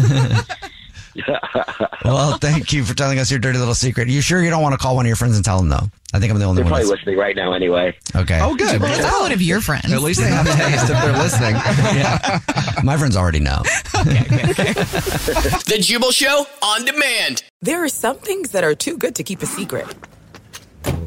Well, 2.04 2.38
thank 2.38 2.74
you 2.74 2.84
for 2.84 2.94
telling 2.94 3.20
us 3.20 3.30
your 3.32 3.40
dirty 3.40 3.58
little 3.60 3.76
secret. 3.76 4.08
You 4.10 4.22
sure 4.22 4.44
you 4.44 4.50
don't 4.50 4.62
want 4.62 4.74
to 4.74 4.78
call 4.78 4.96
one 4.96 5.06
of 5.06 5.08
your 5.08 5.16
friends 5.16 5.36
and 5.36 5.46
tell 5.46 5.58
them 5.58 5.70
though? 5.70 5.88
I 6.14 6.20
think 6.20 6.32
I'm 6.32 6.40
the 6.40 6.46
only 6.46 6.58
They're 6.62 6.66
one. 6.66 6.72
probably 6.72 6.90
That's, 6.90 7.00
listening 7.00 7.18
right 7.18 7.36
now 7.36 7.54
anyway. 7.54 7.98
okay. 8.16 8.40
Oh, 8.42 8.56
good. 8.56 8.82
Let's 8.82 9.10
call 9.10 9.22
one 9.22 9.32
of 9.32 9.42
your 9.42 9.62
friends. 9.62 9.92
At 9.92 10.02
least 10.02 10.20
they 10.20 10.28
have 10.28 10.46
taste 10.46 10.84
if 10.90 11.02
they're 11.02 11.14
listening. 11.14 11.56
Yeah. 11.94 12.40
My 12.84 12.98
friends 12.98 13.16
already 13.16 13.40
know. 13.40 13.62
The 13.94 15.78
Jubal 15.80 16.12
Show 16.12 16.46
on 16.62 16.86
demand. 16.86 17.44
There 17.62 17.84
are 17.84 17.90
some 17.90 18.18
things 18.18 18.52
that 18.52 18.64
are 18.64 18.76
too 18.76 18.98
good 18.98 19.16
to 19.16 19.24
keep 19.24 19.42
a 19.42 19.46
secret. 19.46 19.88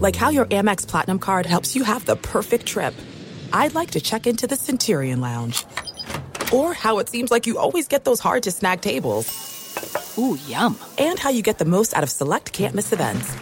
Like 0.01 0.17
how 0.17 0.31
your 0.31 0.47
Amex 0.47 0.87
Platinum 0.87 1.19
card 1.19 1.47
helps 1.47 1.77
you 1.77 1.85
have 1.85 2.05
the 2.07 2.17
perfect 2.17 2.67
trip. 2.67 2.95
I'd 3.53 3.75
like 3.75 3.91
to 3.93 4.01
check 4.01 4.27
into 4.27 4.47
the 4.47 4.57
Centurion 4.57 5.21
Lounge. 5.21 5.65
Or 6.53 6.73
how 6.75 6.99
it 6.99 7.09
seems 7.09 7.31
like 7.31 7.47
you 7.47 7.59
always 7.59 7.87
get 7.89 8.05
those 8.05 8.21
hard 8.21 8.43
to 8.45 8.51
snag 8.51 8.81
tables. 8.81 9.27
Ooh, 10.19 10.39
yum. 10.47 10.79
And 10.99 11.19
how 11.19 11.31
you 11.31 11.43
get 11.43 11.59
the 11.59 11.65
most 11.65 11.97
out 11.97 12.03
of 12.03 12.11
select 12.11 12.53
can't 12.53 12.75
miss 12.75 12.93
events. 12.93 13.35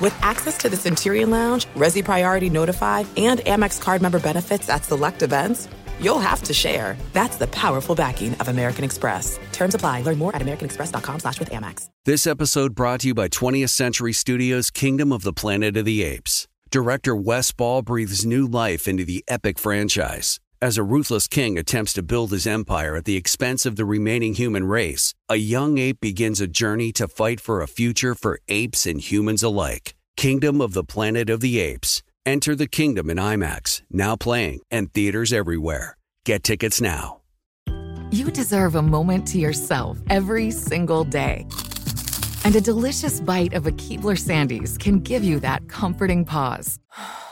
With 0.00 0.16
access 0.20 0.58
to 0.58 0.68
the 0.68 0.76
Centurion 0.76 1.30
Lounge, 1.30 1.66
Resy 1.76 2.04
Priority 2.04 2.50
Notified, 2.50 3.06
and 3.16 3.40
Amex 3.40 3.80
card 3.80 4.02
member 4.02 4.18
benefits 4.18 4.68
at 4.68 4.84
select 4.84 5.22
events, 5.22 5.68
you'll 6.00 6.18
have 6.18 6.42
to 6.44 6.54
share. 6.54 6.96
That's 7.12 7.36
the 7.36 7.46
powerful 7.48 7.94
backing 7.94 8.34
of 8.34 8.48
American 8.48 8.84
Express. 8.84 9.38
Terms 9.52 9.74
apply. 9.74 10.02
Learn 10.02 10.18
more 10.18 10.34
at 10.34 10.42
americanexpress.com 10.42 11.20
slash 11.20 11.38
with 11.38 11.50
Amex. 11.50 11.88
This 12.04 12.26
episode 12.26 12.74
brought 12.74 13.00
to 13.00 13.08
you 13.08 13.14
by 13.14 13.28
20th 13.28 13.70
Century 13.70 14.12
Studios' 14.12 14.70
Kingdom 14.70 15.12
of 15.12 15.22
the 15.22 15.32
Planet 15.32 15.76
of 15.76 15.84
the 15.84 16.02
Apes. 16.02 16.48
Director 16.70 17.14
Wes 17.14 17.52
Ball 17.52 17.82
breathes 17.82 18.24
new 18.26 18.46
life 18.46 18.88
into 18.88 19.04
the 19.04 19.22
epic 19.28 19.58
franchise. 19.58 20.40
As 20.62 20.78
a 20.78 20.84
ruthless 20.84 21.26
king 21.26 21.58
attempts 21.58 21.92
to 21.94 22.04
build 22.04 22.30
his 22.30 22.46
empire 22.46 22.94
at 22.94 23.04
the 23.04 23.16
expense 23.16 23.66
of 23.66 23.74
the 23.74 23.84
remaining 23.84 24.34
human 24.34 24.64
race, 24.64 25.12
a 25.28 25.34
young 25.34 25.78
ape 25.78 26.00
begins 26.00 26.40
a 26.40 26.46
journey 26.46 26.92
to 26.92 27.08
fight 27.08 27.40
for 27.40 27.60
a 27.60 27.66
future 27.66 28.14
for 28.14 28.38
apes 28.46 28.86
and 28.86 29.00
humans 29.00 29.42
alike. 29.42 29.96
Kingdom 30.16 30.60
of 30.60 30.72
the 30.72 30.84
Planet 30.84 31.28
of 31.28 31.40
the 31.40 31.58
Apes. 31.58 32.04
Enter 32.24 32.54
the 32.54 32.68
kingdom 32.68 33.10
in 33.10 33.16
IMAX, 33.16 33.82
now 33.90 34.14
playing, 34.14 34.60
and 34.70 34.92
theaters 34.94 35.32
everywhere. 35.32 35.96
Get 36.24 36.44
tickets 36.44 36.80
now. 36.80 37.22
You 38.12 38.30
deserve 38.30 38.76
a 38.76 38.82
moment 38.82 39.26
to 39.32 39.38
yourself 39.38 39.98
every 40.10 40.52
single 40.52 41.02
day. 41.02 41.44
And 42.44 42.54
a 42.54 42.60
delicious 42.60 43.18
bite 43.18 43.54
of 43.54 43.66
a 43.66 43.72
Keebler 43.72 44.16
Sandies 44.16 44.78
can 44.78 45.00
give 45.00 45.24
you 45.24 45.40
that 45.40 45.68
comforting 45.68 46.24
pause. 46.24 46.78